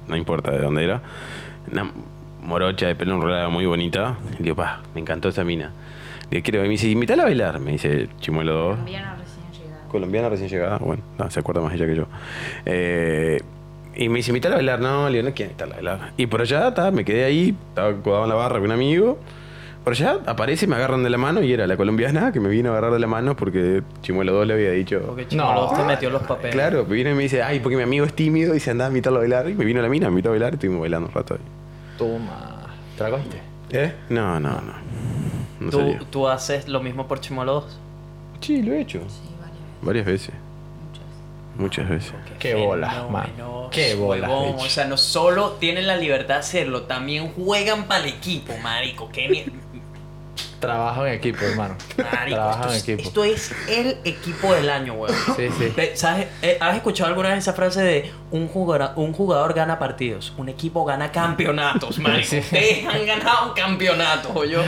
[0.07, 1.01] no importa de dónde era.
[1.71, 1.91] Una
[2.41, 4.17] morocha de pelo enrolado muy bonita.
[4.37, 5.71] Le digo, pa, me encantó esa mina.
[6.29, 8.79] Le digo, quiero, y me dice, invítala a bailar, me dice Chimuelo 2.
[9.89, 12.07] Colombiana recién llegada, bueno, no, se acuerda más ella que yo.
[12.65, 13.41] Eh,
[13.93, 14.79] y me dice, invítala a bailar.
[14.79, 16.13] No, le digo, no quiero invitarla a bailar.
[16.15, 19.19] Y por allá, ta, me quedé ahí, estaba codado en la barra con un amigo.
[19.83, 22.69] Por allá aparece, me agarran de la mano y era la colombiana que me vino
[22.69, 25.01] a agarrar de la mano porque Chimuelo 2 le había dicho.
[25.07, 25.61] Porque Chimuelo No.
[25.61, 26.53] 2 te metió los papeles.
[26.53, 28.91] Claro, viene y me dice, ay, porque mi amigo es tímido y se andaba a
[28.91, 29.49] invitarlo a bailar.
[29.49, 31.39] Y me vino la mina, me invitó a bailar y estuvimos bailando un rato ahí.
[31.97, 32.67] Toma.
[32.95, 33.41] ¿Te la cogiste?
[33.71, 33.93] ¿Eh?
[34.09, 34.73] No, no, no.
[35.61, 35.99] No ¿Tú, sería.
[36.11, 37.79] tú haces lo mismo por Chimuelo 2.
[38.41, 38.99] Sí, lo he hecho.
[39.81, 40.33] Varias veces.
[41.57, 42.13] Muchas veces.
[42.39, 43.27] Qué bolas, man.
[43.71, 44.55] Qué bolas, huevón.
[44.59, 49.09] O sea, no solo tienen la libertad de hacerlo, también juegan para el equipo, marico.
[49.11, 49.45] Qué mi-
[50.61, 51.75] Trabajo en equipo, hermano.
[51.97, 53.01] Marico, Trabajo en es, equipo.
[53.09, 55.13] esto es el equipo del año, weón.
[55.35, 55.73] Sí, sí.
[55.95, 56.27] ¿Sabes?
[56.41, 60.47] Eh, ¿Has escuchado alguna vez esa frase de un jugador, un jugador gana partidos, un
[60.49, 62.27] equipo gana campeonatos, marico?
[62.29, 62.37] Sí.
[62.39, 64.61] Ustedes han ganado un campeonato, yo.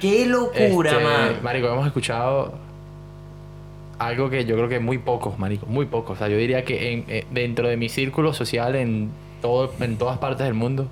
[0.00, 1.36] ¡Qué locura, Este, man!
[1.42, 2.54] Marico, hemos escuchado
[3.98, 6.16] algo que yo creo que muy pocos, marico, muy pocos.
[6.16, 9.96] O sea, yo diría que en- eh, dentro de mi círculo social en todo, en
[9.96, 10.88] todas partes del mundo,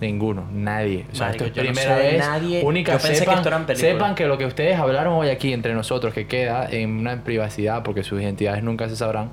[0.00, 1.06] ninguno, nadie.
[1.12, 2.62] O sea, Marico, esto es no primera sé vez, nadie.
[2.64, 2.92] única.
[2.92, 6.26] Yo pensé que sepan, sepan que lo que ustedes hablaron hoy aquí entre nosotros, que
[6.26, 9.30] queda en una privacidad, porque sus identidades nunca se sabrán.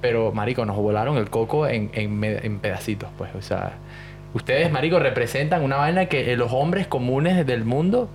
[0.00, 3.30] Pero, marico, nos volaron el coco en, en pedacitos, pues.
[3.36, 3.74] O sea,
[4.34, 8.08] ustedes, marico, representan una vaina que eh, los hombres comunes del mundo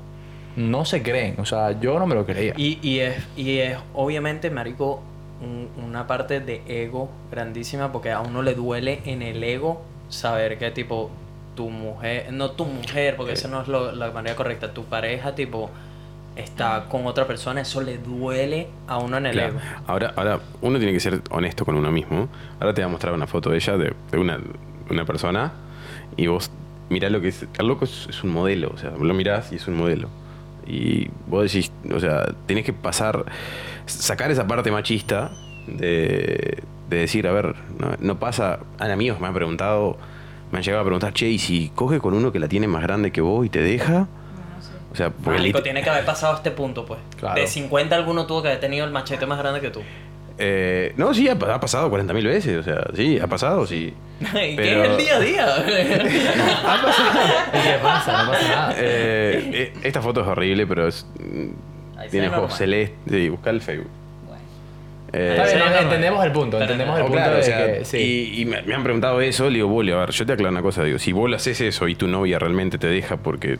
[0.57, 1.35] no se creen.
[1.37, 2.53] O sea, yo no me lo creía.
[2.57, 5.01] Y, y es, y es obviamente, marico,
[5.41, 10.57] un- una parte de ego grandísima porque a uno le duele en el ego saber
[10.57, 11.09] que, tipo,
[11.57, 15.35] tu mujer, no tu mujer, porque esa no es lo- la manera correcta, tu pareja,
[15.35, 15.69] tipo,
[16.37, 19.49] está con otra persona, eso le duele a uno en el Claro.
[19.49, 19.59] ego.
[19.87, 22.29] Ahora, ahora, uno tiene que ser honesto con uno mismo.
[22.59, 24.39] Ahora te voy a mostrar una foto de ella, de, de una,
[24.89, 25.51] una persona,
[26.15, 26.49] y vos
[26.89, 27.45] mirá lo que es.
[27.57, 30.07] El loco es, es un modelo, o sea, lo mirás y es un modelo.
[30.67, 33.25] Y vos decís, o sea, tenés que pasar,
[33.87, 35.31] sacar esa parte machista
[35.67, 38.59] de, de decir, a ver, no, no pasa.
[38.79, 39.97] Han amigos me han preguntado,
[40.51, 42.81] me han llegado a preguntar, che, ¿y si coge con uno que la tiene más
[42.83, 44.07] grande que vos y te deja?
[44.91, 46.99] O sea, porque Marico, tiene que haber pasado a este punto, pues.
[47.19, 47.39] Claro.
[47.39, 49.81] De 50 alguno tuvo que haber tenido el machete más grande que tú.
[50.39, 53.93] Eh, no, sí, ha, ha pasado 40.000 veces, o sea, sí, ha pasado, sí.
[54.19, 55.47] ¿Qué Pero- es el día a día?
[57.51, 58.23] ¿Qué pasa?
[58.23, 58.73] No pasa nada.
[58.77, 61.05] Eh, eh, esta foto es horrible, pero es,
[61.97, 62.51] Ahí tiene normal.
[62.51, 62.97] celestes.
[63.09, 63.89] Sí, busca el Facebook.
[65.13, 67.65] Eh, bien, no, no, entendemos el punto, entendemos el o punto claro, de o sea,
[67.65, 67.97] que sí.
[67.97, 70.51] y, y me, me han preguntado eso, le digo, Bully, a ver, yo te aclaro
[70.51, 73.57] una cosa, digo, si vos haces eso y tu novia realmente te deja porque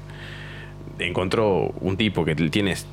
[1.00, 2.86] encontró un tipo que tienes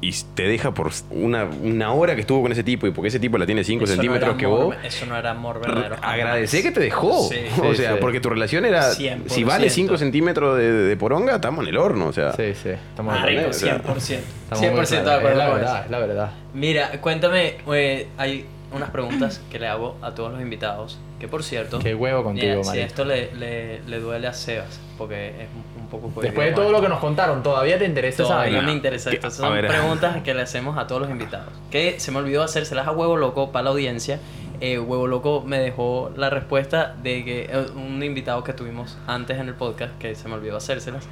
[0.00, 3.18] y te deja por una, una hora que estuvo con ese tipo y porque ese
[3.18, 5.60] tipo la tiene 5 Eso no centímetros era que amor, vos, Eso no era amor
[5.60, 5.96] verdadero.
[6.02, 7.28] Agradecé que te dejó.
[7.28, 7.36] Sí.
[7.62, 7.98] o Sí, sea, sí.
[8.00, 8.90] porque tu relación era.
[8.92, 9.28] 100%.
[9.28, 12.08] Si vale 5 centímetros de, de poronga, estamos en el horno.
[12.08, 13.92] O sea, Sí, sí, estamos de Marico, acuerdo.
[13.96, 14.20] o sea, 100%.
[14.52, 16.30] Estamos 100% muy de acuerdo Es la con verdad, es la verdad.
[16.54, 20.98] Mira, cuéntame, eh, hay unas preguntas que le hago a todos los invitados.
[21.18, 24.78] Que por cierto, Qué huevo contigo, mira, si esto le, le, le duele a Sebas,
[24.98, 25.48] porque es
[25.92, 28.66] un- Después de todo lo que nos contaron, ¿todavía te interesa esa Todavía vaina?
[28.68, 29.26] me interesa esto.
[29.26, 29.66] a Son ver.
[29.66, 31.52] preguntas que le hacemos a todos los invitados.
[31.70, 34.18] Que se me olvidó hacérselas a Huevo Loco para la audiencia.
[34.60, 39.38] Eh, Huevo Loco me dejó la respuesta de que eh, un invitado que tuvimos antes
[39.38, 41.04] en el podcast, que se me olvidó hacérselas.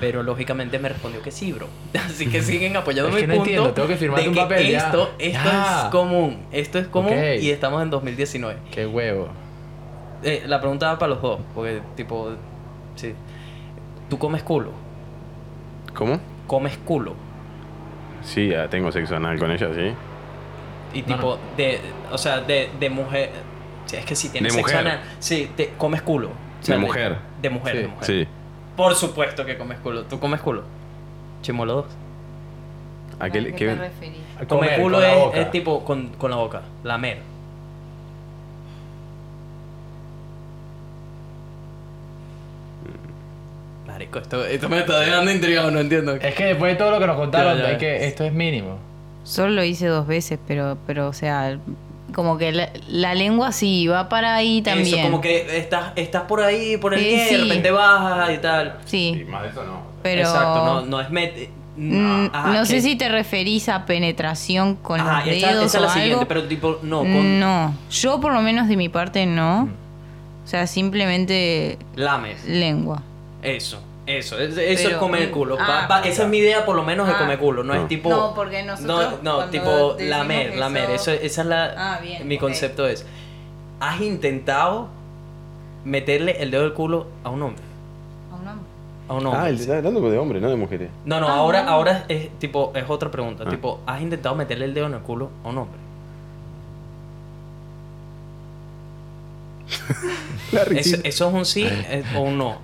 [0.00, 1.66] Pero lógicamente me respondió que sí, bro.
[2.06, 3.44] Así que siguen apoyando Es mi que no punto.
[3.50, 4.78] entiendo, tengo que firmarte de un papel ya.
[4.78, 5.82] Esto, esto Ya.
[5.84, 6.38] es común.
[6.52, 7.40] Esto es común Ok.
[7.40, 8.58] y estamos en 2019.
[8.72, 9.28] Qué huevo.
[10.24, 12.30] Eh, la pregunta va para los dos, porque tipo,
[12.96, 13.14] sí.
[14.12, 14.72] ¿Tú comes culo?
[15.94, 16.20] ¿Cómo?
[16.46, 17.14] ¿Comes culo?
[18.22, 19.94] Sí, ya tengo sexo anal con ella, sí.
[20.92, 21.80] Y No, tipo, de,
[22.10, 23.30] o sea, de, de mujer.
[23.86, 24.86] sí, es que si tienes De sexo mujer.
[24.86, 26.28] anal, sí, te comes culo.
[26.28, 26.32] O
[26.62, 27.16] sea, De mujer.
[27.40, 28.04] De mujer, Sí, de mujer.
[28.06, 28.28] Sí.
[28.76, 30.02] Por supuesto que comes culo.
[30.04, 30.64] ¿Tú comes culo?
[31.40, 31.86] Chimuelo 2.
[33.18, 34.18] ¿A ¿A qué, qué qué- te referís?
[34.38, 35.40] A Comer comer culo con la es, boca.
[35.40, 37.22] es tipo con, con la boca, lamer.
[44.20, 46.14] Esto, esto me está dejando intrigado, no entiendo.
[46.14, 47.68] Es que después de todo lo que nos contaron, Ya, ya.
[47.70, 48.78] hay que esto es mínimo.
[49.24, 51.56] Solo lo hice dos veces, pero, pero o sea,
[52.14, 54.98] como que la, la lengua sí va para ahí también.
[54.98, 57.36] Eso, como que estás, estás por ahí, por el Sí, pie, de sí.
[57.36, 58.78] repente bajas y tal.
[58.84, 59.82] Sí, más de eso no.
[60.02, 60.20] pero...
[60.22, 65.00] Exacto, no, no es met- Mm, Ah, no sé si te referís a penetración con
[65.00, 68.34] Ah, los dedos esta o es la siguiente, pero tipo, no, con No, yo por
[68.34, 69.70] lo menos de mi parte no.
[70.44, 72.44] O sea, simplemente lames.
[72.44, 73.00] lengua.
[73.42, 73.80] Eso,
[74.18, 75.56] eso, es- eso es comer culo.
[75.60, 77.18] ah, Va- va- esa es mi idea, por lo menos, de Ah.
[77.18, 77.62] comer culo.
[77.64, 77.82] No, No.
[77.82, 78.08] es tipo.
[78.10, 80.90] No, porque nosotros No, no, tipo lamer, eso- lamer.
[80.90, 81.74] Eso, esa es la.
[81.76, 82.40] Ah, bien, mi ok.
[82.40, 83.04] concepto es.
[83.80, 84.88] ¿Has intentado
[85.84, 87.62] meterle el dedo del culo a un hombre?
[88.30, 88.66] A un hombre.
[89.08, 89.40] A un hombre.
[89.42, 90.88] Ah, él está hablando de hombres, no de mujeres.
[91.04, 91.70] No, no, Ah, ahora, no.
[91.70, 93.44] ahora es tipo, es otra pregunta.
[93.46, 93.50] Ah.
[93.50, 95.78] Tipo, ¿has intentado meterle el dedo en el culo a un hombre?
[100.52, 102.58] La Eso, eso es un sí eh, o un no.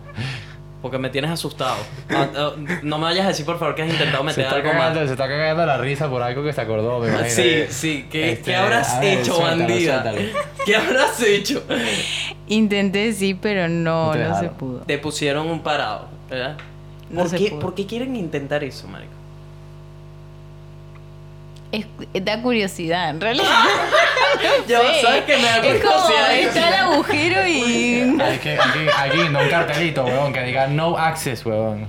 [0.81, 1.77] Porque me tienes asustado.
[2.09, 2.53] Ah, ah,
[2.83, 5.05] no me vayas a decir, por favor, que has intentado Se meter está, algo cagando,
[5.07, 7.31] se está cagando la risa por algo que se acordó, me imagino.
[7.31, 8.07] Sí, sí.
[8.09, 10.03] ¿Qué, Este, ¿qué habrás a ver, hecho, suéltalo, bandida?
[10.03, 10.29] suéltalo.
[10.65, 11.65] ¿Qué habrás hecho?
[12.47, 14.79] Intenté sí, pero no, No se pudo.
[14.81, 16.57] Te pusieron un parado, ¿verdad?
[17.11, 17.61] No ¿Por, se qué, pudo.
[17.61, 19.13] ¿Por qué quieren intentar eso, marico?
[21.71, 21.85] Es,
[22.25, 23.47] da curiosidad, en realidad.
[24.69, 24.87] Ya, Sí.
[25.03, 26.35] ¿sabes qué me da Es como curiosidad?
[26.39, 28.17] está el agujero y...
[28.21, 31.89] Hay que, aquí, aquí, no un cartelito, weón, que diga no access, weón.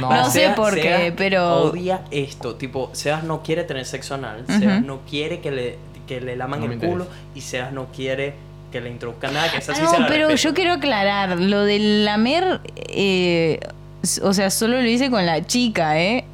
[0.00, 0.08] No.
[0.10, 2.54] No sé Sebas- por qué, Sebas pero- Odia esto.
[2.54, 4.44] Tipo, Sebas no quiere tener sexo anal.
[4.48, 4.58] Ujú.
[4.58, 7.04] Sebas no quiere que le, que le laman No me el culo.
[7.04, 7.20] interesa.
[7.34, 8.34] Y Sebas no quiere
[8.70, 9.50] que le introduzcan nada.
[9.50, 10.48] Que esa Ah, sí no, se la pero respeto.
[10.48, 13.60] yo quiero aclarar, lo del lamer, eh,
[14.02, 16.24] s- o sea, solo lo hice con la chica, ¿eh?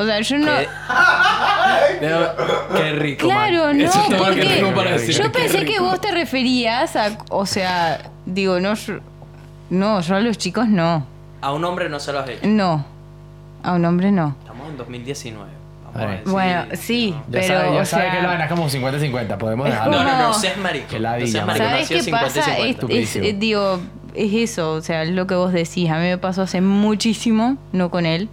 [0.00, 0.52] O sea, yo no...
[2.00, 2.92] ¿Qué?
[2.92, 3.78] Rico, Claro, man.
[3.78, 5.16] no, Eso que porque tengo para decir.
[5.16, 8.94] yo pensé que vos te referías a, o sea, digo, no, yo,
[9.70, 11.04] no, yo a los chicos no,
[11.40, 12.46] A un hombre no se lo has hecho.
[12.46, 12.84] no,
[13.62, 14.36] a un hombre no.
[14.40, 15.50] Estamos en 2019.
[15.84, 16.16] Vamos A a ver.
[16.18, 17.16] ver si- Bueno, sí, no.
[17.18, 19.92] Ya pero, sabes, ya o sabes sea, que la vaina es como 50-50, podemos dejarlo.
[19.96, 20.86] No, no, no, seas marico.
[20.92, 21.64] No ladilla, seas marico.
[21.64, 21.86] marico.
[21.88, 22.56] ¿Sabes nació qué 50 y pasa?
[22.56, 22.94] 50.
[22.94, 23.80] Es, es- digo,
[24.14, 25.90] es eso, o sea, es lo que vos decís.
[25.90, 28.28] A mí me pasó hace muchísimo, no con él,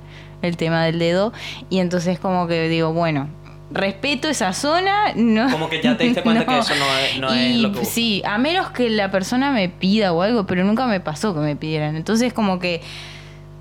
[0.45, 1.33] el tema del dedo.
[1.69, 3.27] Y entonces como que digo, bueno,
[3.71, 5.49] respeto esa zona, no...
[5.51, 7.83] Como que ya te diste cuenta que eso no es- no es Y lo que.
[7.85, 11.39] Sí, a menos que la persona me pida o algo, pero nunca me pasó que
[11.41, 11.95] me pidieran.
[11.95, 12.81] Entonces como que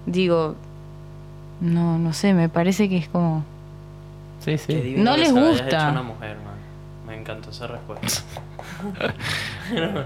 [0.07, 0.55] digo,
[1.61, 3.45] no, no sé, me parece que es como...
[4.45, 4.95] Sí, sí.
[4.99, 5.67] No que les gusta.
[5.67, 6.55] hecho a una mujer, man.
[7.07, 8.23] Me encantó esa respuesta.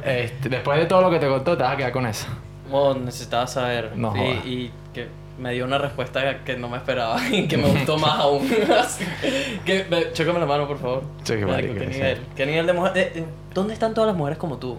[0.05, 2.27] Este, después de todo lo que te contó, te vas a quedar con eso.
[2.71, 3.93] Oh, necesitaba saber.
[3.97, 4.47] No y, jodas.
[4.47, 8.19] y que me dio una respuesta que no me esperaba y que me gustó más
[8.19, 8.49] aún.
[9.65, 11.03] Que, me- chócame la mano, por favor.
[11.23, 11.87] Sí, qué Marico, ¿Qué sí.
[11.99, 12.19] nivel?
[12.37, 12.93] ¿Qué nivel de mujer?
[12.99, 13.25] eh, eh,
[13.55, 14.73] ¿Dónde están todas las mujeres como tú?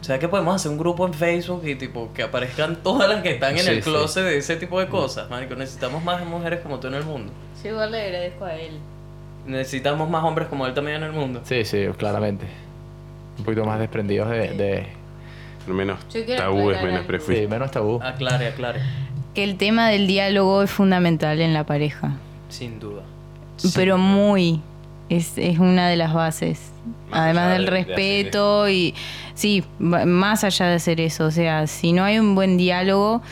[0.00, 3.22] O sea, que podemos hacer un grupo en Facebook y tipo que aparezcan todas las
[3.22, 3.90] que están en Sí, el sí.
[3.90, 5.54] closet de ese tipo de cosas, marico.
[5.54, 7.32] Necesitamos más mujeres como tú en el mundo.
[7.62, 8.72] Yo igual le agradezco a él.
[9.46, 11.40] Necesitamos más hombres como él también en el mundo.
[11.44, 12.46] Sí, sí, claramente.
[13.38, 14.48] Un poquito más desprendidos de...
[14.54, 14.86] de
[15.68, 16.00] Menos
[16.36, 17.38] tabúes, menos prejuicios.
[17.44, 18.00] sí, menos tabú.
[18.02, 18.80] Aclare, aclare.
[19.34, 22.12] Que el tema del diálogo es fundamental en la pareja.
[22.48, 23.02] Sin duda.
[23.74, 24.60] pero muy
[25.08, 26.60] es, es una de las bases.
[27.10, 28.94] Más además del de- de hacer respeto y
[29.34, 31.26] sí más allá de hacer eso.
[31.26, 33.22] O sea si no hay un buen diálogo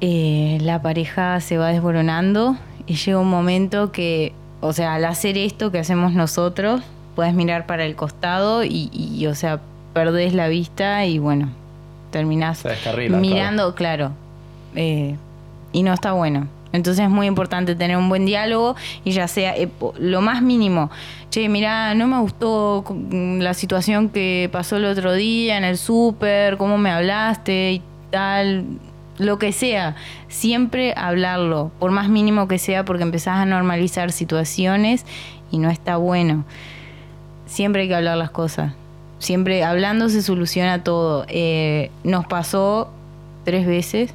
[0.00, 2.56] eh, la pareja se va desboronando
[2.86, 6.82] y llega un momento que o sea al hacer esto que hacemos nosotros
[7.16, 9.60] puedes mirar para el costado y, y, o sea
[9.94, 11.48] perdés la vista y bueno
[12.12, 14.12] terminás Se mirando claro,
[14.74, 15.16] eh,
[15.72, 19.56] y no está bueno entonces es muy importante tener un buen diálogo y ya sea
[19.56, 19.68] eh,
[19.98, 20.90] lo más mínimo.
[21.30, 25.78] Che, mira, no me gustó mm, la situación que pasó el otro día en el
[25.78, 28.64] súper, cómo me hablaste y tal.
[29.18, 29.96] Lo que sea,
[30.28, 35.04] siempre hablarlo, por más mínimo que sea, porque empezás a normalizar situaciones
[35.50, 36.44] y no está bueno.
[37.46, 38.74] Siempre hay que hablar las cosas.
[39.18, 41.24] Siempre hablando se soluciona todo.
[41.28, 42.92] Eh, nos pasó
[43.44, 44.14] tres veces.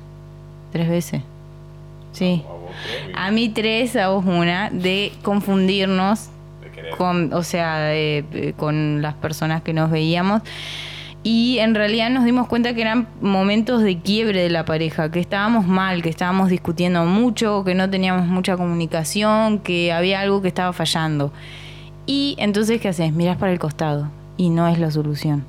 [0.74, 1.22] Tres veces.
[2.14, 2.44] Sí.
[3.16, 6.30] A mí tres, a vos una, de confundirnos
[6.98, 10.42] con, o sea, eh, eh, con las personas que nos veíamos.
[11.22, 15.20] Y en realidad nos dimos cuenta que eran momentos de quiebre de la pareja, que
[15.20, 20.48] estábamos mal, que estábamos discutiendo mucho, que no teníamos mucha comunicación, que había algo que
[20.48, 21.32] estaba fallando.
[22.08, 23.14] Y entonces, ¿qué haces?
[23.14, 25.46] Miras para el costado y no es la solución.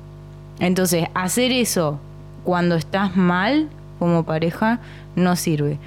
[0.59, 1.99] Entonces, hacer eso
[2.43, 3.69] cuando estás mal
[3.99, 4.79] como pareja
[5.15, 5.77] no sirve.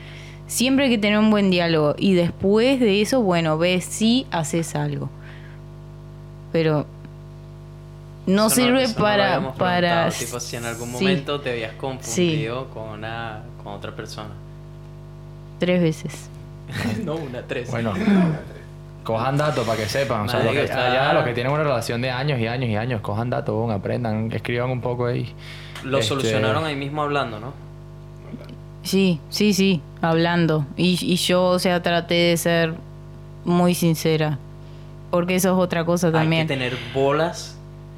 [0.47, 4.75] Siempre hay que tener un buen diálogo y después de eso, bueno, ves si haces
[4.75, 5.11] algo.
[6.53, 6.87] Pero
[8.27, 11.73] no Eso sirve lo para habíamos para tipo, si en algún sí, momento te habías
[11.75, 14.31] confundido con una con otra persona.
[15.59, 16.29] tres veces.
[17.05, 17.71] no, una, tres.
[17.71, 17.93] Bueno,
[19.05, 20.23] cojan datos para que sepan.
[20.23, 22.77] O sea, que, está- allá los que tienen una relación de años y años y
[22.77, 25.35] años, cojan datos, aprendan, escriban un poco ahí.
[25.85, 27.53] Lo Este, solucionaron ahí mismo hablando, ¿no?
[28.89, 30.65] Sí, sí, sí, hablando.
[30.77, 32.75] Y, y yo, o sea, traté de ser
[33.45, 34.39] muy sincera.
[35.11, 36.47] Porque eso es otra cosa Hay que también.
[36.47, 37.57] tener bolas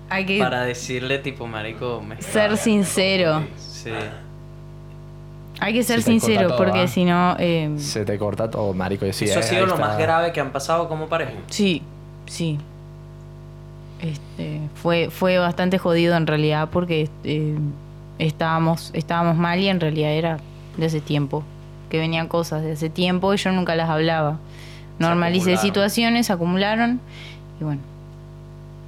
[0.08, 3.42] Hay que para decirle, tipo, marico, me ser sincero.
[3.56, 3.90] Sí.
[5.60, 6.88] Hay que ser Se sincero todo, porque ¿ah?
[6.88, 7.36] si no...
[7.38, 9.04] eh, Se te corta todo, marico.
[9.12, 9.86] sí, Eso ha eh, sido lo está.
[9.88, 11.32] más grave que han pasado como pareja.
[11.48, 11.82] Sí,
[12.26, 12.58] sí.
[14.00, 17.58] Este, fue, fue bastante jodido en realidad porque eh,
[18.18, 20.38] estábamos, estábamos mal y en realidad era
[20.80, 21.44] de hace tiempo.
[21.90, 24.38] Que venían cosas de hace tiempo y yo nunca las hablaba.
[24.98, 27.00] Normalicé situaciones, se acumularon
[27.60, 27.80] y bueno.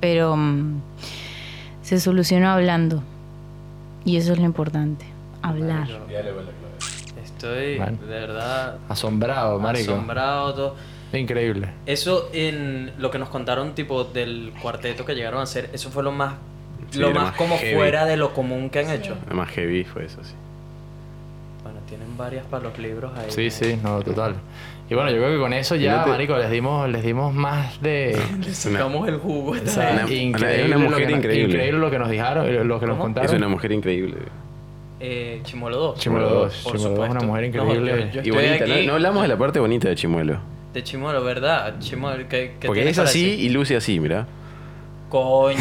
[0.00, 0.80] Pero mm,
[1.82, 3.02] se solucionó hablando.
[4.04, 5.04] Y eso es lo importante.
[5.42, 5.88] Hablar.
[7.24, 7.98] Estoy Bueno.
[8.02, 9.92] de verdad Asombrado, marico.
[9.92, 10.54] asombrado.
[10.54, 10.76] Todo.
[11.12, 11.68] Increíble.
[11.86, 16.02] Eso en lo que nos contaron, tipo, del cuarteto que llegaron a hacer, eso fue
[16.02, 16.34] lo más,
[16.90, 17.74] Sí, lo más más como heavy.
[17.74, 19.16] fuera de lo común que han hecho.
[19.28, 20.32] Lo más heavy fue eso, sí.
[21.92, 23.26] Tienen varias para los libros ahí.
[23.28, 24.34] Sí, sí, no, total.
[24.88, 27.34] Y bueno, yo creo que con eso ya, no te- marico, les dimos, les dimos
[27.34, 28.18] más de...
[28.40, 29.50] Le sacamos el jugo.
[29.50, 31.52] O sea, Una- increíble, una lo mujer que nos- increíble.
[31.54, 33.28] increíble lo que nos dijeron, eh, lo que nos contaron.
[33.30, 34.14] Es una mujer increíble.
[35.00, 35.98] Eh, Chimuelo 2.
[35.98, 37.26] Chimuelo 2, Por Chimuelo 2 es una supuesto.
[37.26, 38.10] mujer No, increíble.
[38.14, 38.74] yo- yo Y bonita, ¿no?
[38.74, 40.38] aquí no hablamos de la parte bonita de Chimuelo.
[40.72, 41.74] De Chimuelo, ¿verdad?
[41.78, 43.40] Chimuelo, ¿qué, qué Porque es así decir?
[43.44, 44.26] y luce así, mira.
[45.12, 45.58] Coño.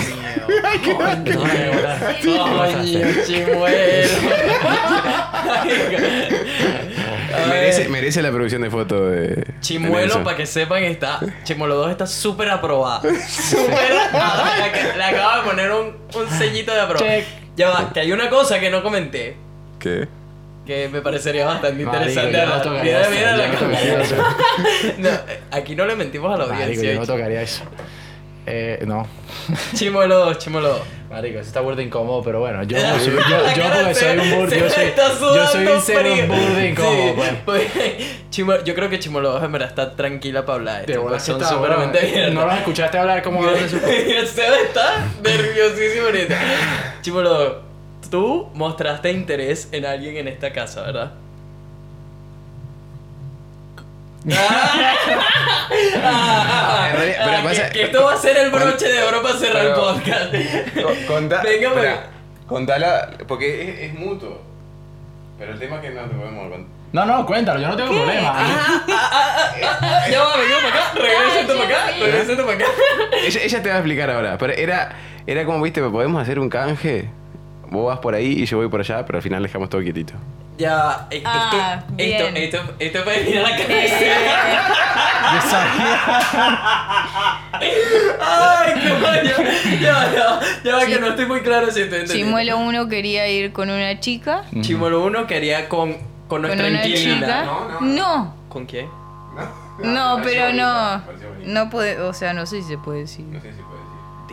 [2.24, 2.46] No.
[2.56, 4.10] Coño, Chimuelo.
[7.50, 9.46] Merece, merece la producción de foto de.
[9.60, 11.20] Chimuelo, para que sepan, está.
[11.44, 13.02] Chimuelo 2 está súper aprobada.
[13.28, 14.68] Súper aprobada.
[14.98, 17.06] Le- acabo de poner un, un sellito de aprobado.
[17.10, 17.26] Check.
[17.58, 19.36] Ya va, que hay una cosa que no comenté.
[19.80, 20.08] ¿Qué?
[20.66, 22.32] Que me parecería bastante Marico, interesante.
[22.32, 22.62] yo no hablar.
[22.64, 23.80] tocaría Mira, eso, mira yo la no cámara.
[23.80, 24.16] tocaría eso.
[25.00, 25.10] No,
[25.58, 26.94] aquí no le mentimos a la Marico, audiencia.
[26.94, 27.64] yo no tocaría eso.
[28.46, 29.06] Eh, no.
[29.76, 30.82] Chimuelo 2, Chimuelo 2.
[31.12, 34.94] Marico, eso está burda incómodo, pero bueno, yo, yo, porque soy un burda, yo soy,
[35.36, 37.32] yo soy un un burda incómodo, Sí, pues.
[37.46, 37.64] pues,
[38.32, 40.86] Chimuelo- yo creo que Chimuelo 2 en verdad está tranquila para hablar.
[40.86, 41.74] De Esto, bolas pues, son weón.
[41.96, 42.34] abiertas.
[42.34, 43.78] No los escuchaste hablar como hablan de su...
[43.86, 46.40] El Seba está nerviosísimo ahorita.
[47.02, 47.62] Chimuelo,
[48.10, 51.12] tú mostraste interés en alguien en esta casa, ¿verdad?
[54.34, 56.61] Ah, pero ah,
[57.60, 60.34] pasa- que, que esto va a ser el broche de oro para cerrar el podcast.
[61.08, 62.04] Contá, Venga, espera,
[62.48, 64.42] contala, porque es, es mutuo.
[65.40, 66.82] Pero el tema es que no te podemos contar.
[66.94, 68.36] No, no, cuéntalo, yo no tengo problema.
[70.10, 72.66] Ya va, venga para acá, regresa esto para acá, regresa esto para acá.
[73.26, 74.92] Ella, ella te va a explicar ahora, pero era,
[75.26, 77.10] era como, viste, podemos hacer un canje.
[77.70, 80.14] Vos vas por ahí y yo voy por allá, pero al final dejamos todo quietito.
[80.62, 82.38] Ya, eh, esto, Ah, esto, bien.
[82.38, 83.96] esto, esto puede mirar la cabeza.
[85.34, 86.00] Yo sabía.
[88.22, 89.50] Ay, coño.
[89.82, 90.92] Ya, va, ya, va, ya va, Sí.
[90.92, 92.14] que no estoy muy claro si estoy entendiendo.
[92.14, 94.44] Chimuelo 1 quería ir con una chica.
[94.62, 97.16] Chimuelo 1 quería con, con Con nuestra una inquilina.
[97.26, 97.44] chica.
[97.46, 97.82] No, no.
[97.82, 98.36] No.
[98.50, 98.88] ¿Con quién?
[99.84, 101.04] No, pareció pero bonita,
[101.44, 101.54] no.
[101.64, 103.26] No puede, o sea, no sé si se puede decir.
[103.26, 103.71] No sé si puedo decir.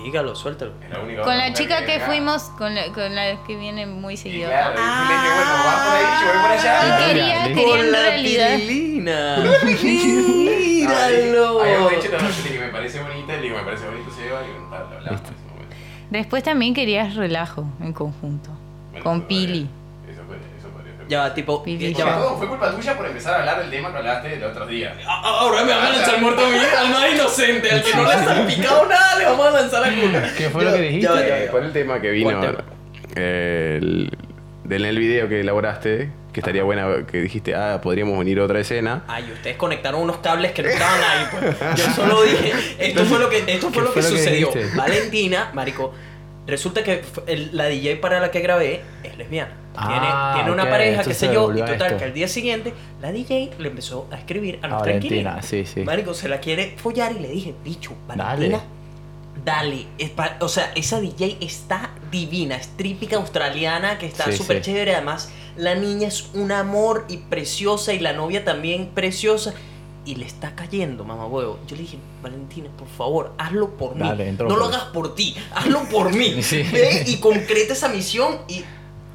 [0.05, 0.73] Dígalo, suéltalo.
[0.91, 2.07] La Con la chica que venga.
[2.07, 4.49] fuimos, con la, con la que viene muy Y seguido.
[4.49, 6.75] claro, y le dije, bueno, vas por ahí, yo voy por allá.
[6.81, 8.57] Y quería, Con quería en la realidad.
[8.57, 9.37] pirilina.
[9.37, 11.61] Ay, Míralo.
[11.63, 12.19] Habíamos dicho la
[12.53, 15.27] que me parece bonita, le digo, me parece bonito, se va y tal, hablamos en
[15.27, 15.77] ese momento.
[16.11, 18.51] Después también querías relajo en conjunto.
[18.91, 19.69] Bueno, Con Pili.
[21.09, 21.65] Ya va, tipo.
[21.67, 22.19] Ya va.
[22.19, 24.95] todo, fue culpa tuya por empezar a hablar del tema que hablaste el otro día.
[25.07, 28.05] A- Ahora me van a lanzar muerto a mí, al más inocente, al que no
[28.05, 30.23] le ha salpicado nada, le vamos a lanzar la culpa.
[30.37, 31.07] ¿Qué fue lo que dijiste?
[31.09, 32.41] Ya, Eh, el tema que vino
[33.17, 34.11] eh, el,
[34.65, 39.03] del el video que elaboraste, que estaría buena, que dijiste, ah, podríamos unir otra escena.
[39.09, 41.57] Ay, ustedes conectaron unos cables que no estaban ahí, pues.
[41.87, 44.19] Yo solo dije, esto fue lo que, esto fue ¿Qué lo que fue lo que
[44.19, 44.51] sucedió.
[44.77, 45.95] Valentina, marico,
[46.47, 47.03] resulta que
[47.53, 49.53] la DJ para la que grabé es lesbiana.
[49.87, 51.97] Tiene, Ah, tiene una pareja, qué sé yo, y total, esto.
[51.99, 55.81] que al día siguiente la DJ le empezó a escribir a nuestra Valentina, sí, sí.
[55.83, 58.61] Marico, se la quiere follar y le dije, bicho, Valentina,
[59.45, 59.87] dale.
[60.41, 64.63] O sea, esa DJ está divina, es trípica australiana que está súper sí.
[64.71, 64.95] chévere.
[64.95, 69.55] Además, la niña es un amor y preciosa y la novia también preciosa.
[70.05, 71.59] Y le está cayendo, mamá huevo.
[71.67, 74.01] Yo le dije, Valentina, por favor, hazlo por mí.
[74.01, 76.39] Dale, entró, no lo hagas por ti, hazlo por mí.
[76.43, 76.63] Sí.
[76.73, 78.65] Ve y concreta esa misión y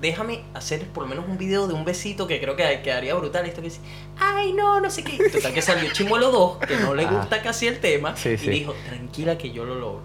[0.03, 3.45] déjame hacer por lo menos un video de un besito que creo que quedaría brutal.
[3.47, 3.79] Esto que dice,
[4.19, 5.17] ay, no, no sé qué.
[5.31, 7.11] Total que salió Chimuelo 2, que no le Ah.
[7.11, 8.15] gusta casi el tema.
[8.15, 8.49] Sí, y sí.
[8.51, 10.01] dijo, tranquila que yo lo logro.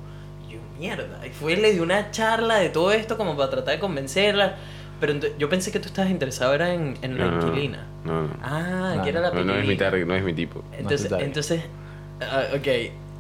[0.49, 1.27] Y yo, mierda.
[1.27, 4.57] Y fue, le dio una charla de todo esto como para tratar de convencerla.
[5.01, 7.87] Pero yo pensé que tú estabas interesado era en, en la No, no, inquilina.
[8.05, 8.37] No, no.
[8.43, 10.65] Ah, No, que era la No, no es mi target, no es mi tipo.
[10.73, 11.63] Entonces, entonces,
[12.21, 12.67] ah, ok.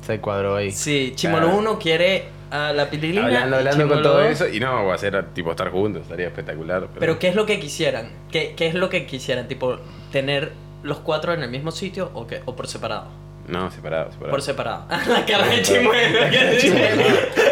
[0.03, 0.71] Se cuadró ahí.
[0.71, 1.61] Sí, Chimuelo Claro.
[1.61, 3.27] 1 quiere a la pililina.
[3.27, 4.49] Hablando, hablando con todo eso.
[4.49, 6.81] Y no, va a ser tipo estar juntos, estaría espectacular.
[6.87, 8.11] Pero, Pero ¿qué es lo que quisieran?
[8.31, 9.49] ¿Qué, qué es lo que quisieran?
[9.49, 9.79] Tipo,
[10.13, 10.53] tener
[10.83, 12.41] los cuatro en el mismo sitio o, qué?
[12.45, 13.09] o por separado.
[13.49, 14.31] No, separado, separado.
[14.31, 14.85] Por separado.
[15.09, 16.21] la cara de Chimuelo.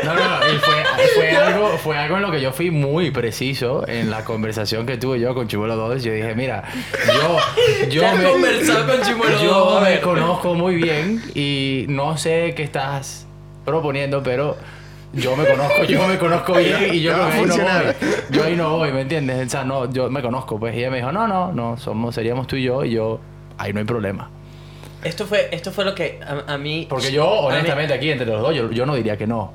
[0.04, 3.10] No, no, no, y fue, fue algo, fue algo en lo que yo fui muy
[3.10, 6.04] preciso en la conversación que tuve yo con Chimuelo 2.
[6.04, 6.64] Yo dije, mira,
[7.06, 12.62] yo, yo me, conversado con Chimuelo yo me conozco muy bien y no sé qué
[12.62, 13.26] estás
[13.64, 14.56] proponiendo, pero
[15.14, 17.64] yo me conozco, yo me conozco bien y yo No ahí no voy.
[18.30, 19.46] Yo ahí no voy, ¿me entiendes?
[19.46, 22.14] O sea, no, yo me conozco, pues y ella me dijo, no, no, no, somos,
[22.14, 23.18] seríamos tú y yo y yo,
[23.56, 24.30] ahí no hay problema.
[25.06, 26.86] Esto fue, esto fue lo que a, a mí...
[26.88, 29.52] Porque yo, a mí- honestamente, aquí entre los dos, yo, yo no diría que no.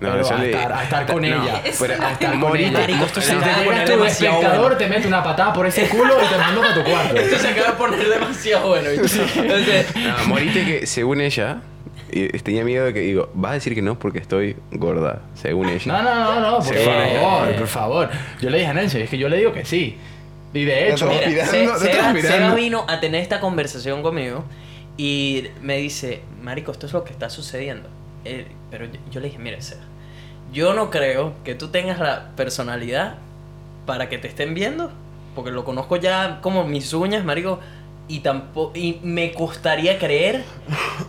[0.00, 1.62] No, Pero a, le- estar, a estar con no, ella.
[1.72, 2.70] fuera- a estar con ella.
[2.72, 4.76] Marico, esto se acaba de poner tu espectador, bueno.
[4.76, 7.16] te mete una patada por ese culo y te mando para tu cuarto.
[7.16, 8.90] Esto se acaba de poner demasiado bueno.
[8.90, 11.58] Entonces, No, moriste que según ella,
[12.10, 15.68] y tenía miedo de que digo, vas a decir que no porque estoy gorda, según
[15.68, 15.92] ella.
[15.92, 16.84] No, no, no, no, por Sí.
[16.84, 18.10] favor, por favor.
[18.40, 19.96] Yo le dije a Nancy, es que yo le digo que sí.
[20.52, 22.14] Y de hecho, Mira, mirando, Se- Seba.
[22.20, 24.44] Seba vino a tener esta conversación conmigo
[24.96, 27.88] y me dice, Marico, esto es lo que está sucediendo.
[28.24, 29.82] Eh, pero yo, le dije, mira, Seba,
[30.52, 33.16] yo no creo que tú tengas la personalidad
[33.86, 34.90] para que te estén viendo,
[35.34, 37.60] porque lo conozco ya como mis uñas, Marico,
[38.06, 40.44] y tampoco y me costaría creer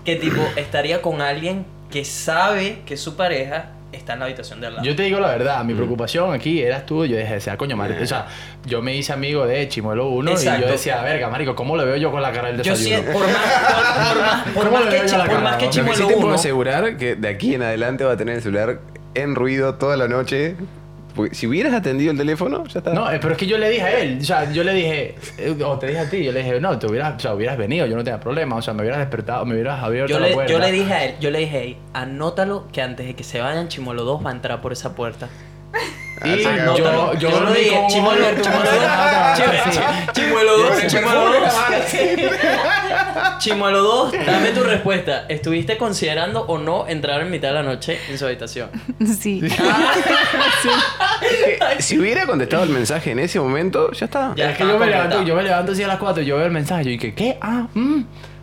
[0.05, 4.67] que tipo estaría con alguien que sabe que su pareja está en la habitación de
[4.67, 4.85] al lado.
[4.85, 7.05] yo te digo la verdad, mi preocupación aquí eras tú.
[7.05, 8.03] Yo dije, sea coño, marico.
[8.03, 8.27] O sea,
[8.65, 10.61] yo me hice amigo de Chimuelo 1 y Exacto.
[10.65, 13.01] yo decía, verga, marico, ¿cómo le veo yo con la cara del Yo desayuno?
[13.03, 15.23] siento, por más, por, por más, por ¿Cómo más le que, veo yo chi- la
[15.25, 15.71] por cara, más que no?
[15.71, 18.35] Lo que sí Chimuelo te puedo asegurar que de aquí en adelante va a tener
[18.35, 18.79] el celular
[19.13, 20.55] en ruido toda la noche.
[21.15, 22.93] Porque si hubieras atendido el teléfono, ya está.
[22.93, 25.15] No, eh, pero es que yo le dije a él, o sea, yo le dije,
[25.37, 27.57] eh, o te dije a ti, yo le dije, no, te hubieras, o sea, hubieras
[27.57, 30.27] venido, yo no tenía problema, o sea, me hubieras despertado, me hubieras abierto Yo la
[30.27, 30.51] le, puerta.
[30.51, 33.39] yo le dije a él, yo le dije, "Ey, anótalo que antes de que se
[33.39, 35.29] vayan Chimuelo 2 va a entrar por esa puerta.
[36.21, 39.33] Ah, Y yo, yo, lo dije, Chimuelo, Chimuelo con una 2, otra,
[39.67, 39.79] así.
[40.13, 41.53] Chimuelo 2, Yo- Chimuelo 2.
[43.39, 45.25] Chimuelo 2, dame tu respuesta.
[45.27, 48.69] ¿Estuviste considerando o no entrar en mitad de la noche en su habitación?
[49.19, 49.41] Sí.
[51.75, 54.33] Que Si hubiera contestado el mensaje en ese momento, ya está.
[54.35, 54.51] Ya.
[54.51, 56.45] es que yo me levanto, yo me levanto así a las 4 y yo veo
[56.45, 57.37] el mensaje, yo dije, ¿qué?
[57.41, 58.01] Ah, mm,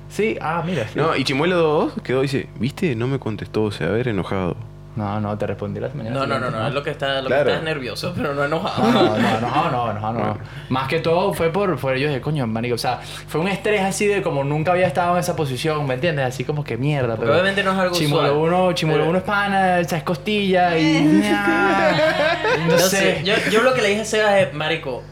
[0.09, 0.85] sí, ah, mira.
[0.89, 0.93] sí.
[0.99, 2.95] No, y Chimuelo 2 quedó y dice, ¿viste?
[2.97, 4.57] No me contestó, se haber enojado.
[4.95, 6.19] No, no, te respondí la mañana.
[6.21, 7.45] No, no, no, no, es lo que está, lo Claro.
[7.45, 8.93] que está es nervioso, pero no enojado.
[8.93, 10.39] No, no, no, no, no, no, no.
[10.69, 13.81] Más que todo fue por, fue yo dije, coño, manico, o sea, fue un estrés
[13.81, 16.27] así de como nunca había estado en esa posición, ¿me entiendes?
[16.27, 18.61] Así como que mierda, Porque pero obviamente no es algo Chimuelo usual.
[18.61, 21.03] uno, Chimuelo Pero- uno es pana, o sea, es costilla y
[22.69, 22.89] no No sé.
[22.89, 25.03] sé, yo, yo lo que le dije a Seba es, marico,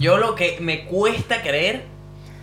[0.00, 1.84] yo lo que me cuesta creer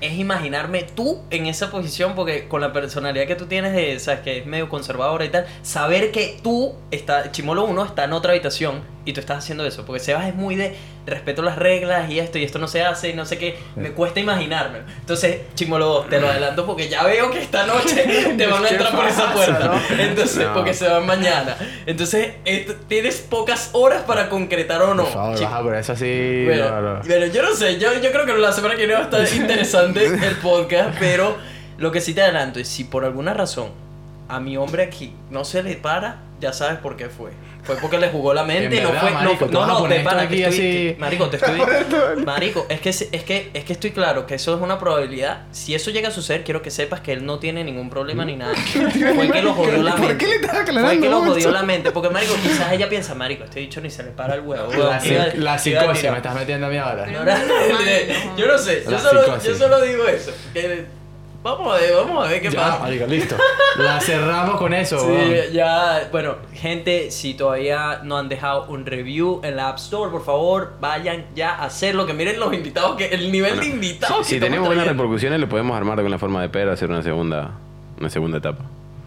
[0.02, 4.22] es imaginarme tú en esa posición, porque con la personalidad que tú tienes de, sabes,
[4.22, 8.32] que es medio conservadora y tal, saber que tú, está, Chimolo 1 está en otra
[8.32, 10.76] habitación y tú estás haciendo eso, porque Sebas es muy de
[11.06, 13.92] respeto las reglas y esto y esto no se hace y no sé qué, me
[13.92, 14.80] cuesta imaginarme.
[15.00, 18.68] Entonces, Chimolo 2, te lo adelanto porque ya veo que esta noche te van a
[18.68, 19.60] ¿Qué entrar por esa puerta.
[19.68, 20.00] no?
[20.04, 20.54] Entonces, No.
[20.56, 21.56] porque se van mañana.
[21.86, 22.34] Entonces,
[22.88, 25.04] tienes pocas horas para concretar o no.
[25.04, 26.44] Por favor, Chi- baja por eso así.
[26.48, 27.02] pero, no, no.
[27.08, 29.34] pero yo no sé, yo, yo creo que la semana que viene va a estar
[29.40, 31.38] interesante el podcast, pero
[31.78, 33.70] lo que sí te adelanto es si por alguna razón
[34.30, 37.32] a mi hombre aquí no se le para, ya sabes por qué fue.
[37.66, 39.10] Fue porque le jugó la mente y no fue.
[39.12, 40.88] marico, no, no, vas a no, poner de pana, esto que aquí estoy.
[40.90, 40.96] así.
[41.00, 41.62] marico, te estoy.
[42.26, 45.44] marico, es que, es, es que, es que estoy claro que eso es una probabilidad.
[45.52, 48.36] Si eso llega a suceder, quiero que sepas que él no tiene ningún problema ni
[48.36, 48.54] nada.
[49.16, 50.08] Fue que lo jodió la mente.
[50.08, 51.92] ¿Por qué le estás aclarando Fue que lo jodió la mente.
[51.92, 54.72] Porque, marico, quizás ella piensa, marico, este dicho ni se le para el huevo.
[54.74, 55.02] La,
[55.36, 57.08] la psicosis me estás metiendo a mí ahora.
[58.38, 60.32] Yo no sé, yo solo, yo solo digo eso.
[60.54, 60.86] que-
[61.46, 62.80] vamos a ver, vamos a ver qué Ya, pasa.
[62.80, 63.36] marico, listo.
[63.78, 69.42] La cerramos con eso, Sí, ya, bueno, gente, si todavía no han dejado un review
[69.44, 72.06] en la App Store, por favor, vayan ya a hacerlo.
[72.06, 74.26] Que miren los invitados, que el nivel de invitados.
[74.26, 77.52] Si, tenemos buenas repercusiones, lo podemos armar con la forma de pera, hacer una segunda,
[78.00, 78.64] una segunda etapa.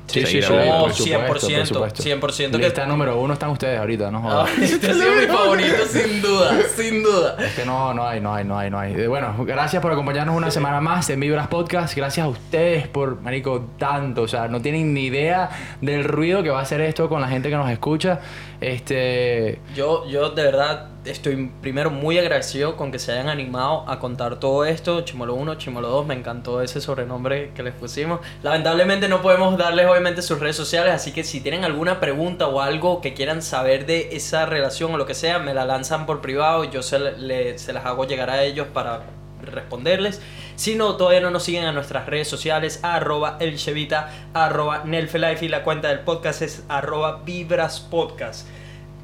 [0.09, 0.49] Sí, sí, sí.
[0.53, 2.03] No, por supuesto, 100%, por supuesto.
[2.03, 4.59] 100% que- Lista número uno están ustedes ahorita, no Ah, jodas.
[4.63, 7.37] este ha sido mi favorito, sin duda, sin duda.
[7.39, 8.95] Es que no, no hay, no hay, no hay, no hay.
[8.95, 11.95] Eh, Bueno, gracias por acompañarnos una semana más en Vibras Podcast.
[11.95, 14.23] Gracias a ustedes por, marico, tanto.
[14.23, 17.29] O sea, no tienen ni idea del ruido que va a hacer esto con la
[17.29, 18.21] gente que nos escucha.
[18.61, 19.61] Este...
[19.75, 24.41] Yo, yo de verdad estoy primero muy agradecido con que se hayan animado a contar
[24.41, 25.03] todo esto.
[25.03, 28.21] Chimolo 1, Chimolo 2, me encantó ese sobrenombre que les pusimos.
[28.43, 32.61] Lamentablemente no podemos darles obviamente sus redes sociales, así que si tienen alguna pregunta o
[32.61, 36.21] algo que quieran saber de esa relación o lo que sea, me la lanzan por
[36.21, 39.03] privado y yo se, le- se las hago llegar a ellos para
[39.43, 40.21] responderles.
[40.57, 45.49] Si no, todavía no nos siguen a nuestras redes sociales, arroba elchevita, arroba nelfelife y
[45.49, 48.47] la cuenta del podcast es arroba vibraspodcast.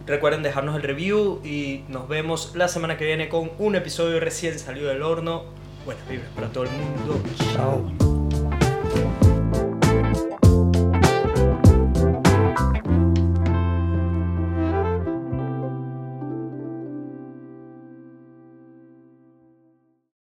[0.07, 4.59] Recuerden dejarnos el review y nos vemos la semana que viene con un episodio recién
[4.59, 5.45] salido del horno.
[5.87, 7.23] Buenas vibras para todo el mundo.
[7.55, 9.24] Chao.